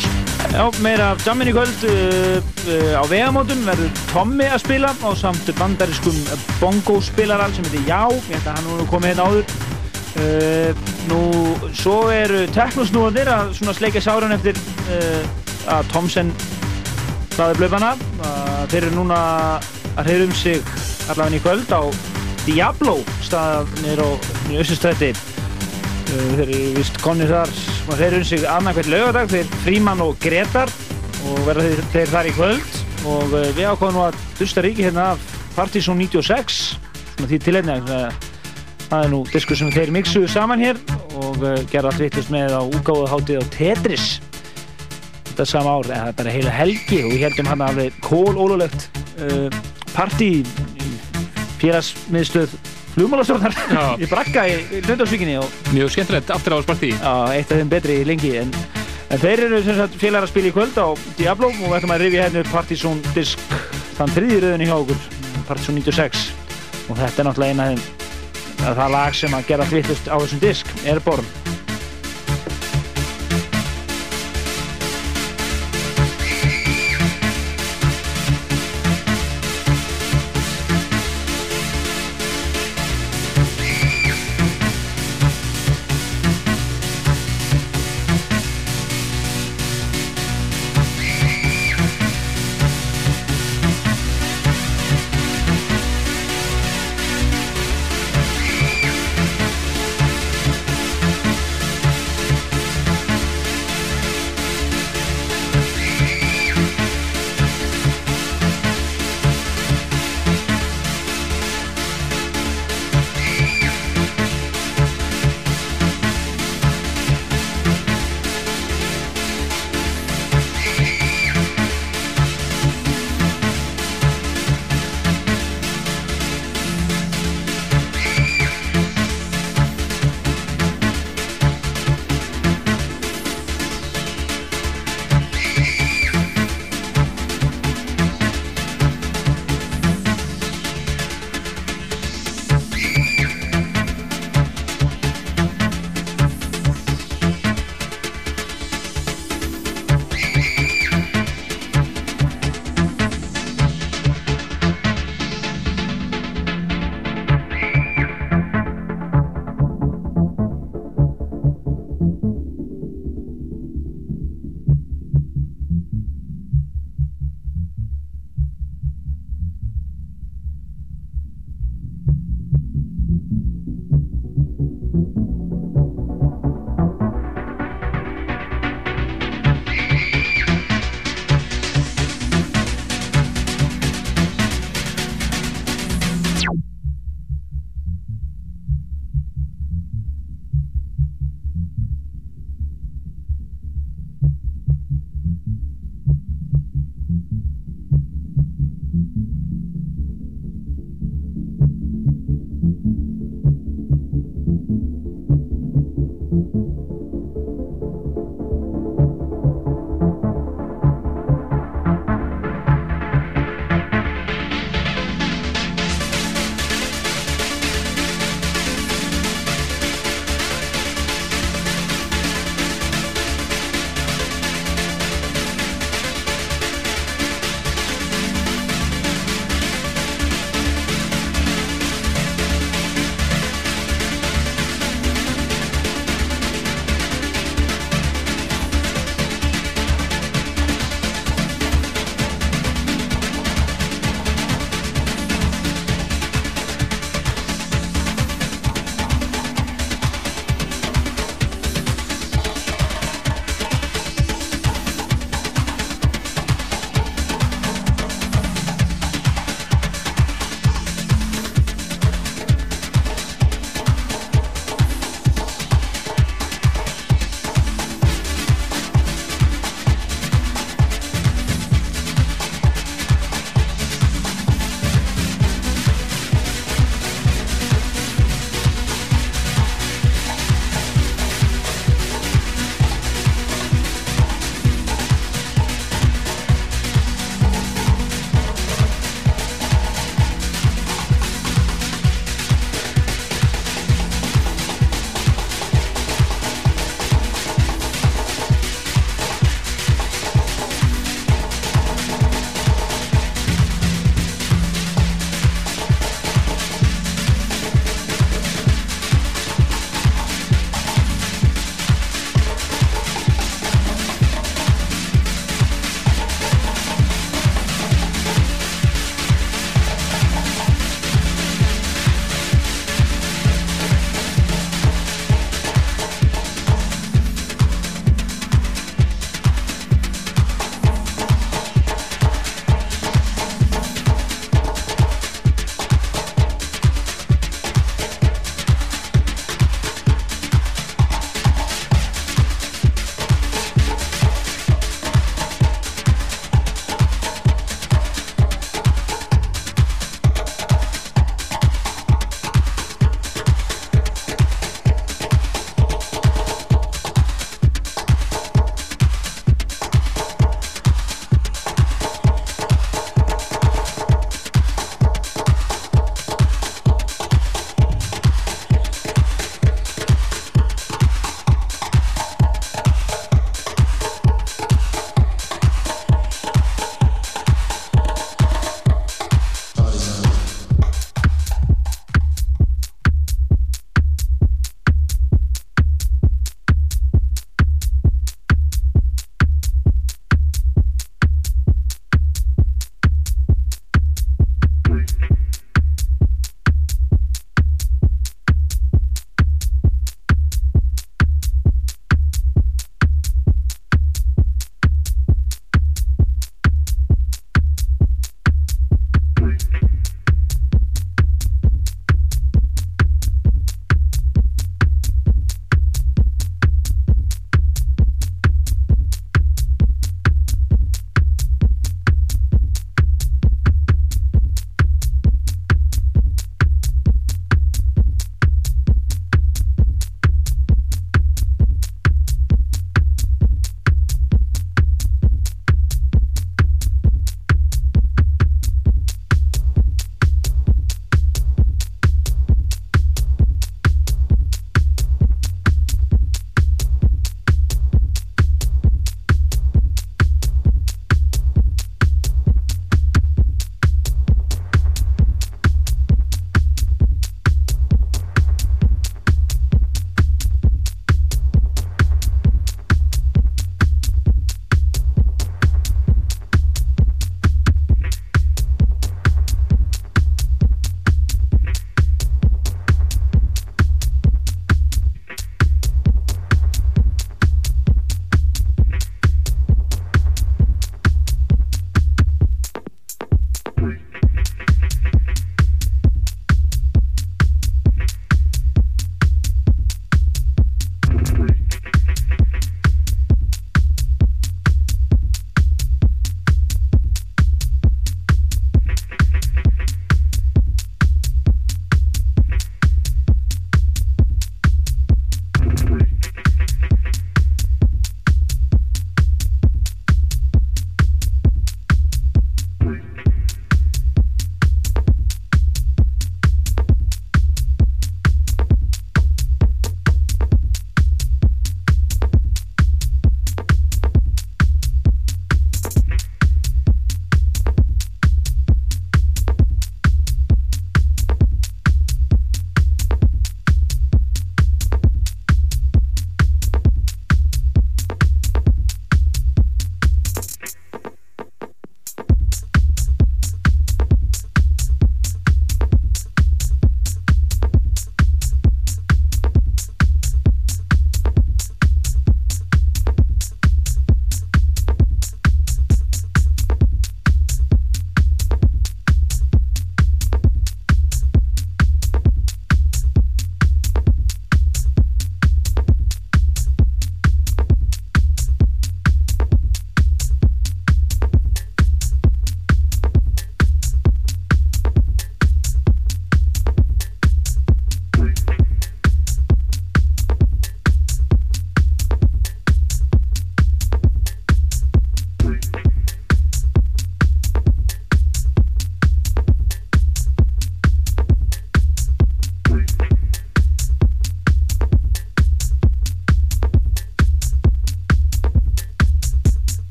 Já, 0.52 0.66
meira 0.84 1.12
af 1.14 1.24
jammin 1.26 1.50
í 1.52 1.54
kvöld 1.56 1.86
uh, 1.90 2.38
uh, 2.40 2.92
á 3.00 3.04
vegamótum 3.12 3.64
verður 3.68 4.04
Tommy 4.12 4.48
að 4.48 4.62
spila 4.64 4.92
á 4.94 5.10
samt 5.18 5.50
bandariskum 5.60 6.18
bongo 6.62 7.00
spilaral 7.04 7.52
sem 7.56 7.66
heitir 7.68 7.88
Já, 7.90 8.04
ég 8.14 8.30
held 8.36 8.52
að 8.52 8.60
hann 8.60 8.70
nú 8.70 8.86
komið 8.92 9.14
hérna 9.14 9.26
áður 9.26 9.56
uh, 10.22 10.86
Nú, 11.10 11.22
svo 11.76 11.98
eru 12.14 12.46
teknosnúandir 12.56 13.32
að 13.32 13.56
svona 13.58 13.76
sleikja 13.76 14.06
sáran 14.06 14.36
eftir 14.38 14.60
uh, 14.86 15.26
að 15.76 15.90
Tomsen 15.92 16.32
hlaði 17.36 17.58
blöfana 17.60 17.94
þeir 18.72 18.86
eru 18.86 18.96
núna 18.96 19.22
að 19.96 20.08
hreyra 20.10 20.28
um 20.28 20.36
sig 20.36 20.76
allavega 21.12 21.38
í 21.38 21.44
kvöld 21.44 21.74
á 21.76 21.82
Diablo 22.46 22.96
stað 23.26 23.72
nýr 23.84 24.02
á 24.02 24.10
Össustrætti 24.62 25.10
uh, 25.12 26.30
þeir 26.38 26.44
eru 26.46 26.60
vist 26.78 27.00
konir 27.04 27.32
þar 27.32 27.52
og 27.86 28.00
þeir 28.00 28.08
eru 28.12 28.28
sig 28.28 28.46
annarkvæmt 28.50 28.92
laugardag 28.94 29.32
þeir 29.34 29.52
Fríman 29.66 30.04
og 30.06 30.16
Gretar 30.24 30.72
og 31.26 31.42
verða 31.48 31.66
þeir, 31.68 31.84
þeir 31.94 32.12
þar 32.14 32.30
í 32.30 32.36
kvöld. 32.36 32.78
Og 33.06 33.34
við 33.34 33.68
ákváðum 33.70 33.98
nú 33.98 34.04
að 34.08 34.16
dusta 34.40 34.64
ríki 34.66 34.86
hérna 34.86 35.12
af 35.14 35.26
Partizón 35.56 36.00
96 36.02 36.62
svona 37.16 37.30
því 37.30 37.40
tilhengna 37.46 38.00
það 38.90 39.04
er 39.04 39.12
nú 39.12 39.20
diskur 39.30 39.60
sem 39.60 39.70
þeir 39.74 39.94
mixuðu 39.94 40.30
saman 40.32 40.62
hér 40.62 40.80
og 41.22 41.38
gerða 41.70 41.92
allt 41.92 42.02
vittlust 42.02 42.34
með 42.34 42.58
á 42.58 42.62
úgáðu 42.66 43.06
hátið 43.12 43.42
á 43.42 43.46
Tetris 43.54 44.08
þetta 45.36 45.48
sama 45.50 45.74
ár, 45.76 45.90
en 45.90 46.00
það 46.00 46.10
er 46.10 46.16
bara 46.20 46.34
heila 46.38 46.52
helgi 46.56 47.02
og 47.04 47.12
við 47.12 47.24
heldum 47.26 47.50
hann 47.52 47.64
alveg 47.66 47.96
kólólulegt 48.06 48.86
uh, 49.20 49.58
partí 49.92 50.30
í 50.40 50.92
félagsmiðstöð 51.60 52.54
flugmálastjórnar 52.94 53.58
í 54.04 54.08
Brakka 54.08 54.46
í, 54.48 54.56
í 54.72 54.82
Lundarsvíkinni 54.86 55.36
Mjög 55.76 55.92
skemmtilegt 55.92 56.32
aftur 56.32 56.56
á 56.56 56.64
spartí. 56.64 56.94
Já, 56.96 57.36
eitt 57.36 57.52
af 57.52 57.60
þeim 57.60 57.74
betri 57.74 58.00
í 58.00 58.08
lengi 58.08 58.32
en, 58.40 58.54
en 59.12 59.24
þeir 59.26 59.48
eru 59.50 59.62
sem 59.66 59.80
sagt 59.82 60.00
félagar 60.00 60.30
að 60.30 60.32
spila 60.32 60.52
í 60.52 60.56
kvöld 60.56 60.80
á 60.80 60.88
Diablo 61.20 61.52
og 61.52 61.66
við 61.66 61.78
ætlum 61.82 61.96
að 61.98 62.06
rifja 62.06 62.28
hérna 62.30 62.46
upp 62.46 62.54
Partizón 62.56 63.04
disk 63.12 63.44
þann 64.00 64.16
þriði 64.16 64.42
rauðin 64.46 64.68
hjá 64.70 64.78
okkur 64.78 65.08
Partizón 65.50 65.82
96 65.82 66.28
og 66.86 67.02
þetta 67.02 67.26
er 67.26 67.30
náttúrulega 67.30 67.56
eina 67.58 67.68
af 67.68 67.76
þeim 67.76 68.06
það 68.80 68.96
lag 68.96 69.18
sem 69.20 69.36
að 69.36 69.50
gera 69.52 69.68
hvittust 69.74 70.08
á 70.08 70.16
þessum 70.16 70.46
disk 70.48 70.72
Airborne. 70.86 71.26
Thank 71.26 71.45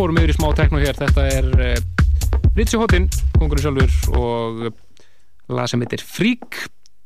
fórum 0.00 0.16
yfir 0.16 0.32
í 0.32 0.36
smá 0.38 0.48
tekno 0.56 0.78
hér. 0.80 0.96
Þetta 0.96 1.24
er 1.28 1.48
uh, 1.52 1.74
Ritchie 2.56 2.78
Houghton 2.80 3.08
kongurinn 3.36 3.64
sjálfur 3.66 4.14
og 4.16 4.62
lag 5.52 5.68
sem 5.68 5.82
heitir 5.84 6.00
Freak 6.06 6.56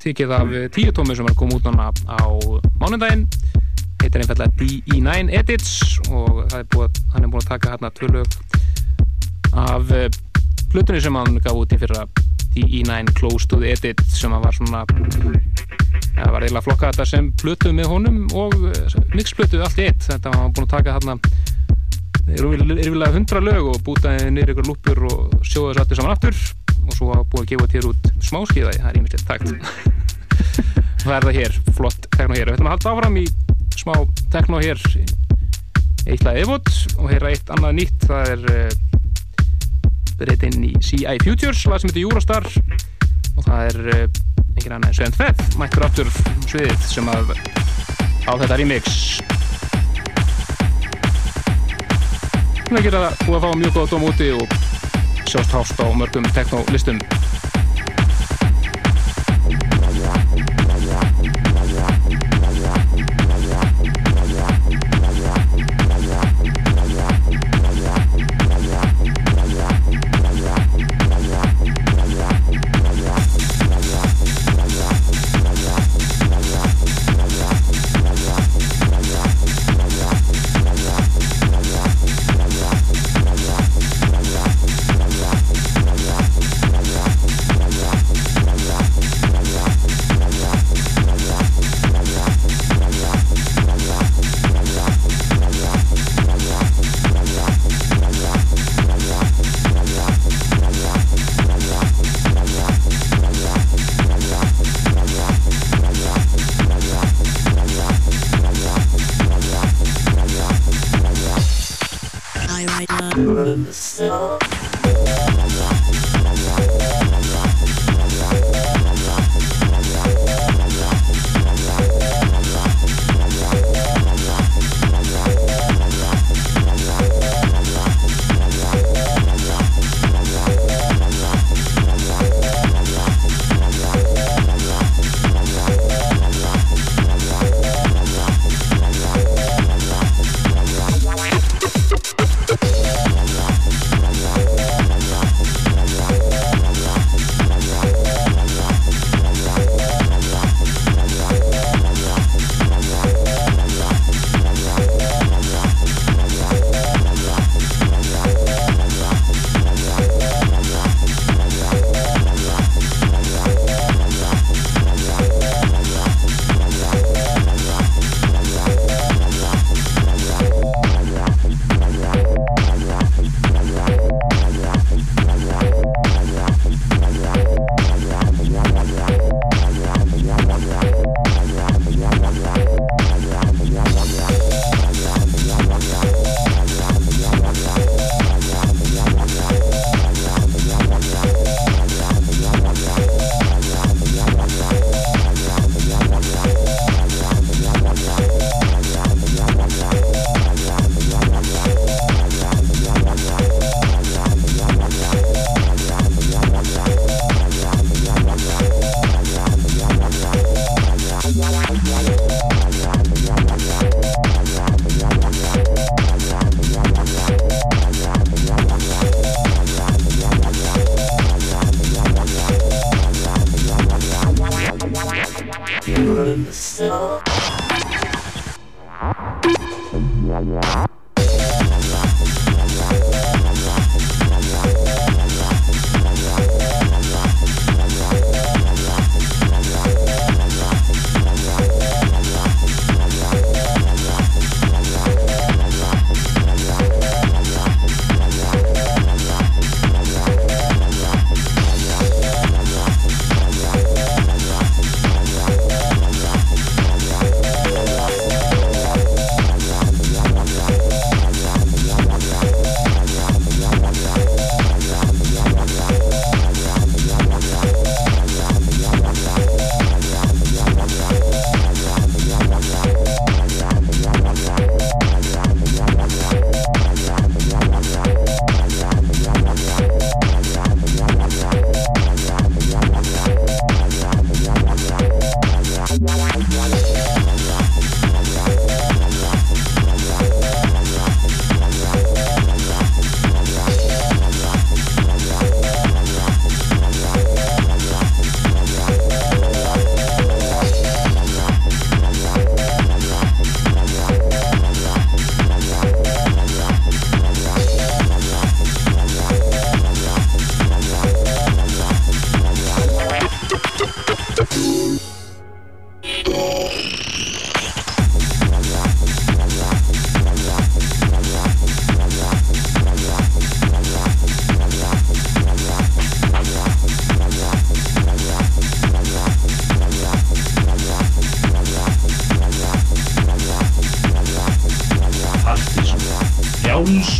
tekið 0.04 0.34
af 0.36 0.52
eh, 0.52 0.66
tíu 0.70 0.92
tómi 0.94 1.16
sem 1.16 1.26
er 1.26 1.34
komið 1.38 1.58
út 1.58 1.68
núna 1.70 1.88
á 1.90 2.28
mánundaginn 2.78 3.24
heitir 4.02 4.20
einfallega 4.20 4.52
DE9 4.60 5.32
Edits 5.32 5.96
og 6.10 6.42
er 6.52 6.66
búið, 6.70 7.00
hann 7.14 7.24
er 7.24 7.32
búin 7.32 7.40
að 7.40 7.54
taka 7.54 7.72
hérna 7.72 7.90
tvö 7.96 8.10
lög 8.12 8.36
af 9.64 9.90
uh, 9.96 10.06
plutunni 10.70 11.00
sem 11.02 11.18
hann 11.18 11.40
gaf 11.40 11.56
út 11.56 11.74
í 11.74 11.80
fyrra. 11.80 12.04
DE9 12.54 13.14
Close 13.18 13.48
to 13.50 13.58
the 13.58 13.72
Edit 13.74 14.04
sem 14.14 14.30
hann 14.30 14.44
var 14.44 14.54
svona 14.54 14.84
það 14.84 16.30
var 16.30 16.44
eiginlega 16.44 16.66
flokkað 16.68 16.92
þetta 16.92 17.08
sem 17.10 17.32
plötu 17.42 17.74
með 17.74 17.90
honum 17.90 18.22
og 18.38 18.54
mixplötu 19.16 19.64
allt 19.64 19.82
í 19.82 19.88
eitt. 19.88 20.06
Þetta 20.06 20.30
var 20.30 20.44
hann 20.44 20.54
búin 20.54 20.68
að 20.68 20.76
taka 20.76 20.98
þarna 21.00 21.33
yfirlega 22.34 23.12
hundra 23.14 23.42
lög 23.44 23.70
og 23.70 23.80
bútaði 23.86 24.30
niður 24.32 24.54
ykkur 24.54 24.68
lúpur 24.70 25.00
og 25.08 25.34
sjóða 25.46 25.74
þessu 25.74 25.82
allir 25.84 26.00
saman 26.00 26.14
aftur. 26.14 26.40
Og 26.84 26.96
svo 26.96 27.10
var 27.10 27.22
búið 27.32 27.44
að 27.44 27.50
gefa 27.52 27.68
þér 27.74 27.88
út 27.90 28.08
smáskiðaði, 28.28 28.80
það 28.82 28.90
er 28.90 28.98
ímyndilegt 29.00 29.28
takt 29.28 29.52
það 31.04 31.14
er 31.16 31.26
það 31.26 31.38
hér, 31.38 31.58
flott 31.76 32.08
tekno 32.16 32.38
hér. 32.38 32.50
Við 32.50 32.56
ætlum 32.56 32.68
að 32.70 32.74
halda 32.74 32.94
áfram 32.94 33.20
í 33.20 33.26
smá 33.74 33.94
tekno 34.34 34.60
hér. 34.64 34.82
Eitt 36.04 36.24
lag 36.26 36.40
eðvot 36.42 36.72
og 36.98 37.08
hér 37.12 37.22
er 37.22 37.30
eitt 37.32 37.54
annað 37.54 37.78
nýtt. 37.80 38.08
Það 38.08 38.32
er 38.34 38.44
uh, 38.54 38.98
breytinn 40.20 40.66
í 40.68 40.74
CI 40.84 41.18
Futures 41.24 41.64
lag 41.70 41.82
sem 41.82 41.92
heitir 41.92 42.08
Eurostar. 42.08 42.48
Og 43.34 43.46
það 43.46 43.70
er 43.70 43.80
engin 44.54 44.76
annað 44.76 44.90
en 44.90 44.98
Svend 45.00 45.16
Fett 45.18 45.56
mættur 45.60 45.86
aftur 45.88 46.10
sviðið 46.46 46.84
sem 46.88 47.08
að 47.10 47.34
á 48.24 48.32
þetta 48.40 48.60
remix 48.60 49.00
Að 52.72 52.86
gera 52.86 53.00
það 53.04 53.26
búið 53.26 53.36
að 53.36 53.44
fá 53.44 53.58
mjög 53.60 53.74
góða 53.76 53.90
dóm 53.92 54.06
úti 54.08 54.30
og 54.34 54.54
sjást 55.28 55.52
hást 55.54 55.82
á 55.84 55.86
mörgum 55.94 56.26
teknolistum 56.34 56.98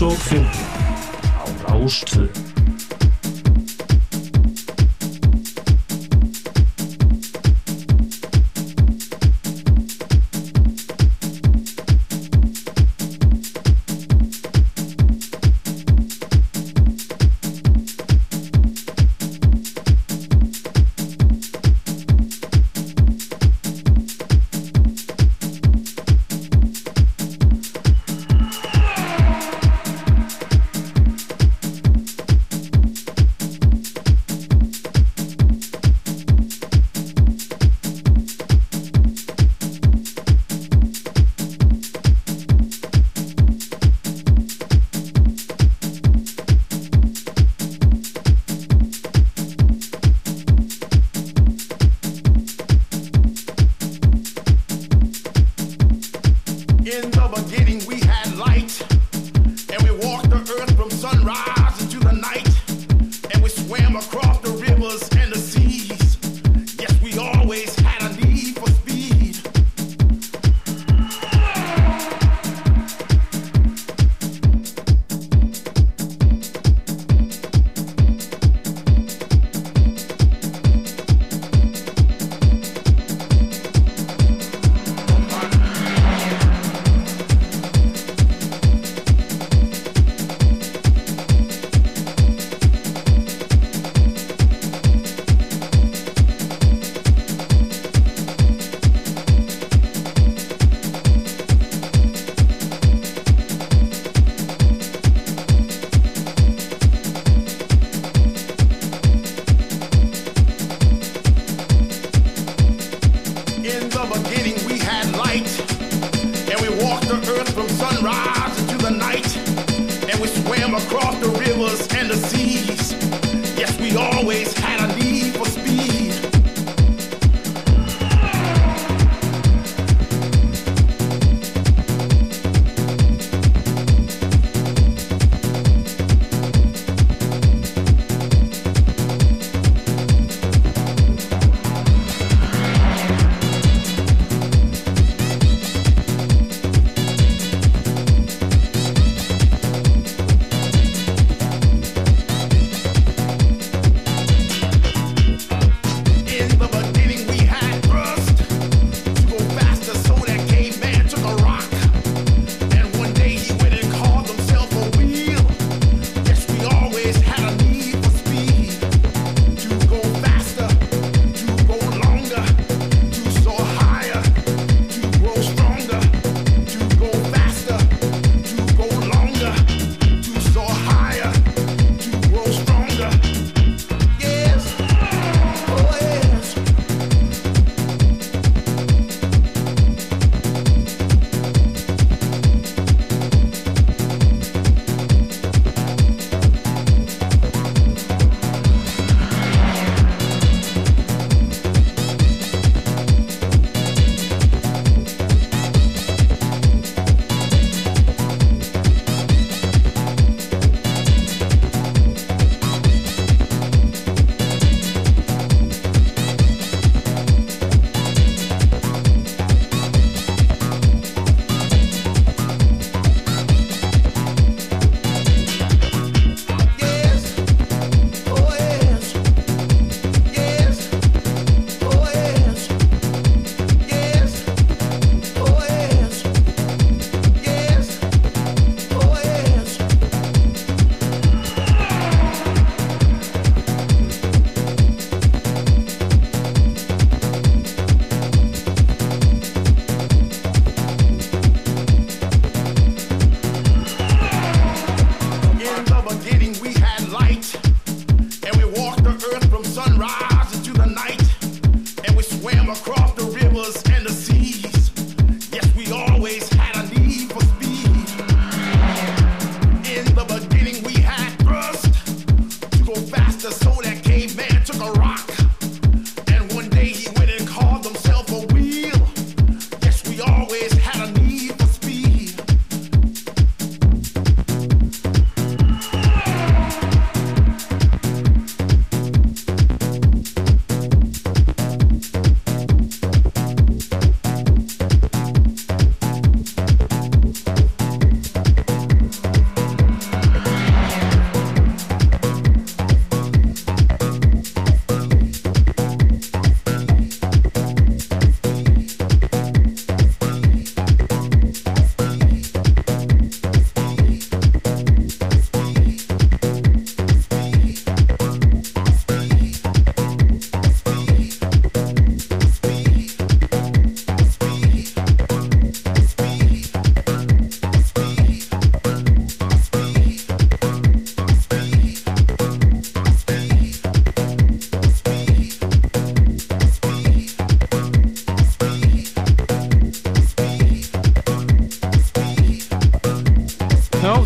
Frjáls 0.05 0.61
og 0.61 0.64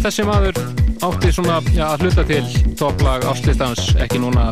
þessi 0.08 0.24
maður 0.24 0.58
átti 1.04 1.30
svona 1.36 1.58
já, 1.74 1.82
að 1.84 2.06
hluta 2.06 2.22
til 2.24 2.44
topplag 2.80 3.26
áslistans 3.28 3.90
ekki 4.00 4.20
núna 4.22 4.46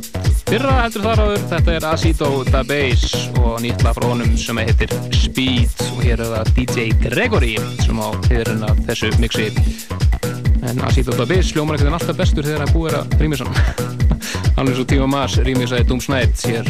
fyrra 0.45 0.75
heldur 0.83 1.05
þar 1.07 1.23
áður. 1.23 1.45
Þetta 1.53 1.73
er 1.73 1.87
Acido 1.89 2.29
Da 2.51 2.61
Bass 2.67 3.15
og 3.41 3.55
nýtt 3.65 3.85
lag 3.87 3.97
frá 3.97 4.05
honum 4.11 4.35
sem 4.37 4.61
heitir 4.61 4.93
Speed 5.17 5.81
og 5.87 6.03
hér 6.05 6.21
er 6.21 6.35
það 6.35 6.51
DJ 6.59 6.85
Gregory 7.07 7.55
sem 7.81 7.97
á 7.97 8.09
heiðurinn 8.29 8.67
að 8.69 8.83
þessu 8.91 9.11
mixi. 9.23 9.47
En 10.69 10.83
Acido 10.85 11.17
Da 11.17 11.25
Bass 11.31 11.55
hljómar 11.57 11.79
ekkert 11.79 11.89
en 11.89 11.97
alltaf 12.03 12.21
bestur 12.21 12.45
þegar 12.45 12.67
að 12.67 12.75
búið 12.77 12.91
er 12.93 12.99
að 13.01 13.17
rýmisa 13.23 13.49
hann 13.49 14.61
alveg 14.61 14.77
svo 14.77 14.87
Tíma 14.93 15.09
Mars 15.15 15.39
rýmisaði 15.47 15.89
Doom 15.89 16.03
Snight 16.05 16.45
hér 16.51 16.69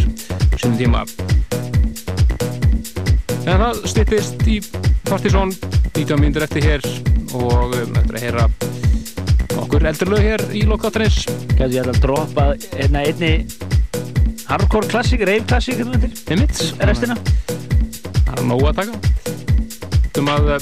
sínum 0.61 0.79
tíma. 0.79 1.03
En 3.47 3.59
það 3.65 3.83
stippist 3.91 4.47
í 4.47 4.61
Partizón 5.11 5.55
19 5.97 6.23
mínútur 6.23 6.47
eftir 6.47 6.71
hér 6.71 6.89
og 7.35 7.75
um, 7.75 7.99
eftir 7.99 8.19
að 8.19 8.25
heyra 8.29 8.47
okkur 9.77 9.91
eldurlög 9.91 10.23
hér 10.25 10.43
í 10.57 10.63
lokáttarins 10.65 11.27
Gæti 11.59 11.77
ég 11.77 11.85
að 11.85 11.99
droppa 12.01 12.45
einna 12.81 13.03
einni 13.05 13.45
hardcore 14.49 14.89
klassík, 14.89 15.21
rave 15.29 15.45
klassík 15.45 15.83
Einmitt. 16.33 16.63
Restina. 16.81 17.17
Það 18.25 18.39
er 18.39 18.47
nóg 18.49 18.65
að 18.71 18.79
taka. 18.79 18.95
Um 20.17 20.31
að 20.33 20.49
eh, 20.55 20.61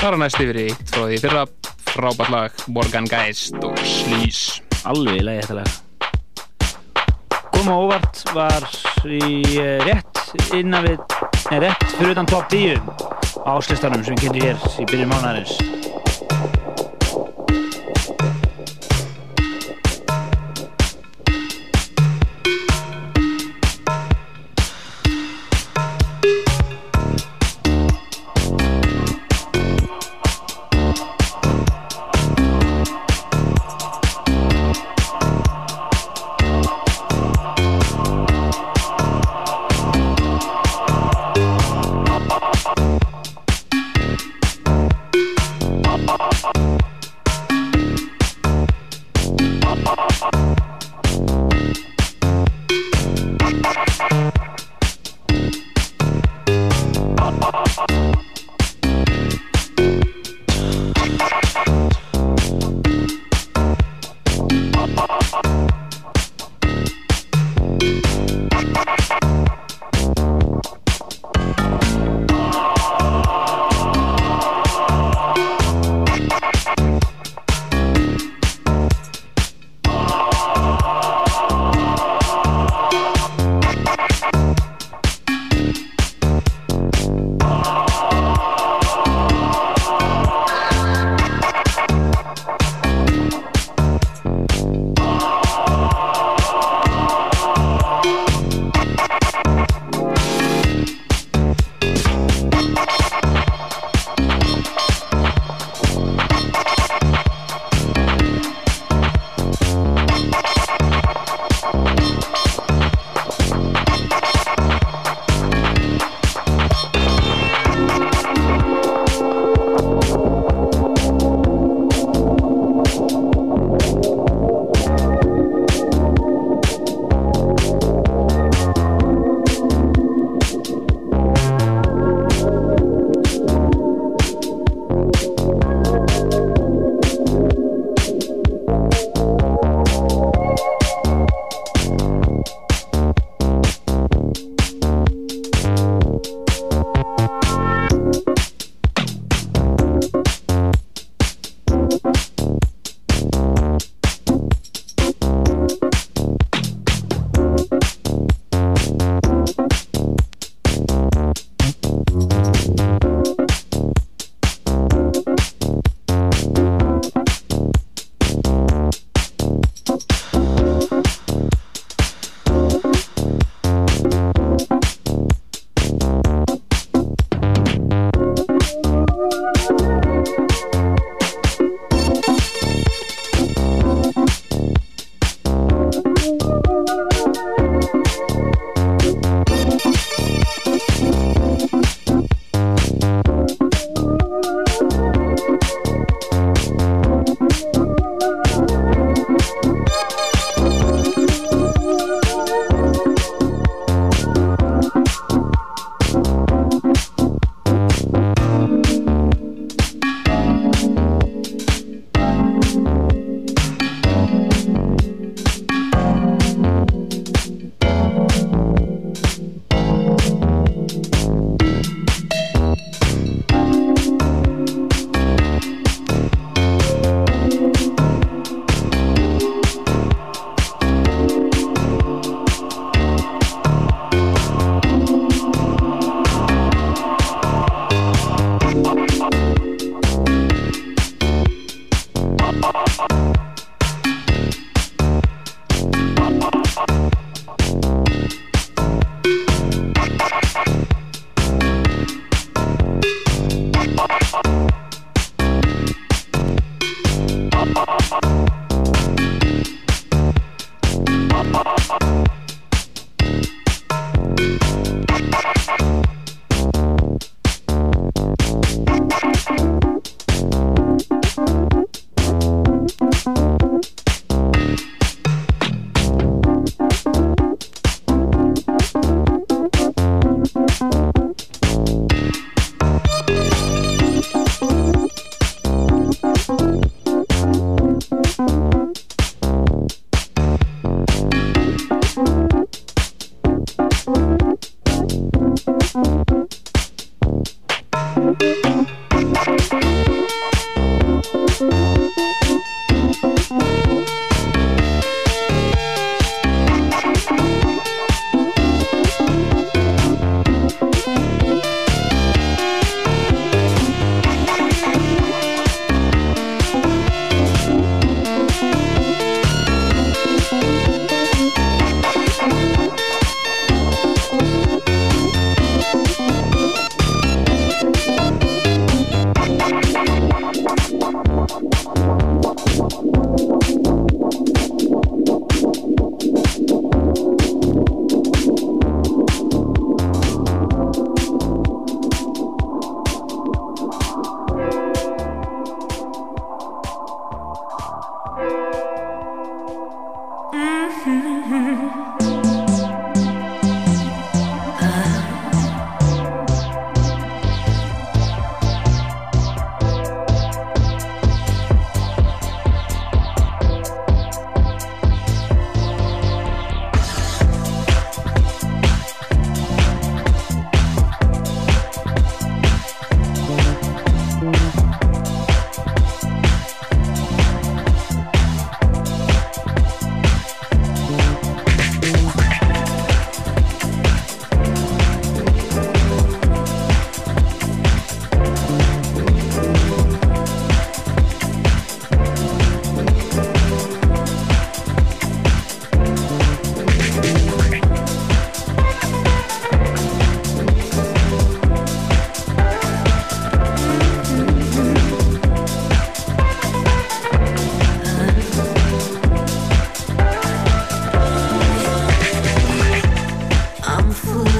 fara 0.00 0.16
næst 0.22 0.40
yfir 0.40 0.60
í 0.62 0.64
eitt 0.70 0.94
frá 0.94 1.04
því 1.04 1.20
fyrra 1.26 1.44
frábært 1.90 2.32
lag 2.32 2.64
Morgan 2.72 3.10
Geist 3.12 3.60
og 3.60 3.76
Sleaze 3.84 4.64
Alveg 4.88 5.20
í 5.20 5.26
lagi 5.28 5.44
þetta 5.44 5.60
lag. 5.60 5.68
Koma 7.50 7.76
óvart 7.82 8.24
var 8.32 8.64
í 9.04 9.60
eh, 9.60 9.84
rétt 9.84 10.24
innan 10.56 10.88
við, 10.88 11.04
nei 11.52 11.60
rétt 11.68 11.88
fyrir 11.98 12.16
utan 12.16 12.32
top 12.32 12.48
10 12.56 12.80
áslistanum 13.44 14.00
sem 14.06 14.16
kynnti 14.16 14.48
hér 14.48 14.68
í 14.80 15.73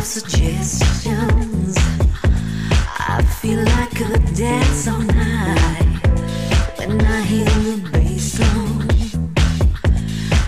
suggestions. 0.04 1.76
I 3.08 3.22
feel 3.40 3.60
like 3.60 4.00
I 4.02 4.08
could 4.08 4.34
dance 4.34 4.86
all 4.86 5.00
night 5.00 6.06
when 6.76 7.00
I 7.00 7.22
hear 7.22 7.44
the 7.46 7.88
bass 7.90 8.38
line. 8.38 9.32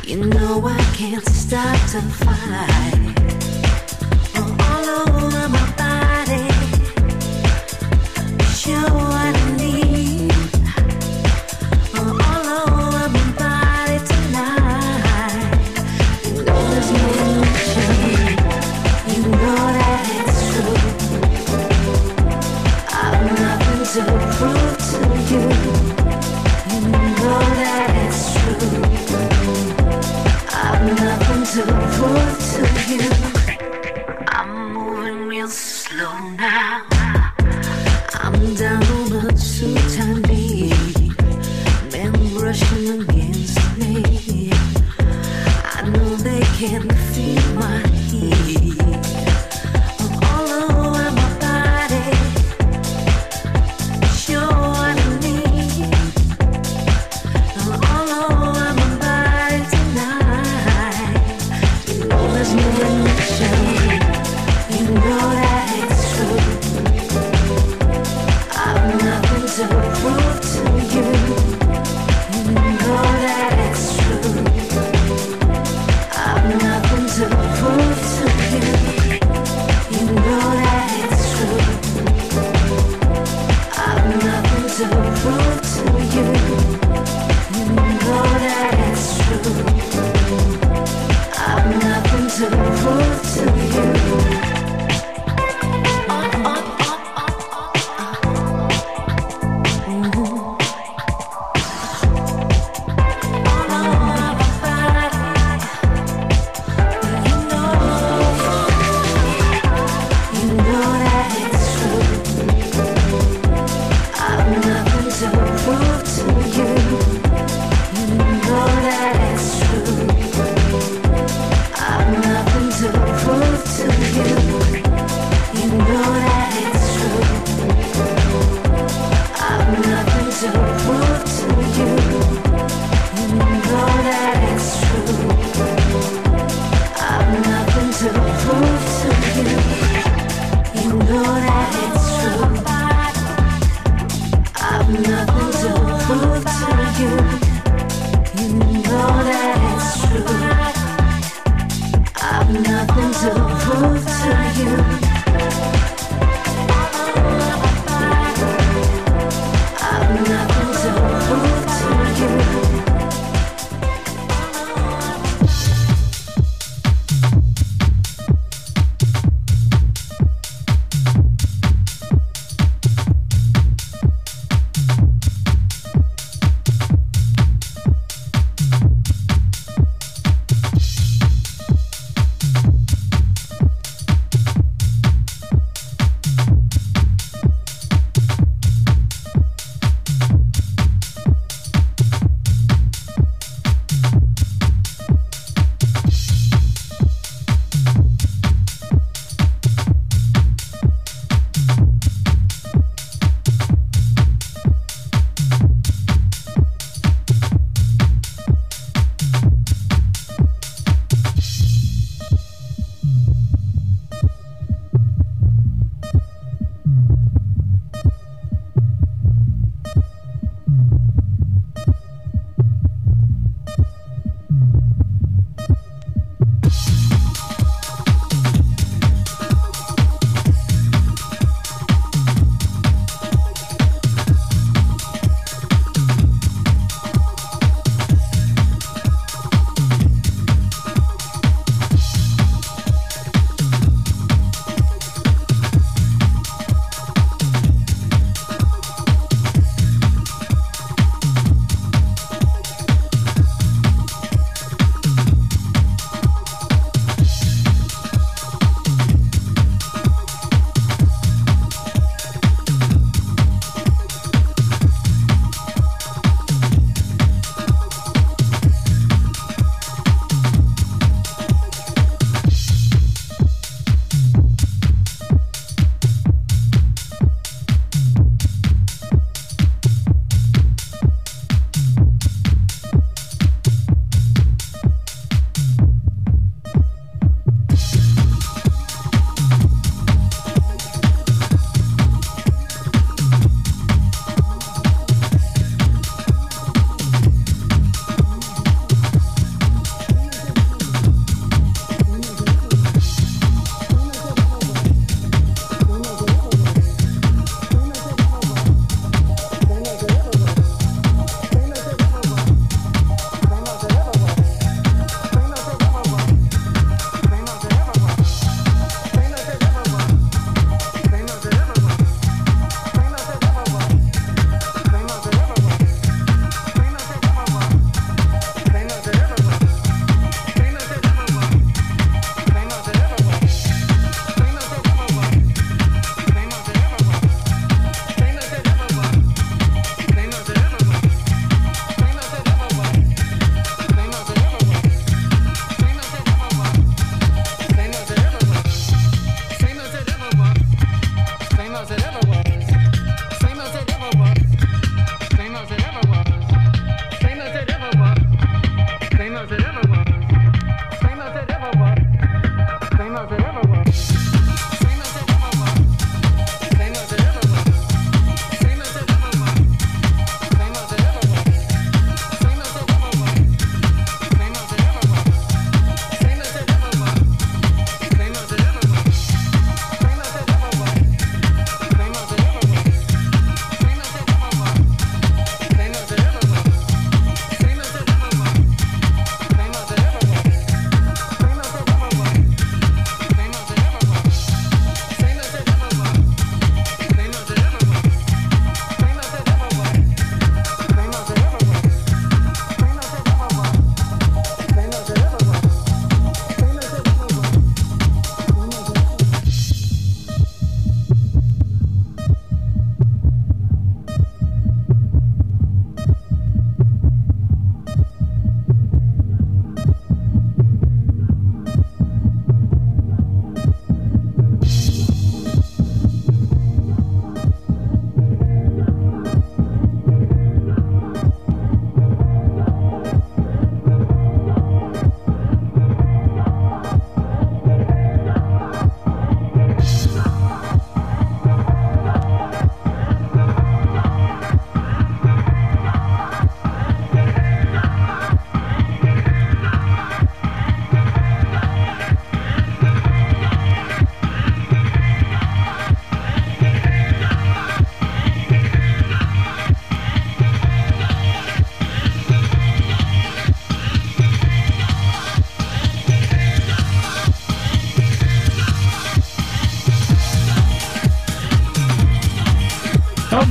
You 0.04 0.26
know 0.26 0.62
I 0.66 0.78
can't 0.94 1.26
stop 1.26 1.78
to 1.92 2.02
fight. 2.02 3.16
All 4.36 4.84
over 5.00 5.48
my 5.48 5.66
body, 5.76 6.48
show 8.54 9.35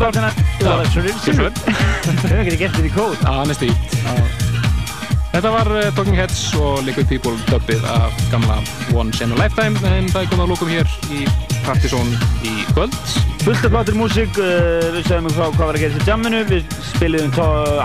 byrjun 0.05 0.25
mánaðarins 0.25 0.55
bara 0.61 0.83
þennan 0.85 1.21
Silver 1.23 1.51
Þau 2.05 2.27
hefur 2.29 2.41
ekki 2.43 2.57
gert 2.59 2.75
þetta 2.75 2.89
í 2.89 2.93
kóð 2.93 3.15
Já, 3.23 3.33
næstu 3.49 3.69
í. 3.69 3.75
Þetta 5.35 5.51
var 5.51 5.69
uh, 5.73 5.87
Talking 5.97 6.15
Heads 6.15 6.43
og 6.55 6.83
Liquid 6.87 7.09
People 7.09 7.33
dubbið 7.49 7.83
af 7.91 8.13
gamla 8.31 8.59
Once 8.95 9.23
in 9.23 9.33
a 9.35 9.39
Lifetime 9.39 9.81
en 9.89 10.07
það 10.13 10.21
er 10.21 10.29
komið 10.31 10.45
að 10.45 10.53
lókum 10.53 10.71
hér 10.71 10.93
í 11.11 11.25
Partizón 11.65 12.11
í 12.45 12.53
kvöld. 12.69 12.95
Fullt 13.41 13.65
af 13.65 13.73
flottir 13.73 13.97
músík, 13.97 14.37
uh, 14.39 14.85
við 14.93 15.09
segðum 15.09 15.33
frá 15.33 15.49
hvað 15.49 15.65
var 15.65 15.79
að 15.79 15.83
gera 15.83 15.97
til 15.97 16.13
jamminu, 16.13 16.41
við 16.47 16.77
spiliðum 16.93 17.35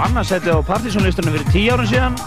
annarsæti 0.04 0.52
á 0.52 0.58
Partizónlistunum 0.68 1.34
fyrir 1.34 1.50
tíu 1.50 1.74
árum 1.74 1.90
síðan 1.90 2.20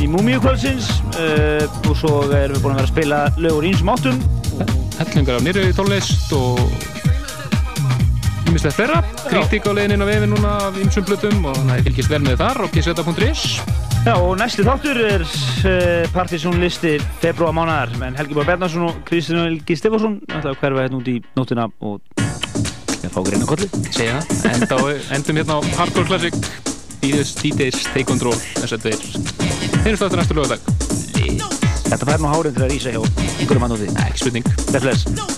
í 0.00 0.08
Múmíu 0.12 0.40
kvöldsins 0.40 0.88
uh, 1.18 1.66
og 1.84 1.94
svo 1.98 2.14
erum 2.30 2.56
við 2.56 2.62
búin 2.62 2.76
að 2.76 2.80
vera 2.80 2.86
að 2.86 2.92
spila 2.94 3.22
lögur 3.36 3.68
ínsum 3.68 3.92
áttum. 3.92 4.22
Hellingar 4.96 5.36
af 5.36 5.44
nýröði 5.44 5.76
tónlist 5.76 6.32
og 6.36 6.62
ímislegt 8.48 8.78
fleira 8.78 9.02
kritík 9.30 9.66
á 9.66 9.72
leiðin 9.74 9.96
inn 9.96 10.04
á 10.04 10.08
vefin 10.08 10.32
núna 10.32 10.52
af 10.68 10.78
ymsum 10.80 11.04
blutum 11.06 11.44
og 11.48 11.56
þannig 11.58 11.72
að 11.72 11.78
þið 11.78 11.88
fylgist 11.88 12.12
vel 12.12 12.20
með 12.24 12.40
þar 12.42 12.60
og 12.64 12.74
gseta.is 12.74 13.42
Já, 14.06 14.12
og 14.14 14.36
næsti 14.38 14.64
þáttur 14.66 15.00
er 15.02 15.24
uh, 15.26 16.04
Partizónlisti 16.14 16.92
februar 17.22 17.54
mánar 17.56 17.90
menn 18.00 18.18
Helgi 18.18 18.36
Bár 18.38 18.46
Bernarsson 18.52 18.86
og 18.86 19.00
Kristján 19.08 19.44
Helgi 19.48 19.78
Stefansson 19.78 20.20
ætla 20.28 20.52
að 20.52 20.60
hverfa 20.62 20.86
hérna 20.86 21.00
út 21.00 21.10
í 21.10 21.16
nóttina 21.38 21.66
og 21.80 22.00
ég 23.02 23.12
fá 23.12 23.20
greina 23.26 23.48
kolli 23.48 23.70
segja 23.90 24.20
það, 24.70 24.92
endum 25.18 25.42
hérna 25.42 25.58
á 25.58 25.60
Hardcore 25.80 26.08
Classic. 26.12 26.38
Díðus, 27.02 27.34
Díðis, 27.38 27.82
Take 27.92 28.06
Control 28.08 28.34
þess 28.34 28.74
að 28.74 28.88
þeir 28.88 29.04
finnst 29.84 30.06
aftur 30.06 30.18
næstu 30.22 30.38
lögadag 30.38 30.62
Þetta 31.86 32.02
fær 32.08 32.22
nú 32.22 32.32
hárið 32.32 32.58
til 32.58 32.66
að 32.66 32.72
rísa 32.74 32.94
hjá 32.94 33.02
einhverjum 33.38 33.66
annan 33.68 33.82
því 33.84 33.96
Ekki 34.08 34.24
spurning 34.24 35.35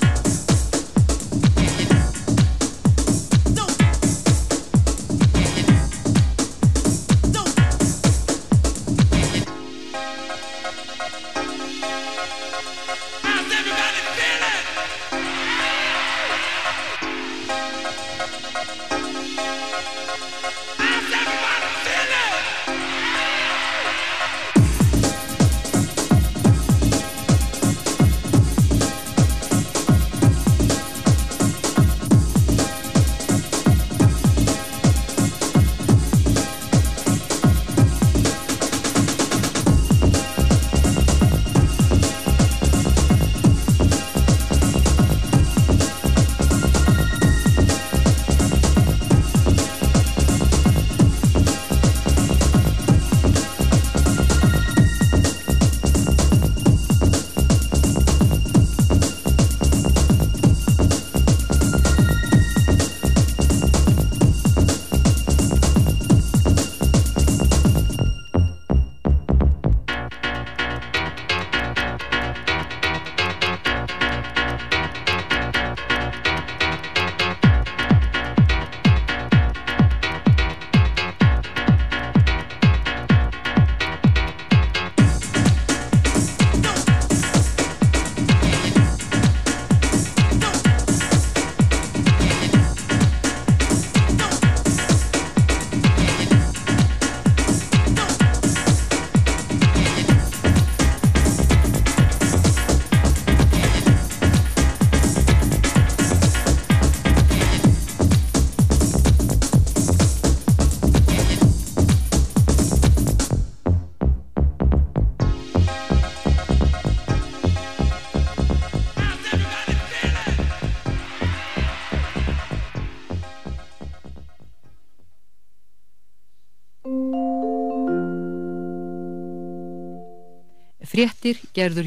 Bless 131.29 131.37
Fréttir 131.37 131.51
gerður 131.55 131.87